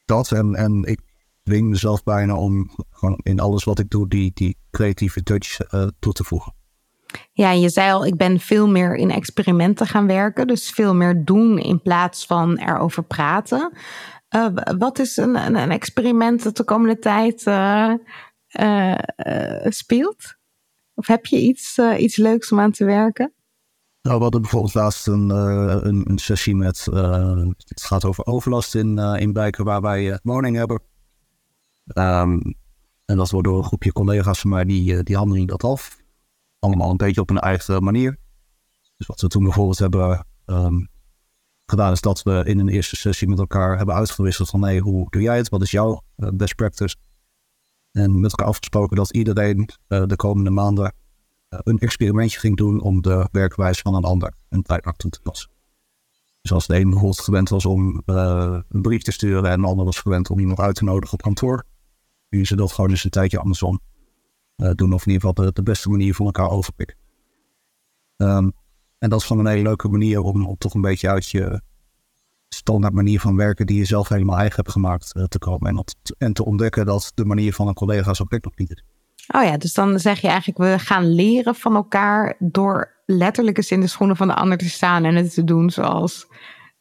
dat. 0.05 0.31
En, 0.31 0.55
en 0.55 0.83
ik 0.83 0.99
dwing 1.43 1.69
mezelf 1.69 2.03
bijna 2.03 2.35
om 2.35 2.71
gewoon 2.89 3.19
in 3.23 3.39
alles 3.39 3.63
wat 3.63 3.79
ik 3.79 3.89
doe 3.89 4.07
die, 4.07 4.31
die 4.33 4.57
creatieve 4.71 5.23
touch 5.23 5.73
uh, 5.73 5.87
toe 5.99 6.13
te 6.13 6.23
voegen. 6.23 6.53
Ja, 7.33 7.51
je 7.51 7.69
zei 7.69 7.91
al, 7.91 8.05
ik 8.05 8.17
ben 8.17 8.39
veel 8.39 8.67
meer 8.67 8.95
in 8.95 9.11
experimenten 9.11 9.87
gaan 9.87 10.07
werken. 10.07 10.47
Dus 10.47 10.69
veel 10.69 10.95
meer 10.95 11.25
doen 11.25 11.57
in 11.57 11.81
plaats 11.81 12.25
van 12.25 12.57
erover 12.57 13.03
praten. 13.03 13.71
Uh, 14.35 14.47
wat 14.77 14.99
is 14.99 15.17
een, 15.17 15.35
een, 15.35 15.55
een, 15.55 15.71
experiment 15.71 16.43
dat 16.43 16.57
de 16.57 16.63
komende 16.63 16.99
tijd 16.99 17.39
speelt? 19.73 20.39
Of 21.01 21.07
heb 21.07 21.25
je 21.25 21.37
iets, 21.37 21.79
iets 21.97 22.15
leuks 22.15 22.51
om 22.51 22.59
aan 22.59 22.71
te 22.71 22.85
werken? 22.85 23.33
Nou, 24.01 24.17
we 24.17 24.23
hadden 24.23 24.41
bijvoorbeeld 24.41 24.73
laatst 24.73 25.07
een, 25.07 25.29
een, 25.29 26.09
een, 26.09 26.17
sessie 26.17 26.55
met, 26.55 26.85
het 26.85 27.81
gaat 27.83 28.05
over 28.05 28.25
overlast 28.25 28.75
in, 28.75 28.97
in 28.97 29.33
Bijken 29.33 29.65
waar 29.65 29.81
wij 29.81 30.19
woning 30.23 30.55
hebben. 30.55 30.81
Um, 31.93 32.55
en 33.05 33.17
dat 33.17 33.29
wordt 33.29 33.47
door 33.47 33.57
een 33.57 33.63
groepje 33.63 33.91
collega's 33.91 34.39
van 34.39 34.49
mij, 34.49 34.65
die, 34.65 35.03
die 35.03 35.15
handelen 35.15 35.47
dat 35.47 35.63
af 35.63 36.01
allemaal 36.61 36.89
een 36.89 36.97
beetje 36.97 37.21
op 37.21 37.29
een 37.29 37.39
eigen 37.39 37.83
manier. 37.83 38.17
Dus 38.97 39.07
wat 39.07 39.21
we 39.21 39.27
toen 39.27 39.43
bijvoorbeeld 39.43 39.79
hebben 39.79 40.25
um, 40.45 40.87
gedaan, 41.65 41.91
is 41.91 42.01
dat 42.01 42.23
we 42.23 42.43
in 42.45 42.59
een 42.59 42.69
eerste 42.69 42.95
sessie 42.95 43.27
met 43.27 43.39
elkaar 43.39 43.77
hebben 43.77 43.95
uitgewisseld 43.95 44.49
van 44.49 44.63
hey, 44.63 44.79
hoe 44.79 45.09
doe 45.09 45.21
jij 45.21 45.37
het? 45.37 45.49
Wat 45.49 45.61
is 45.61 45.71
jouw 45.71 46.01
uh, 46.17 46.29
best 46.33 46.55
practice? 46.55 46.95
En 47.91 48.19
met 48.19 48.31
elkaar 48.31 48.47
afgesproken 48.47 48.95
dat 48.95 49.13
iedereen 49.13 49.69
uh, 49.87 50.03
de 50.05 50.15
komende 50.15 50.49
maanden 50.49 50.93
uh, 51.49 51.59
een 51.63 51.79
experimentje 51.79 52.39
ging 52.39 52.57
doen 52.57 52.81
om 52.81 53.01
de 53.01 53.27
werkwijze 53.31 53.81
van 53.81 53.95
een 53.95 54.03
ander 54.03 54.33
een 54.49 54.61
tijd 54.61 54.93
toe 54.97 55.11
te 55.11 55.21
passen. 55.21 55.49
Dus 56.41 56.51
als 56.51 56.67
de 56.67 56.75
een 56.75 56.89
bijvoorbeeld 56.89 57.19
gewend 57.19 57.49
was 57.49 57.65
om 57.65 58.01
een 58.05 58.81
brief 58.81 59.01
te 59.01 59.11
sturen 59.11 59.49
en 59.49 59.61
de 59.61 59.67
ander 59.67 59.85
was 59.85 59.99
gewend 59.99 60.29
om 60.29 60.39
iemand 60.39 60.59
uit 60.59 60.75
te 60.75 60.83
nodigen 60.83 61.13
op 61.13 61.21
kantoor, 61.21 61.65
nu 62.29 62.45
ze 62.45 62.55
dat 62.55 62.71
gewoon 62.71 62.89
eens 62.89 63.03
een 63.03 63.09
tijdje 63.09 63.39
andersom. 63.39 63.81
Eh, 64.61 64.71
doen. 64.75 64.93
Of 64.93 65.05
in 65.05 65.11
ieder 65.11 65.27
geval 65.27 65.45
de, 65.45 65.53
de 65.53 65.63
beste 65.63 65.89
manier 65.89 66.15
voor 66.15 66.25
elkaar 66.25 66.49
overpikken. 66.49 66.97
Ehm, 68.17 68.49
en 68.97 69.09
dat 69.09 69.19
is 69.19 69.25
gewoon 69.25 69.45
een 69.45 69.51
hele 69.51 69.63
leuke 69.63 69.87
manier 69.87 70.21
om, 70.21 70.45
om 70.45 70.57
toch 70.57 70.73
een 70.73 70.81
beetje 70.81 71.09
uit 71.09 71.29
je 71.29 71.61
standaard 72.55 72.93
manier 72.93 73.19
van 73.19 73.35
werken 73.35 73.65
die 73.65 73.77
je 73.77 73.85
zelf 73.85 74.09
helemaal 74.09 74.37
eigen 74.37 74.55
hebt 74.55 74.71
gemaakt 74.71 75.11
uh, 75.15 75.23
te 75.23 75.39
komen. 75.39 75.69
En, 75.69 75.75
dat, 75.75 75.95
en 76.17 76.33
te 76.33 76.45
ontdekken 76.45 76.85
dat 76.85 77.11
de 77.15 77.25
manier 77.25 77.53
van 77.53 77.67
een 77.67 77.73
collega 77.73 78.13
zo 78.13 78.25
nog 78.29 78.55
niet 78.55 78.71
is. 78.71 78.83
Oh 79.27 79.43
ja, 79.43 79.57
dus 79.57 79.73
dan 79.73 79.99
zeg 79.99 80.21
je 80.21 80.27
eigenlijk, 80.27 80.57
we 80.57 80.79
gaan 80.79 81.13
leren 81.13 81.55
van 81.55 81.75
elkaar 81.75 82.35
door 82.39 83.03
letterlijk 83.05 83.57
eens 83.57 83.71
in 83.71 83.79
de 83.79 83.87
schoenen 83.87 84.15
van 84.15 84.27
de 84.27 84.35
ander 84.35 84.57
te 84.57 84.69
staan 84.69 85.03
en 85.03 85.15
het 85.15 85.33
te 85.33 85.43
doen 85.43 85.69
zoals 85.69 86.27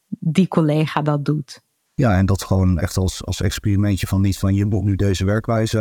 die 0.09 0.49
collega 0.49 1.03
dat 1.03 1.25
doet. 1.25 1.63
Ja, 1.95 2.17
en 2.17 2.27
dat 2.27 2.43
gewoon 2.43 2.79
echt 2.79 2.97
als, 2.97 3.25
als 3.25 3.41
experimentje 3.41 4.07
van 4.07 4.21
niet 4.21 4.39
van 4.39 4.55
je 4.55 4.65
moet 4.65 4.85
nu 4.85 4.97
deze 4.97 5.25
werkwijze 5.25 5.79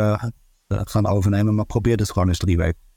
eh, 0.66 0.80
gaan 0.84 1.06
overnemen. 1.06 1.54
Maar 1.54 1.66
probeer 1.66 1.96
het 1.96 2.10
gewoon 2.10 2.28
eens 2.28 2.38
drie 2.38 2.56
weken. 2.56 2.89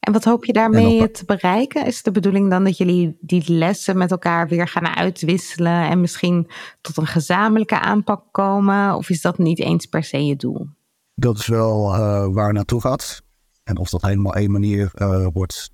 En 0.00 0.12
wat 0.12 0.24
hoop 0.24 0.44
je 0.44 0.52
daarmee 0.52 1.10
te 1.10 1.24
bereiken? 1.24 1.86
Is 1.86 2.02
de 2.02 2.10
bedoeling 2.10 2.50
dan 2.50 2.64
dat 2.64 2.76
jullie 2.76 3.16
die 3.20 3.52
lessen 3.52 3.98
met 3.98 4.10
elkaar 4.10 4.48
weer 4.48 4.68
gaan 4.68 4.86
uitwisselen 4.86 5.88
en 5.88 6.00
misschien 6.00 6.48
tot 6.80 6.96
een 6.96 7.06
gezamenlijke 7.06 7.80
aanpak 7.80 8.24
komen? 8.30 8.94
Of 8.94 9.10
is 9.10 9.20
dat 9.20 9.38
niet 9.38 9.58
eens 9.58 9.86
per 9.86 10.04
se 10.04 10.26
je 10.26 10.36
doel? 10.36 10.68
Dat 11.14 11.38
is 11.38 11.46
wel 11.46 11.94
uh, 11.94 12.26
waar 12.30 12.52
naartoe 12.52 12.80
gaat. 12.80 13.22
En 13.64 13.76
of 13.76 13.88
dat 13.88 14.02
helemaal 14.02 14.34
één 14.34 14.50
manier 14.50 14.90
uh, 14.94 15.26
wordt, 15.32 15.70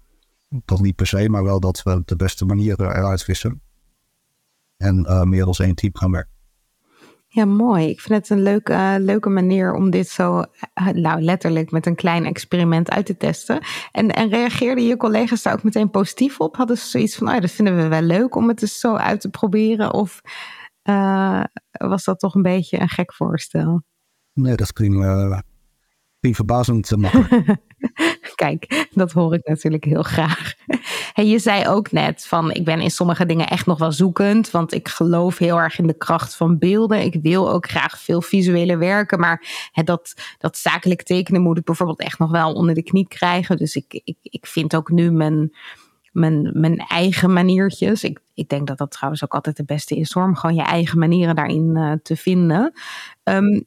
dat 0.49 0.81
niet 0.81 0.97
per 0.97 1.07
se, 1.07 1.29
maar 1.29 1.45
wel 1.45 1.61
dat 1.61 1.83
we 1.83 2.03
de 2.05 2.17
beste 2.17 2.45
manier 2.45 2.81
eruit 2.81 3.23
vissen. 3.23 3.63
En 4.77 5.07
uh, 5.09 5.23
meer 5.23 5.47
als 5.47 5.59
één 5.59 5.75
team 5.75 5.97
gaan 5.97 6.11
werken. 6.11 6.33
Ja, 7.35 7.45
mooi. 7.45 7.89
Ik 7.89 8.01
vind 8.01 8.19
het 8.19 8.31
een 8.31 8.43
leuke, 8.43 8.73
uh, 8.73 8.95
leuke 8.99 9.29
manier 9.29 9.75
om 9.75 9.91
dit 9.91 10.09
zo 10.09 10.39
uh, 10.39 10.89
nou, 10.89 11.23
letterlijk 11.23 11.71
met 11.71 11.87
een 11.87 11.95
klein 11.95 12.25
experiment 12.25 12.91
uit 12.91 13.07
te 13.07 13.17
testen. 13.17 13.61
En, 13.93 14.11
en 14.11 14.29
reageerden 14.29 14.87
je 14.87 14.97
collega's 14.97 15.43
daar 15.43 15.53
ook 15.53 15.63
meteen 15.63 15.91
positief 15.91 16.41
op? 16.41 16.57
Hadden 16.57 16.79
ze 16.79 16.87
zoiets 16.87 17.17
van, 17.17 17.29
oh, 17.29 17.41
dat 17.41 17.51
vinden 17.51 17.77
we 17.77 17.89
wel 17.89 18.03
leuk 18.03 18.35
om 18.35 18.49
het 18.49 18.63
eens 18.63 18.79
zo 18.79 18.95
uit 18.95 19.21
te 19.21 19.31
proberen? 19.31 19.93
Of 19.93 20.21
uh, 20.83 21.45
was 21.71 22.05
dat 22.05 22.19
toch 22.19 22.35
een 22.35 22.43
beetje 22.43 22.81
een 22.81 22.89
gek 22.89 23.15
voorstel? 23.15 23.83
Nee, 24.33 24.57
dat 24.57 24.71
ging, 24.75 25.05
ging 26.21 26.37
verbazend 26.37 26.97
makkelijk. 26.97 27.57
Kijk, 28.35 28.89
dat 28.91 29.13
hoor 29.13 29.35
ik 29.35 29.49
natuurlijk 29.49 29.85
heel 29.85 30.03
graag. 30.03 30.55
Hey, 31.13 31.27
je 31.27 31.39
zei 31.39 31.69
ook 31.69 31.93
net 31.93 32.27
van 32.27 32.53
ik 32.53 32.65
ben 32.65 32.81
in 32.81 32.91
sommige 32.91 33.27
dingen 33.27 33.49
echt 33.49 33.67
nog 33.67 33.79
wel 33.79 33.93
zoekend, 33.93 34.51
want 34.51 34.75
ik 34.75 34.89
geloof 34.89 35.39
heel 35.39 35.59
erg 35.59 35.79
in 35.79 35.87
de 35.87 35.97
kracht 35.97 36.37
van 36.37 36.59
beelden. 36.59 37.03
Ik 37.03 37.17
wil 37.23 37.51
ook 37.51 37.69
graag 37.69 38.01
veel 38.01 38.23
visuele 38.23 38.77
werken, 38.77 39.21
maar 39.21 39.71
dat, 39.85 40.15
dat 40.39 40.57
zakelijk 40.57 41.03
tekenen 41.03 41.43
moet 41.43 41.59
ik 41.59 41.65
bijvoorbeeld 41.65 42.01
echt 42.01 42.19
nog 42.19 42.31
wel 42.31 42.53
onder 42.53 42.75
de 42.75 42.83
knie 42.83 43.09
krijgen. 43.09 43.57
Dus 43.57 43.77
ik, 43.77 44.01
ik, 44.05 44.17
ik 44.23 44.47
vind 44.47 44.77
ook 44.77 44.91
nu 44.91 45.11
mijn, 45.11 45.57
mijn, 46.13 46.51
mijn 46.55 46.79
eigen 46.79 47.33
maniertjes. 47.33 48.05
Ik, 48.05 48.21
ik 48.35 48.49
denk 48.49 48.67
dat 48.67 48.79
dat 48.79 48.91
trouwens 48.91 49.25
ook 49.25 49.35
altijd 49.35 49.57
de 49.57 49.65
beste 49.65 49.97
is 49.97 50.15
om 50.15 50.37
gewoon 50.37 50.57
je 50.57 50.63
eigen 50.63 50.99
manieren 50.99 51.35
daarin 51.35 51.77
uh, 51.77 51.93
te 52.03 52.17
vinden. 52.17 52.73
Um, 53.25 53.65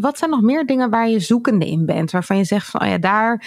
wat 0.00 0.18
zijn 0.18 0.30
nog 0.30 0.40
meer 0.40 0.66
dingen 0.66 0.90
waar 0.90 1.08
je 1.08 1.20
zoekende 1.20 1.66
in 1.66 1.86
bent, 1.86 2.10
waarvan 2.10 2.36
je 2.36 2.44
zegt 2.44 2.66
van 2.66 2.80
oh 2.80 2.88
ja, 2.88 2.98
daar, 2.98 3.46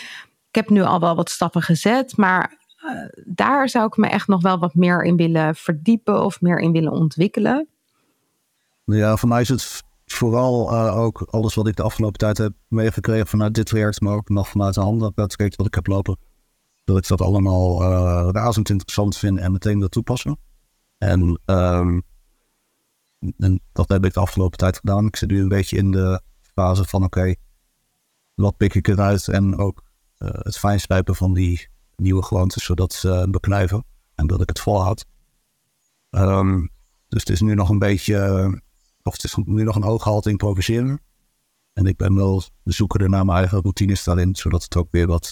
ik 0.51 0.57
heb 0.57 0.69
nu 0.69 0.81
al 0.81 0.99
wel 0.99 1.15
wat 1.15 1.29
stappen 1.29 1.61
gezet, 1.61 2.17
maar 2.17 2.57
uh, 2.85 3.23
daar 3.25 3.69
zou 3.69 3.85
ik 3.85 3.97
me 3.97 4.07
echt 4.07 4.27
nog 4.27 4.41
wel 4.41 4.59
wat 4.59 4.75
meer 4.75 5.03
in 5.03 5.15
willen 5.15 5.55
verdiepen 5.55 6.23
of 6.23 6.41
meer 6.41 6.59
in 6.59 6.71
willen 6.71 6.91
ontwikkelen. 6.91 7.67
Ja, 8.85 9.17
voor 9.17 9.29
mij 9.29 9.41
is 9.41 9.49
het 9.49 9.83
vooral 10.05 10.73
uh, 10.73 10.97
ook 10.97 11.21
alles 11.21 11.53
wat 11.53 11.67
ik 11.67 11.75
de 11.75 11.83
afgelopen 11.83 12.19
tijd 12.19 12.37
heb 12.37 12.53
meegekregen 12.67 13.27
vanuit 13.27 13.53
dit 13.53 13.71
werk, 13.71 14.01
maar 14.01 14.13
ook 14.13 14.29
nog 14.29 14.47
vanuit 14.47 14.73
de 14.73 14.81
andere 14.81 15.11
project 15.11 15.55
wat 15.55 15.67
ik 15.67 15.75
heb 15.75 15.87
lopen. 15.87 16.17
Dat 16.83 16.97
ik 16.97 17.07
dat 17.07 17.21
allemaal 17.21 17.81
uh, 17.81 18.29
razend 18.31 18.69
interessant 18.69 19.17
vind 19.17 19.39
en 19.39 19.51
meteen 19.51 19.79
wil 19.79 19.89
toepassen. 19.89 20.37
En, 20.97 21.39
um, 21.45 22.03
en, 23.37 23.61
dat 23.71 23.89
heb 23.89 24.05
ik 24.05 24.13
de 24.13 24.19
afgelopen 24.19 24.57
tijd 24.57 24.77
gedaan. 24.77 25.05
Ik 25.05 25.15
zit 25.15 25.29
nu 25.29 25.41
een 25.41 25.47
beetje 25.47 25.77
in 25.77 25.91
de 25.91 26.21
fase 26.53 26.85
van 26.85 27.03
oké, 27.03 27.35
wat 28.35 28.57
pik 28.57 28.75
ik 28.75 28.87
eruit 28.87 29.27
en 29.27 29.57
ook 29.57 29.83
het 30.25 30.57
fijnslijpen 30.57 31.15
van 31.15 31.33
die 31.33 31.69
nieuwe 31.95 32.23
gewoontes, 32.23 32.63
zodat 32.63 32.93
ze 32.93 33.27
beknuiven 33.29 33.85
en 34.15 34.27
dat 34.27 34.41
ik 34.41 34.49
het 34.49 34.59
volhoud. 34.59 35.05
Um, 36.09 36.69
dus 37.07 37.19
het 37.19 37.29
is 37.29 37.41
nu 37.41 37.53
nog 37.53 37.69
een 37.69 37.79
beetje, 37.79 38.45
of 39.03 39.13
het 39.13 39.23
is 39.23 39.35
nu 39.35 39.63
nog 39.63 39.75
een 39.75 39.83
hoog 39.83 40.25
improviseren. 40.25 41.01
En 41.73 41.85
ik 41.85 41.97
ben 41.97 42.15
wel 42.15 42.43
de 42.63 42.71
zoeker 42.73 43.09
naar 43.09 43.25
mijn 43.25 43.37
eigen 43.37 43.61
routines 43.61 44.03
daarin, 44.03 44.35
zodat 44.35 44.63
het 44.63 44.75
ook 44.75 44.87
weer 44.91 45.07
wat, 45.07 45.29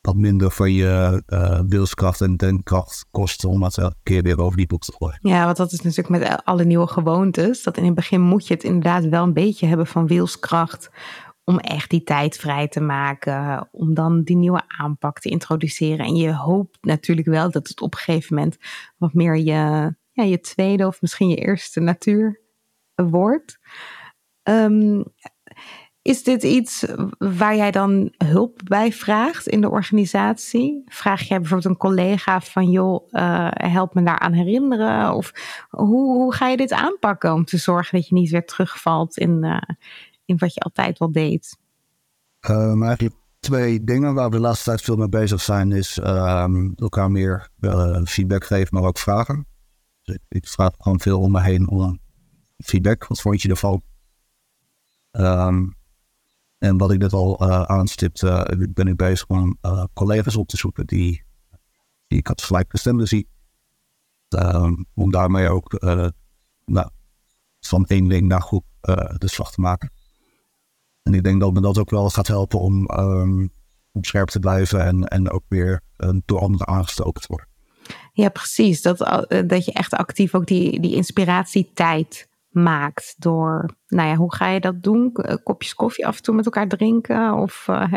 wat 0.00 0.16
minder 0.16 0.50
van 0.50 0.72
je 0.72 1.22
uh, 1.26 1.60
wilskracht 1.68 2.20
en 2.20 2.36
denkkracht 2.36 3.06
kost 3.10 3.44
om 3.44 3.62
het 3.62 3.78
elke 3.78 3.96
keer 4.02 4.22
weer 4.22 4.38
over 4.38 4.56
die 4.56 4.66
boek 4.66 4.82
te 4.82 4.92
gooien. 4.98 5.18
Ja, 5.20 5.44
want 5.44 5.56
dat 5.56 5.72
is 5.72 5.80
natuurlijk 5.80 6.08
met 6.08 6.44
alle 6.44 6.64
nieuwe 6.64 6.86
gewoontes. 6.86 7.62
Dat 7.62 7.76
in 7.76 7.84
het 7.84 7.94
begin 7.94 8.20
moet 8.20 8.46
je 8.46 8.54
het 8.54 8.64
inderdaad 8.64 9.04
wel 9.08 9.22
een 9.22 9.32
beetje 9.32 9.66
hebben 9.66 9.86
van 9.86 10.06
wilskracht 10.06 10.90
om 11.46 11.58
echt 11.58 11.90
die 11.90 12.02
tijd 12.02 12.36
vrij 12.36 12.68
te 12.68 12.80
maken, 12.80 13.68
om 13.72 13.94
dan 13.94 14.22
die 14.22 14.36
nieuwe 14.36 14.62
aanpak 14.66 15.18
te 15.18 15.28
introduceren. 15.28 16.06
En 16.06 16.16
je 16.16 16.32
hoopt 16.32 16.78
natuurlijk 16.80 17.26
wel 17.26 17.50
dat 17.50 17.68
het 17.68 17.80
op 17.80 17.92
een 17.92 17.98
gegeven 17.98 18.34
moment 18.34 18.56
wat 18.96 19.14
meer 19.14 19.36
je, 19.36 19.94
ja, 20.12 20.22
je 20.22 20.40
tweede 20.40 20.86
of 20.86 21.00
misschien 21.00 21.28
je 21.28 21.36
eerste 21.36 21.80
natuur 21.80 22.40
wordt. 22.94 23.58
Um, 24.42 25.04
is 26.06 26.22
dit 26.22 26.42
iets 26.42 26.86
waar 27.18 27.56
jij 27.56 27.70
dan 27.70 28.12
hulp 28.24 28.60
bij 28.64 28.92
vraagt 28.92 29.46
in 29.46 29.60
de 29.60 29.70
organisatie? 29.70 30.82
Vraag 30.86 31.22
jij 31.22 31.38
bijvoorbeeld 31.38 31.70
een 31.70 31.80
collega 31.80 32.40
van 32.40 32.70
joh, 32.70 33.08
uh, 33.10 33.48
help 33.50 33.94
me 33.94 34.02
daaraan 34.02 34.32
herinneren? 34.32 35.14
Of 35.14 35.32
hoe, 35.70 36.14
hoe 36.14 36.34
ga 36.34 36.48
je 36.48 36.56
dit 36.56 36.72
aanpakken 36.72 37.32
om 37.32 37.44
te 37.44 37.56
zorgen 37.56 37.98
dat 37.98 38.08
je 38.08 38.14
niet 38.14 38.30
weer 38.30 38.44
terugvalt 38.44 39.16
in, 39.16 39.44
uh, 39.44 39.56
in 40.26 40.38
wat 40.38 40.54
je 40.54 40.60
altijd 40.60 40.98
wel 40.98 41.12
deed? 41.12 41.58
Um, 42.48 42.82
eigenlijk 42.82 43.16
twee 43.40 43.84
dingen 43.84 44.14
waar 44.14 44.30
we 44.30 44.36
de 44.36 44.42
laatste 44.42 44.64
tijd 44.64 44.82
veel 44.82 44.96
mee 44.96 45.08
bezig 45.08 45.40
zijn, 45.40 45.72
is 45.72 45.96
um, 45.96 46.72
elkaar 46.74 47.10
meer 47.10 47.48
uh, 47.60 48.00
feedback 48.04 48.44
geven, 48.44 48.74
maar 48.74 48.88
ook 48.88 48.98
vragen. 48.98 49.46
Dus 50.02 50.18
ik, 50.28 50.48
vraag 50.48 50.70
gewoon 50.78 51.00
veel 51.00 51.20
om 51.20 51.32
me 51.32 51.42
heen 51.42 51.68
om 51.68 52.00
feedback. 52.56 53.06
Wat 53.06 53.20
vond 53.20 53.42
je 53.42 53.48
ervan? 53.48 53.82
Um, 55.10 55.74
en 56.58 56.76
wat 56.76 56.92
ik 56.92 56.98
net 56.98 57.12
al 57.12 57.42
uh, 57.42 57.62
aanstipte, 57.62 58.56
ben 58.70 58.86
ik 58.86 58.96
bezig 58.96 59.26
om 59.26 59.58
uh, 59.62 59.84
collega's 59.94 60.36
op 60.36 60.48
te 60.48 60.56
zoeken 60.56 60.86
die, 60.86 61.24
die 62.06 62.18
ik 62.18 62.26
had 62.26 62.42
gelijkgestemde 62.42 63.06
zie. 63.06 63.28
om 64.94 65.10
daarmee 65.10 65.48
ook 65.48 65.80
nou, 66.64 66.88
van 67.60 67.84
één 67.84 68.08
ding 68.08 68.28
naar 68.28 68.42
groep 68.42 68.64
de 69.18 69.28
slag 69.28 69.52
te 69.52 69.60
maken. 69.60 69.90
En 71.06 71.14
ik 71.14 71.22
denk 71.22 71.40
dat 71.40 71.52
me 71.52 71.60
dat 71.60 71.78
ook 71.78 71.90
wel 71.90 72.10
gaat 72.10 72.26
helpen 72.26 72.60
om, 72.60 72.90
um, 72.98 73.50
om 73.92 74.04
scherp 74.04 74.28
te 74.28 74.38
blijven 74.38 74.84
en, 74.84 75.04
en 75.04 75.30
ook 75.30 75.44
weer 75.48 75.80
door 76.24 76.40
anderen 76.40 76.66
aangestoken 76.66 77.20
te 77.20 77.26
worden. 77.28 77.48
Ja, 78.12 78.28
precies. 78.28 78.82
Dat, 78.82 78.98
dat 79.46 79.64
je 79.64 79.72
echt 79.72 79.92
actief 79.92 80.34
ook 80.34 80.46
die, 80.46 80.80
die 80.80 80.94
inspiratietijd 80.94 82.28
maakt 82.50 83.14
door, 83.18 83.70
nou 83.86 84.08
ja, 84.08 84.16
hoe 84.16 84.34
ga 84.34 84.48
je 84.48 84.60
dat 84.60 84.82
doen? 84.82 85.12
Kopjes 85.42 85.74
koffie 85.74 86.06
af 86.06 86.16
en 86.16 86.22
toe 86.22 86.34
met 86.34 86.44
elkaar 86.44 86.68
drinken? 86.68 87.34
Of 87.34 87.66
uh, 87.70 87.92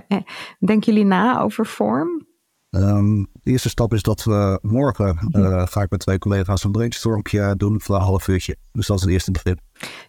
denken 0.59 0.93
jullie 0.93 1.07
na 1.07 1.41
over 1.41 1.65
vorm? 1.65 2.27
Um, 2.69 3.27
de 3.33 3.51
eerste 3.51 3.69
stap 3.69 3.93
is 3.93 4.01
dat 4.01 4.23
we 4.23 4.59
morgen 4.61 5.29
uh, 5.31 5.67
ga 5.67 5.81
ik 5.81 5.89
met 5.89 5.99
twee 5.99 6.17
collega's 6.17 6.63
een 6.63 6.71
brainstormpje 6.71 7.55
doen 7.55 7.81
voor 7.81 7.95
een 7.95 8.01
half 8.01 8.27
uurtje. 8.27 8.55
Dus 8.71 8.87
dat 8.87 8.97
is 8.97 9.03
het 9.03 9.11
eerste 9.11 9.31
begin. 9.31 9.59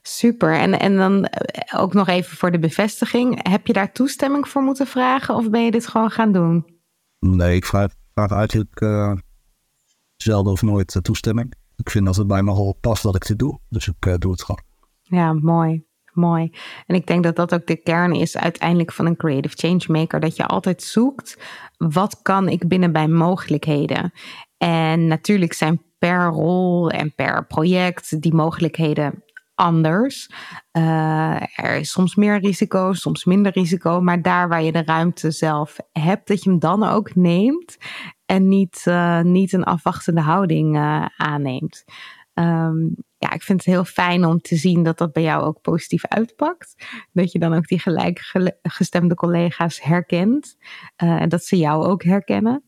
Super. 0.02 0.58
En, 0.58 0.78
en 0.78 0.96
dan 0.96 1.24
eh, 1.24 1.80
ook 1.80 1.94
nog 1.94 2.08
even 2.08 2.36
voor 2.36 2.50
de 2.50 2.58
bevestiging. 2.58 3.48
Heb 3.48 3.66
je 3.66 3.72
daar 3.72 3.92
toestemming 3.92 4.48
voor 4.48 4.62
moeten 4.62 4.86
vragen 4.86 5.34
of 5.34 5.50
ben 5.50 5.64
je 5.64 5.70
dit 5.70 5.86
gewoon 5.86 6.10
gaan 6.10 6.32
doen? 6.32 6.78
Nee, 7.18 7.56
ik 7.56 7.64
vraag, 7.64 7.92
vraag 8.14 8.30
eigenlijk 8.30 8.80
uh, 8.80 9.12
zelden 10.16 10.52
of 10.52 10.62
nooit 10.62 10.98
toestemming 11.02 11.54
ik 11.80 11.90
vind 11.90 12.04
dat 12.04 12.16
het 12.16 12.26
bij 12.26 12.42
me 12.42 12.50
al 12.50 12.76
past 12.80 13.02
dat 13.02 13.14
ik 13.14 13.26
dit 13.26 13.38
doe. 13.38 13.60
Dus 13.68 13.88
ik 13.88 14.20
doe 14.20 14.32
het 14.32 14.42
gewoon. 14.42 14.62
Ja, 15.02 15.32
mooi. 15.32 15.84
Mooi. 16.12 16.52
En 16.86 16.94
ik 16.94 17.06
denk 17.06 17.22
dat 17.22 17.36
dat 17.36 17.54
ook 17.54 17.66
de 17.66 17.76
kern 17.76 18.12
is 18.12 18.36
uiteindelijk 18.36 18.92
van 18.92 19.06
een 19.06 19.16
creative 19.16 19.56
changemaker. 19.56 20.20
Dat 20.20 20.36
je 20.36 20.46
altijd 20.46 20.82
zoekt, 20.82 21.42
wat 21.76 22.22
kan 22.22 22.48
ik 22.48 22.68
binnen 22.68 22.92
bij 22.92 23.08
mogelijkheden? 23.08 24.12
En 24.56 25.06
natuurlijk 25.06 25.52
zijn 25.52 25.82
per 25.98 26.26
rol 26.26 26.90
en 26.90 27.14
per 27.14 27.46
project 27.46 28.22
die 28.22 28.34
mogelijkheden 28.34 29.24
anders. 29.60 30.30
Uh, 30.72 31.42
er 31.58 31.76
is 31.76 31.90
soms 31.90 32.14
meer 32.14 32.38
risico, 32.38 32.92
soms 32.92 33.24
minder 33.24 33.52
risico. 33.52 34.00
Maar 34.00 34.22
daar 34.22 34.48
waar 34.48 34.62
je 34.62 34.72
de 34.72 34.82
ruimte 34.84 35.30
zelf 35.30 35.76
hebt, 35.92 36.28
dat 36.28 36.42
je 36.42 36.50
hem 36.50 36.58
dan 36.58 36.82
ook 36.82 37.14
neemt 37.14 37.76
en 38.26 38.48
niet, 38.48 38.84
uh, 38.88 39.20
niet 39.20 39.52
een 39.52 39.64
afwachtende 39.64 40.20
houding 40.20 40.76
uh, 40.76 41.06
aanneemt. 41.16 41.84
Um, 42.34 42.96
ja, 43.20 43.32
ik 43.32 43.42
vind 43.42 43.64
het 43.64 43.74
heel 43.74 43.84
fijn 43.84 44.24
om 44.24 44.40
te 44.40 44.56
zien 44.56 44.82
dat 44.82 44.98
dat 44.98 45.12
bij 45.12 45.22
jou 45.22 45.44
ook 45.44 45.60
positief 45.60 46.06
uitpakt. 46.06 46.74
Dat 47.12 47.32
je 47.32 47.38
dan 47.38 47.54
ook 47.54 47.66
die 47.66 47.78
gelijkgestemde 47.78 49.14
collega's 49.14 49.82
herkent. 49.82 50.56
Uh, 51.02 51.20
en 51.20 51.28
dat 51.28 51.44
ze 51.44 51.56
jou 51.56 51.84
ook 51.84 52.02
herkennen. 52.02 52.64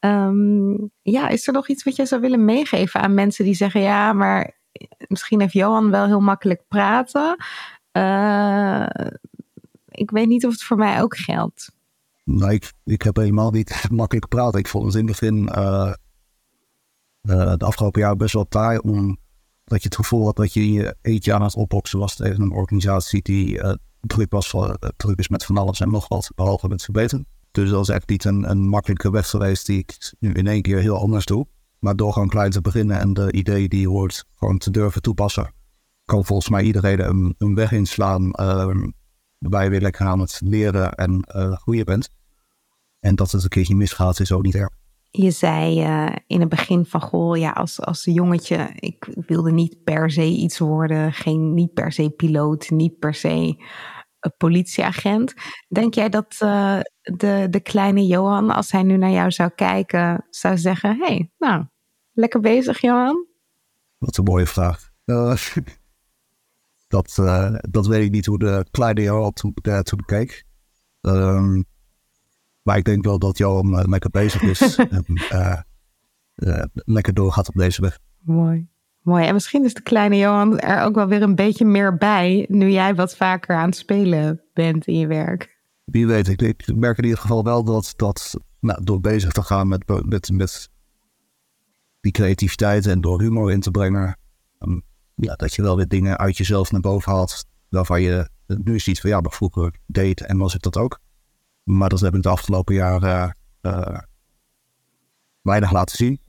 Um, 0.00 0.90
ja, 1.02 1.28
is 1.28 1.46
er 1.46 1.52
nog 1.52 1.68
iets 1.68 1.84
wat 1.84 1.96
jij 1.96 2.06
zou 2.06 2.20
willen 2.20 2.44
meegeven 2.44 3.00
aan 3.00 3.14
mensen 3.14 3.44
die 3.44 3.54
zeggen: 3.54 3.80
ja, 3.80 4.12
maar 4.12 4.58
misschien 5.08 5.40
heeft 5.40 5.52
Johan 5.52 5.90
wel 5.90 6.06
heel 6.06 6.20
makkelijk 6.20 6.62
praten. 6.68 7.36
ik 9.90 10.10
weet 10.10 10.26
niet 10.26 10.46
of 10.46 10.52
het 10.52 10.62
voor 10.62 10.76
mij 10.76 11.02
ook 11.02 11.16
geldt. 11.16 11.72
Nou, 12.24 12.60
ik, 12.84 13.02
heb 13.02 13.16
helemaal 13.16 13.50
niet 13.50 13.88
makkelijk 13.90 14.28
praten. 14.28 14.58
Ik 14.58 14.68
vond 14.68 14.84
het 14.84 14.94
in 14.94 15.06
het 15.06 15.20
begin 15.20 15.48
uh, 15.54 15.92
de 17.22 17.64
afgelopen 17.64 18.00
jaar 18.00 18.16
best 18.16 18.34
wel 18.34 18.48
taai. 18.48 18.78
Omdat 19.64 19.82
je 19.82 19.88
het 19.88 19.96
gevoel 19.96 20.24
had 20.24 20.36
dat 20.36 20.52
je 20.52 20.72
je 20.72 20.96
eentje 21.02 21.34
aan 21.34 21.42
het 21.42 21.54
opboksen 21.54 21.98
was 21.98 22.16
tegen 22.16 22.42
een 22.42 22.52
organisatie 22.52 23.22
die 23.22 23.58
uh, 23.58 23.72
druk, 24.00 24.30
was 24.30 24.48
van, 24.48 24.78
druk 24.96 25.18
is 25.18 25.28
met 25.28 25.44
van 25.44 25.56
alles 25.56 25.80
en 25.80 25.90
nog 25.90 26.08
wat, 26.08 26.30
behalve 26.34 26.68
met 26.68 26.82
verbeteren. 26.82 27.26
Dus 27.50 27.70
dat 27.70 27.82
is 27.82 27.88
echt 27.88 28.08
niet 28.08 28.24
een, 28.24 28.50
een 28.50 28.68
makkelijke 28.68 29.10
weg 29.10 29.28
geweest 29.28 29.66
die 29.66 29.78
ik 29.78 30.12
nu 30.18 30.32
in 30.32 30.46
één 30.46 30.62
keer 30.62 30.78
heel 30.78 30.98
anders 30.98 31.24
doe. 31.24 31.46
Maar 31.78 31.96
door 31.96 32.12
gewoon 32.12 32.28
klein 32.28 32.50
te 32.50 32.60
beginnen 32.60 32.98
en 32.98 33.12
de 33.12 33.32
ideeën 33.32 33.68
die 33.68 33.80
je 33.80 33.88
hoort 33.88 34.24
gewoon 34.34 34.58
te 34.58 34.70
durven 34.70 35.02
toepassen, 35.02 35.52
kan 36.04 36.24
volgens 36.24 36.48
mij 36.48 36.62
iedereen 36.62 37.00
een, 37.00 37.34
een 37.38 37.54
weg 37.54 37.72
inslaan 37.72 38.32
ehm, 38.32 38.90
waarbij 39.38 39.64
je 39.64 39.70
weer 39.70 39.80
lekker 39.80 40.06
aan 40.06 40.20
het 40.20 40.40
leren 40.44 40.94
en 40.94 41.26
uh, 41.36 41.52
groeien 41.52 41.84
bent. 41.84 42.08
En 43.00 43.14
dat 43.14 43.30
het 43.30 43.42
een 43.42 43.48
keertje 43.48 43.76
misgaat 43.76 44.20
is 44.20 44.32
ook 44.32 44.42
niet 44.42 44.54
erg. 44.54 44.70
Je 45.16 45.30
zei 45.30 45.86
uh, 45.86 46.16
in 46.26 46.40
het 46.40 46.48
begin 46.48 46.84
van 46.84 47.00
goh, 47.00 47.36
ja, 47.36 47.50
als, 47.50 47.80
als 47.80 48.04
jongetje, 48.04 48.70
ik 48.74 49.08
wilde 49.26 49.52
niet 49.52 49.84
per 49.84 50.10
se 50.10 50.24
iets 50.24 50.58
worden, 50.58 51.12
geen, 51.12 51.54
niet 51.54 51.72
per 51.72 51.92
se 51.92 52.10
piloot, 52.10 52.70
niet 52.70 52.98
per 52.98 53.14
se 53.14 53.64
politieagent. 54.36 55.34
Denk 55.68 55.94
jij 55.94 56.08
dat 56.08 56.38
uh, 56.42 56.80
de, 57.00 57.46
de 57.50 57.60
kleine 57.60 58.06
Johan, 58.06 58.50
als 58.50 58.70
hij 58.70 58.82
nu 58.82 58.96
naar 58.96 59.10
jou 59.10 59.30
zou 59.30 59.50
kijken, 59.50 60.26
zou 60.30 60.58
zeggen: 60.58 60.96
hey, 60.98 61.30
nou, 61.38 61.64
lekker 62.12 62.40
bezig, 62.40 62.80
Johan? 62.80 63.26
Wat 63.98 64.16
een 64.16 64.24
mooie 64.24 64.46
vraag. 64.46 64.90
Dat, 66.88 67.14
dat 67.70 67.86
weet 67.86 68.04
ik 68.04 68.10
niet 68.10 68.26
hoe 68.26 68.38
de 68.38 68.66
kleine 68.70 69.02
Johan 69.02 69.32
toen, 69.32 69.54
toen 69.82 70.04
keek. 70.06 70.44
Um, 71.00 71.64
maar 72.64 72.76
ik 72.76 72.84
denk 72.84 73.04
wel 73.04 73.18
dat 73.18 73.38
Johan 73.38 73.78
uh, 73.78 73.84
lekker 73.84 74.10
bezig 74.10 74.42
is. 74.42 74.76
en 74.76 75.04
lekker 76.72 77.14
doorgaat 77.14 77.48
op 77.48 77.54
deze 77.54 77.80
weg. 77.80 77.98
Mooi. 78.20 78.68
Mooi. 79.02 79.26
En 79.26 79.34
misschien 79.34 79.64
is 79.64 79.74
de 79.74 79.82
kleine 79.82 80.16
Johan 80.16 80.58
er 80.58 80.82
ook 80.82 80.94
wel 80.94 81.06
weer 81.06 81.22
een 81.22 81.34
beetje 81.34 81.64
meer 81.64 81.96
bij. 81.96 82.46
nu 82.48 82.70
jij 82.70 82.94
wat 82.94 83.16
vaker 83.16 83.56
aan 83.56 83.68
het 83.68 83.76
spelen 83.76 84.42
bent 84.52 84.86
in 84.86 84.98
je 84.98 85.06
werk. 85.06 85.58
Wie 85.84 86.06
weet. 86.06 86.28
Ik, 86.28 86.42
ik 86.42 86.76
merk 86.76 86.98
in 86.98 87.04
ieder 87.04 87.18
geval 87.18 87.44
wel 87.44 87.64
dat, 87.64 87.92
dat 87.96 88.34
nou, 88.60 88.84
door 88.84 89.00
bezig 89.00 89.32
te 89.32 89.42
gaan 89.42 89.68
met, 89.68 89.84
met, 90.04 90.30
met 90.30 90.70
die 92.00 92.12
creativiteit 92.12 92.86
en 92.86 93.00
door 93.00 93.20
humor 93.20 93.50
in 93.50 93.60
te 93.60 93.70
brengen. 93.70 94.18
Um, 94.58 94.82
ja, 95.14 95.34
dat 95.34 95.54
je 95.54 95.62
wel 95.62 95.76
weer 95.76 95.88
dingen 95.88 96.18
uit 96.18 96.36
jezelf 96.36 96.72
naar 96.72 96.80
boven 96.80 97.12
haalt. 97.12 97.44
Waarvan 97.68 98.02
je 98.02 98.28
nu 98.46 98.78
ziet 98.78 99.00
van 99.00 99.10
ja, 99.10 99.20
maar 99.20 99.32
vroeger 99.32 99.74
deed 99.86 100.20
en 100.20 100.38
was 100.38 100.54
ik 100.54 100.62
dat 100.62 100.76
ook. 100.76 101.00
Maar 101.64 101.88
dat 101.88 102.00
heb 102.00 102.14
ik 102.14 102.22
de 102.22 102.28
afgelopen 102.28 102.74
jaren 102.74 103.36
uh, 103.62 103.98
weinig 105.42 105.72
laten 105.72 105.96
zien. 105.96 106.20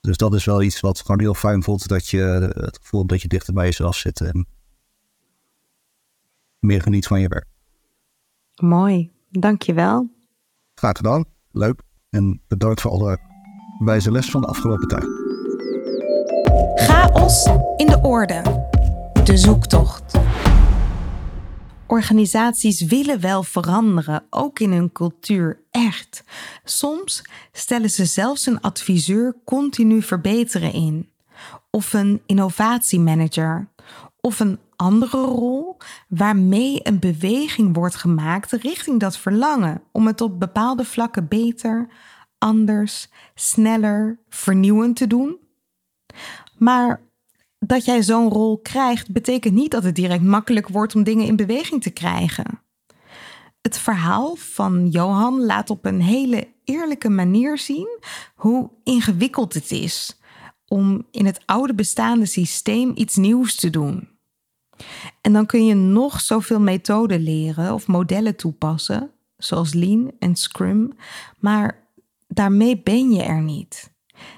Dus 0.00 0.16
dat 0.16 0.34
is 0.34 0.44
wel 0.44 0.62
iets 0.62 0.80
wat 0.80 1.00
gewoon 1.00 1.20
heel 1.20 1.34
fijn 1.34 1.62
voelt. 1.62 1.88
Dat 1.88 2.08
je 2.08 2.52
het 2.54 2.78
gevoel 2.82 3.06
dat 3.06 3.22
je 3.22 3.28
dichter 3.28 3.54
bij 3.54 3.64
jezelf 3.64 3.96
zit. 3.96 4.20
En 4.20 4.46
meer 6.58 6.82
geniet 6.82 7.06
van 7.06 7.20
je 7.20 7.28
werk. 7.28 7.46
Mooi, 8.54 9.12
dankjewel. 9.30 10.10
Graag 10.74 10.96
gedaan, 10.96 11.24
leuk. 11.50 11.82
En 12.10 12.42
bedankt 12.46 12.80
voor 12.80 12.90
alle 12.90 13.18
wijze 13.78 14.10
les 14.10 14.30
van 14.30 14.40
de 14.40 14.46
afgelopen 14.46 14.88
tijd. 14.88 15.06
Chaos 16.74 17.46
in 17.76 17.86
de 17.86 17.98
orde. 18.02 18.42
De 19.24 19.36
zoektocht. 19.36 20.18
Organisaties 21.90 22.82
willen 22.82 23.20
wel 23.20 23.42
veranderen, 23.42 24.24
ook 24.30 24.58
in 24.58 24.72
hun 24.72 24.92
cultuur, 24.92 25.60
echt. 25.70 26.24
Soms 26.64 27.22
stellen 27.52 27.90
ze 27.90 28.04
zelfs 28.04 28.46
een 28.46 28.60
adviseur 28.60 29.36
continu 29.44 30.02
verbeteren 30.02 30.72
in, 30.72 31.10
of 31.70 31.92
een 31.92 32.22
innovatiemanager, 32.26 33.68
of 34.20 34.40
een 34.40 34.58
andere 34.76 35.20
rol 35.20 35.76
waarmee 36.08 36.80
een 36.82 36.98
beweging 36.98 37.74
wordt 37.74 37.94
gemaakt 37.94 38.52
richting 38.52 39.00
dat 39.00 39.18
verlangen 39.18 39.82
om 39.92 40.06
het 40.06 40.20
op 40.20 40.40
bepaalde 40.40 40.84
vlakken 40.84 41.28
beter, 41.28 41.88
anders, 42.38 43.08
sneller, 43.34 44.18
vernieuwend 44.28 44.96
te 44.96 45.06
doen. 45.06 45.36
Maar 46.58 47.00
dat 47.58 47.84
jij 47.84 48.02
zo'n 48.02 48.28
rol 48.28 48.58
krijgt, 48.58 49.10
betekent 49.10 49.54
niet 49.54 49.70
dat 49.70 49.84
het 49.84 49.94
direct 49.94 50.22
makkelijk 50.22 50.68
wordt 50.68 50.94
om 50.94 51.02
dingen 51.02 51.26
in 51.26 51.36
beweging 51.36 51.82
te 51.82 51.90
krijgen. 51.90 52.62
Het 53.60 53.78
verhaal 53.78 54.34
van 54.36 54.88
Johan 54.88 55.44
laat 55.44 55.70
op 55.70 55.84
een 55.84 56.00
hele 56.00 56.48
eerlijke 56.64 57.08
manier 57.08 57.58
zien 57.58 57.98
hoe 58.34 58.70
ingewikkeld 58.84 59.54
het 59.54 59.70
is 59.70 60.20
om 60.66 61.06
in 61.10 61.26
het 61.26 61.40
oude 61.46 61.74
bestaande 61.74 62.26
systeem 62.26 62.92
iets 62.94 63.16
nieuws 63.16 63.54
te 63.54 63.70
doen. 63.70 64.08
En 65.20 65.32
dan 65.32 65.46
kun 65.46 65.66
je 65.66 65.74
nog 65.74 66.20
zoveel 66.20 66.60
methoden 66.60 67.20
leren 67.20 67.74
of 67.74 67.86
modellen 67.86 68.36
toepassen, 68.36 69.10
zoals 69.36 69.74
Lean 69.74 70.12
en 70.18 70.36
Scrum, 70.36 70.92
maar 71.38 71.88
daarmee 72.28 72.82
ben 72.82 73.10
je 73.10 73.22
er 73.22 73.42
niet. 73.42 73.92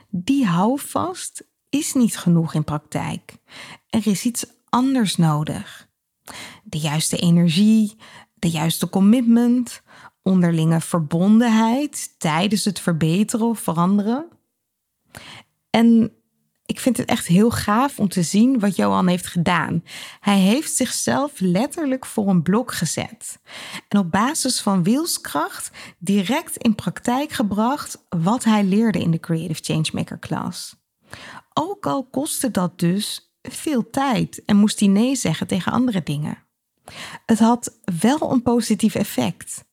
Die 0.09 0.47
houvast 0.47 1.50
is 1.71 1.95
niet 1.95 2.17
genoeg 2.17 2.55
in 2.55 2.65
praktijk. 2.65 3.37
Er 3.89 4.07
is 4.07 4.25
iets 4.25 4.47
anders 4.69 5.17
nodig. 5.17 5.89
De 6.65 6.79
juiste 6.79 7.17
energie, 7.17 7.97
de 8.35 8.51
juiste 8.51 8.89
commitment, 8.89 9.83
onderlinge 10.23 10.81
verbondenheid 10.81 12.15
tijdens 12.19 12.65
het 12.65 12.81
verbeteren 12.81 13.47
of 13.47 13.61
veranderen. 13.61 14.27
En 15.71 16.13
ik 16.71 16.81
vind 16.81 16.97
het 16.97 17.09
echt 17.09 17.27
heel 17.27 17.51
gaaf 17.51 17.99
om 17.99 18.09
te 18.09 18.23
zien 18.23 18.59
wat 18.59 18.77
Johan 18.77 19.09
heeft 19.09 19.27
gedaan. 19.27 19.85
Hij 20.21 20.39
heeft 20.39 20.77
zichzelf 20.77 21.41
letterlijk 21.41 22.07
voor 22.07 22.29
een 22.29 22.43
blok 22.43 22.73
gezet. 22.73 23.41
En 23.89 23.99
op 23.99 24.11
basis 24.11 24.61
van 24.61 24.83
wilskracht 24.83 25.71
direct 25.99 26.57
in 26.57 26.75
praktijk 26.75 27.33
gebracht 27.33 28.05
wat 28.09 28.45
hij 28.45 28.65
leerde 28.65 28.99
in 29.01 29.11
de 29.11 29.21
Creative 29.21 29.63
Changemaker 29.63 30.19
Class. 30.19 30.77
Ook 31.63 31.87
al 31.87 32.05
kostte 32.05 32.51
dat 32.51 32.79
dus 32.79 33.35
veel 33.43 33.91
tijd 33.91 34.43
en 34.45 34.57
moest 34.57 34.81
hij 34.81 34.89
nee 34.89 35.17
zeggen 35.17 35.47
tegen 35.47 35.73
andere 35.73 36.03
dingen. 36.03 36.39
Het 37.27 37.39
had 37.39 37.79
wel 38.01 38.33
een 38.33 38.43
positief 38.43 38.95
effect. 38.95 39.65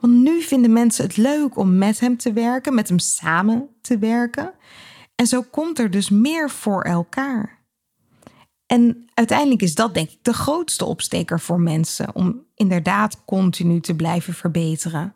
Want 0.00 0.12
nu 0.12 0.40
vinden 0.40 0.72
mensen 0.72 1.04
het 1.04 1.16
leuk 1.16 1.56
om 1.56 1.78
met 1.78 2.00
hem 2.00 2.16
te 2.16 2.32
werken, 2.32 2.74
met 2.74 2.88
hem 2.88 2.98
samen 2.98 3.68
te 3.80 3.98
werken. 3.98 4.52
En 5.14 5.26
zo 5.26 5.42
komt 5.42 5.78
er 5.78 5.90
dus 5.90 6.10
meer 6.10 6.50
voor 6.50 6.82
elkaar. 6.82 7.60
En 8.66 9.10
uiteindelijk 9.14 9.62
is 9.62 9.74
dat 9.74 9.94
denk 9.94 10.10
ik 10.10 10.18
de 10.22 10.32
grootste 10.32 10.84
opsteker 10.84 11.40
voor 11.40 11.60
mensen 11.60 12.14
om 12.14 12.44
inderdaad 12.54 13.24
continu 13.24 13.80
te 13.80 13.96
blijven 13.96 14.34
verbeteren. 14.34 15.14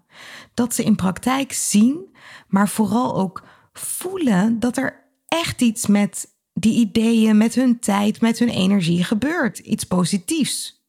Dat 0.55 0.75
ze 0.75 0.85
in 0.85 0.97
praktijk 0.97 1.53
zien, 1.53 2.17
maar 2.49 2.69
vooral 2.69 3.17
ook 3.17 3.43
voelen 3.73 4.61
dat 4.61 4.77
er 4.77 5.06
echt 5.29 5.63
iets 5.63 5.87
met 5.87 6.35
die 6.53 6.79
ideeën, 6.79 7.37
met 7.37 7.55
hun 7.55 7.79
tijd, 7.79 8.21
met 8.21 8.39
hun 8.39 8.49
energie 8.49 9.05
gebeurt. 9.05 9.59
Iets 9.59 9.85
positiefs. 9.85 10.85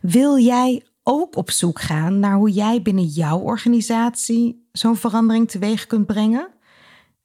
Wil 0.00 0.38
jij 0.38 0.82
ook 1.02 1.36
op 1.36 1.50
zoek 1.50 1.80
gaan 1.80 2.18
naar 2.18 2.34
hoe 2.36 2.50
jij 2.50 2.82
binnen 2.82 3.04
jouw 3.04 3.38
organisatie 3.38 4.68
zo'n 4.72 4.96
verandering 4.96 5.50
teweeg 5.50 5.86
kunt 5.86 6.06
brengen? 6.06 6.48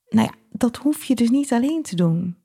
Nou 0.10 0.28
ja, 0.28 0.34
dat 0.52 0.78
hoef 0.78 1.04
je 1.04 1.16
dus 1.16 1.30
niet 1.30 1.54
alleen 1.54 1.84
te 1.84 1.96
doen. 1.96 2.38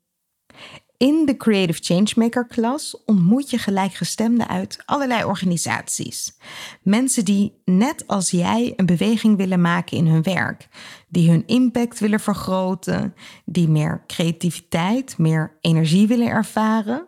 In 0.97 1.25
de 1.25 1.37
Creative 1.37 1.83
Changemaker 1.83 2.47
klas 2.47 3.03
ontmoet 3.05 3.49
je 3.49 3.57
gelijkgestemden 3.57 4.47
uit 4.47 4.81
allerlei 4.85 5.23
organisaties. 5.23 6.37
Mensen 6.81 7.25
die 7.25 7.53
net 7.65 8.07
als 8.07 8.31
jij 8.31 8.73
een 8.75 8.85
beweging 8.85 9.37
willen 9.37 9.61
maken 9.61 9.97
in 9.97 10.07
hun 10.07 10.23
werk, 10.23 10.67
die 11.07 11.29
hun 11.29 11.43
impact 11.45 11.99
willen 11.99 12.19
vergroten, 12.19 13.15
die 13.45 13.67
meer 13.67 14.03
creativiteit, 14.07 15.17
meer 15.17 15.57
energie 15.61 16.07
willen 16.07 16.27
ervaren. 16.27 17.05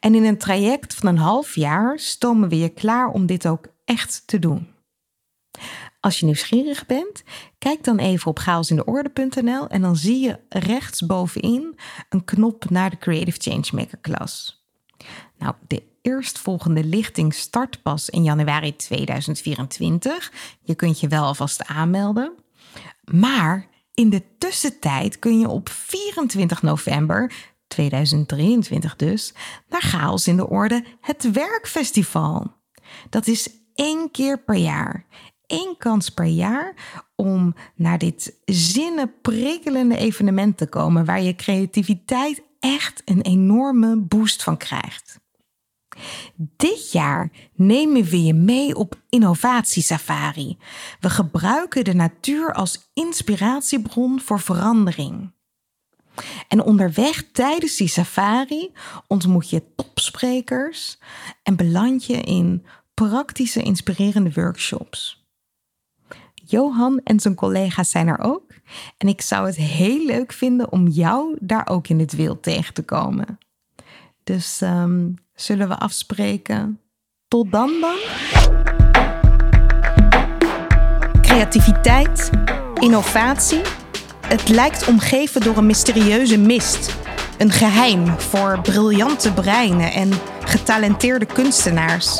En 0.00 0.14
in 0.14 0.24
een 0.24 0.38
traject 0.38 0.94
van 0.94 1.08
een 1.08 1.18
half 1.18 1.54
jaar 1.54 1.98
stomen 1.98 2.48
we 2.48 2.58
je 2.58 2.68
klaar 2.68 3.08
om 3.08 3.26
dit 3.26 3.46
ook 3.46 3.66
echt 3.84 4.22
te 4.26 4.38
doen. 4.38 4.68
Als 6.00 6.18
je 6.18 6.26
nieuwsgierig 6.26 6.86
bent, 6.86 7.22
kijk 7.58 7.84
dan 7.84 7.98
even 7.98 8.30
op 8.30 8.38
chaosindeorde.nl 8.38 9.68
en 9.68 9.80
dan 9.80 9.96
zie 9.96 10.18
je 10.18 10.38
rechtsbovenin 10.48 11.78
een 12.08 12.24
knop 12.24 12.70
naar 12.70 12.90
de 12.90 12.98
Creative 12.98 13.40
Changemaker 13.40 13.98
klas. 13.98 14.64
Nou, 15.38 15.54
de 15.66 15.82
eerstvolgende 16.02 16.84
lichting 16.84 17.34
start 17.34 17.82
pas 17.82 18.08
in 18.08 18.22
januari 18.22 18.76
2024. 18.76 20.32
Je 20.60 20.74
kunt 20.74 21.00
je 21.00 21.08
wel 21.08 21.24
alvast 21.24 21.66
aanmelden. 21.66 22.32
Maar 23.04 23.68
in 23.94 24.10
de 24.10 24.22
tussentijd 24.38 25.18
kun 25.18 25.38
je 25.38 25.48
op 25.48 25.68
24 25.68 26.62
november 26.62 27.32
2023 27.66 28.96
dus 28.96 29.34
naar 29.68 29.82
Chaos 29.82 30.26
in 30.26 30.36
de 30.36 30.48
Orde 30.48 30.84
het 31.00 31.30
Werkfestival. 31.30 32.52
Dat 33.10 33.26
is 33.26 33.48
één 33.74 34.10
keer 34.10 34.38
per 34.38 34.56
jaar 34.56 35.06
één 35.50 35.74
kans 35.78 36.08
per 36.08 36.24
jaar 36.24 36.74
om 37.16 37.54
naar 37.74 37.98
dit 37.98 38.38
zinnenprikkelende 38.44 39.96
evenement 39.96 40.56
te 40.56 40.66
komen 40.66 41.04
waar 41.04 41.22
je 41.22 41.34
creativiteit 41.34 42.42
echt 42.60 43.02
een 43.04 43.20
enorme 43.20 43.96
boost 43.96 44.42
van 44.42 44.56
krijgt. 44.56 45.20
Dit 46.36 46.92
jaar 46.92 47.30
nemen 47.54 48.04
we 48.04 48.24
je 48.24 48.34
mee 48.34 48.76
op 48.76 49.00
innovatiesafari. 49.08 50.58
We 51.00 51.10
gebruiken 51.10 51.84
de 51.84 51.94
natuur 51.94 52.52
als 52.52 52.90
inspiratiebron 52.94 54.20
voor 54.20 54.40
verandering. 54.40 55.32
En 56.48 56.62
onderweg 56.62 57.24
tijdens 57.32 57.76
die 57.76 57.88
safari 57.88 58.72
ontmoet 59.06 59.50
je 59.50 59.62
topsprekers 59.76 60.98
en 61.42 61.56
beland 61.56 62.04
je 62.04 62.16
in 62.16 62.66
praktische, 62.94 63.62
inspirerende 63.62 64.32
workshops. 64.32 65.19
Johan 66.50 67.00
en 67.04 67.20
zijn 67.20 67.34
collega's 67.34 67.90
zijn 67.90 68.08
er 68.08 68.18
ook. 68.18 68.42
En 68.96 69.08
ik 69.08 69.20
zou 69.20 69.46
het 69.46 69.56
heel 69.56 70.06
leuk 70.06 70.32
vinden 70.32 70.72
om 70.72 70.88
jou 70.88 71.36
daar 71.40 71.68
ook 71.68 71.88
in 71.88 71.98
het 71.98 72.12
wild 72.12 72.42
tegen 72.42 72.74
te 72.74 72.82
komen. 72.82 73.38
Dus 74.24 74.60
ehm, 74.60 75.08
zullen 75.34 75.68
we 75.68 75.78
afspreken? 75.78 76.80
Tot 77.28 77.52
dan 77.52 77.70
dan? 77.80 77.96
Creativiteit, 81.20 82.30
innovatie. 82.74 83.60
Het 84.26 84.48
lijkt 84.48 84.88
omgeven 84.88 85.40
door 85.40 85.56
een 85.56 85.66
mysterieuze 85.66 86.38
mist. 86.38 86.98
Een 87.38 87.50
geheim 87.50 88.06
voor 88.06 88.60
briljante 88.62 89.32
breinen 89.32 89.92
en 89.92 90.10
getalenteerde 90.44 91.26
kunstenaars. 91.26 92.18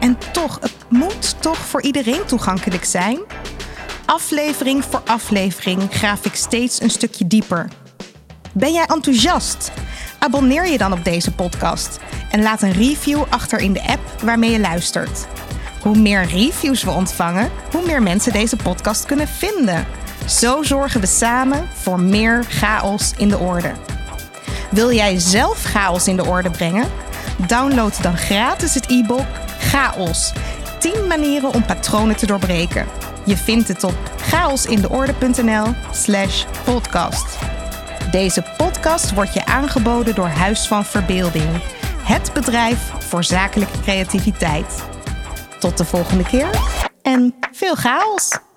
En 0.00 0.18
toch, 0.32 0.58
het 0.60 0.76
moet 0.88 1.42
toch 1.42 1.58
voor 1.58 1.82
iedereen 1.82 2.24
toegankelijk 2.26 2.84
zijn? 2.84 3.18
Aflevering 4.10 4.84
voor 4.84 5.02
aflevering 5.06 5.82
graaf 5.90 6.24
ik 6.24 6.34
steeds 6.34 6.80
een 6.80 6.90
stukje 6.90 7.26
dieper. 7.26 7.68
Ben 8.52 8.72
jij 8.72 8.84
enthousiast? 8.86 9.72
Abonneer 10.18 10.66
je 10.66 10.78
dan 10.78 10.92
op 10.92 11.04
deze 11.04 11.32
podcast 11.32 11.98
en 12.30 12.42
laat 12.42 12.62
een 12.62 12.72
review 12.72 13.22
achter 13.28 13.58
in 13.58 13.72
de 13.72 13.82
app 13.86 14.20
waarmee 14.22 14.50
je 14.50 14.60
luistert. 14.60 15.26
Hoe 15.82 15.96
meer 15.96 16.24
reviews 16.24 16.84
we 16.84 16.90
ontvangen, 16.90 17.50
hoe 17.72 17.86
meer 17.86 18.02
mensen 18.02 18.32
deze 18.32 18.56
podcast 18.56 19.06
kunnen 19.06 19.28
vinden. 19.28 19.86
Zo 20.28 20.62
zorgen 20.62 21.00
we 21.00 21.06
samen 21.06 21.68
voor 21.74 22.00
meer 22.00 22.44
chaos 22.48 23.12
in 23.16 23.28
de 23.28 23.38
orde. 23.38 23.72
Wil 24.70 24.92
jij 24.92 25.18
zelf 25.18 25.62
chaos 25.62 26.08
in 26.08 26.16
de 26.16 26.24
orde 26.24 26.50
brengen? 26.50 26.88
Download 27.46 28.02
dan 28.02 28.16
gratis 28.16 28.74
het 28.74 28.90
e-book 28.90 29.26
Chaos. 29.58 30.32
10 30.78 31.06
manieren 31.06 31.54
om 31.54 31.64
patronen 31.64 32.16
te 32.16 32.26
doorbreken. 32.26 32.86
Je 33.30 33.36
vindt 33.36 33.68
het 33.68 33.84
op 33.84 33.98
chaosindeorde.nl 34.16 35.66
slash 35.92 36.44
podcast. 36.64 37.38
Deze 38.10 38.44
podcast 38.56 39.14
wordt 39.14 39.34
je 39.34 39.44
aangeboden 39.46 40.14
door 40.14 40.26
Huis 40.26 40.66
van 40.66 40.84
Verbeelding. 40.84 41.62
Het 42.02 42.32
bedrijf 42.32 42.92
voor 42.98 43.24
zakelijke 43.24 43.80
creativiteit. 43.80 44.84
Tot 45.58 45.78
de 45.78 45.84
volgende 45.84 46.24
keer 46.24 46.50
en 47.02 47.34
veel 47.52 47.74
chaos! 47.74 48.49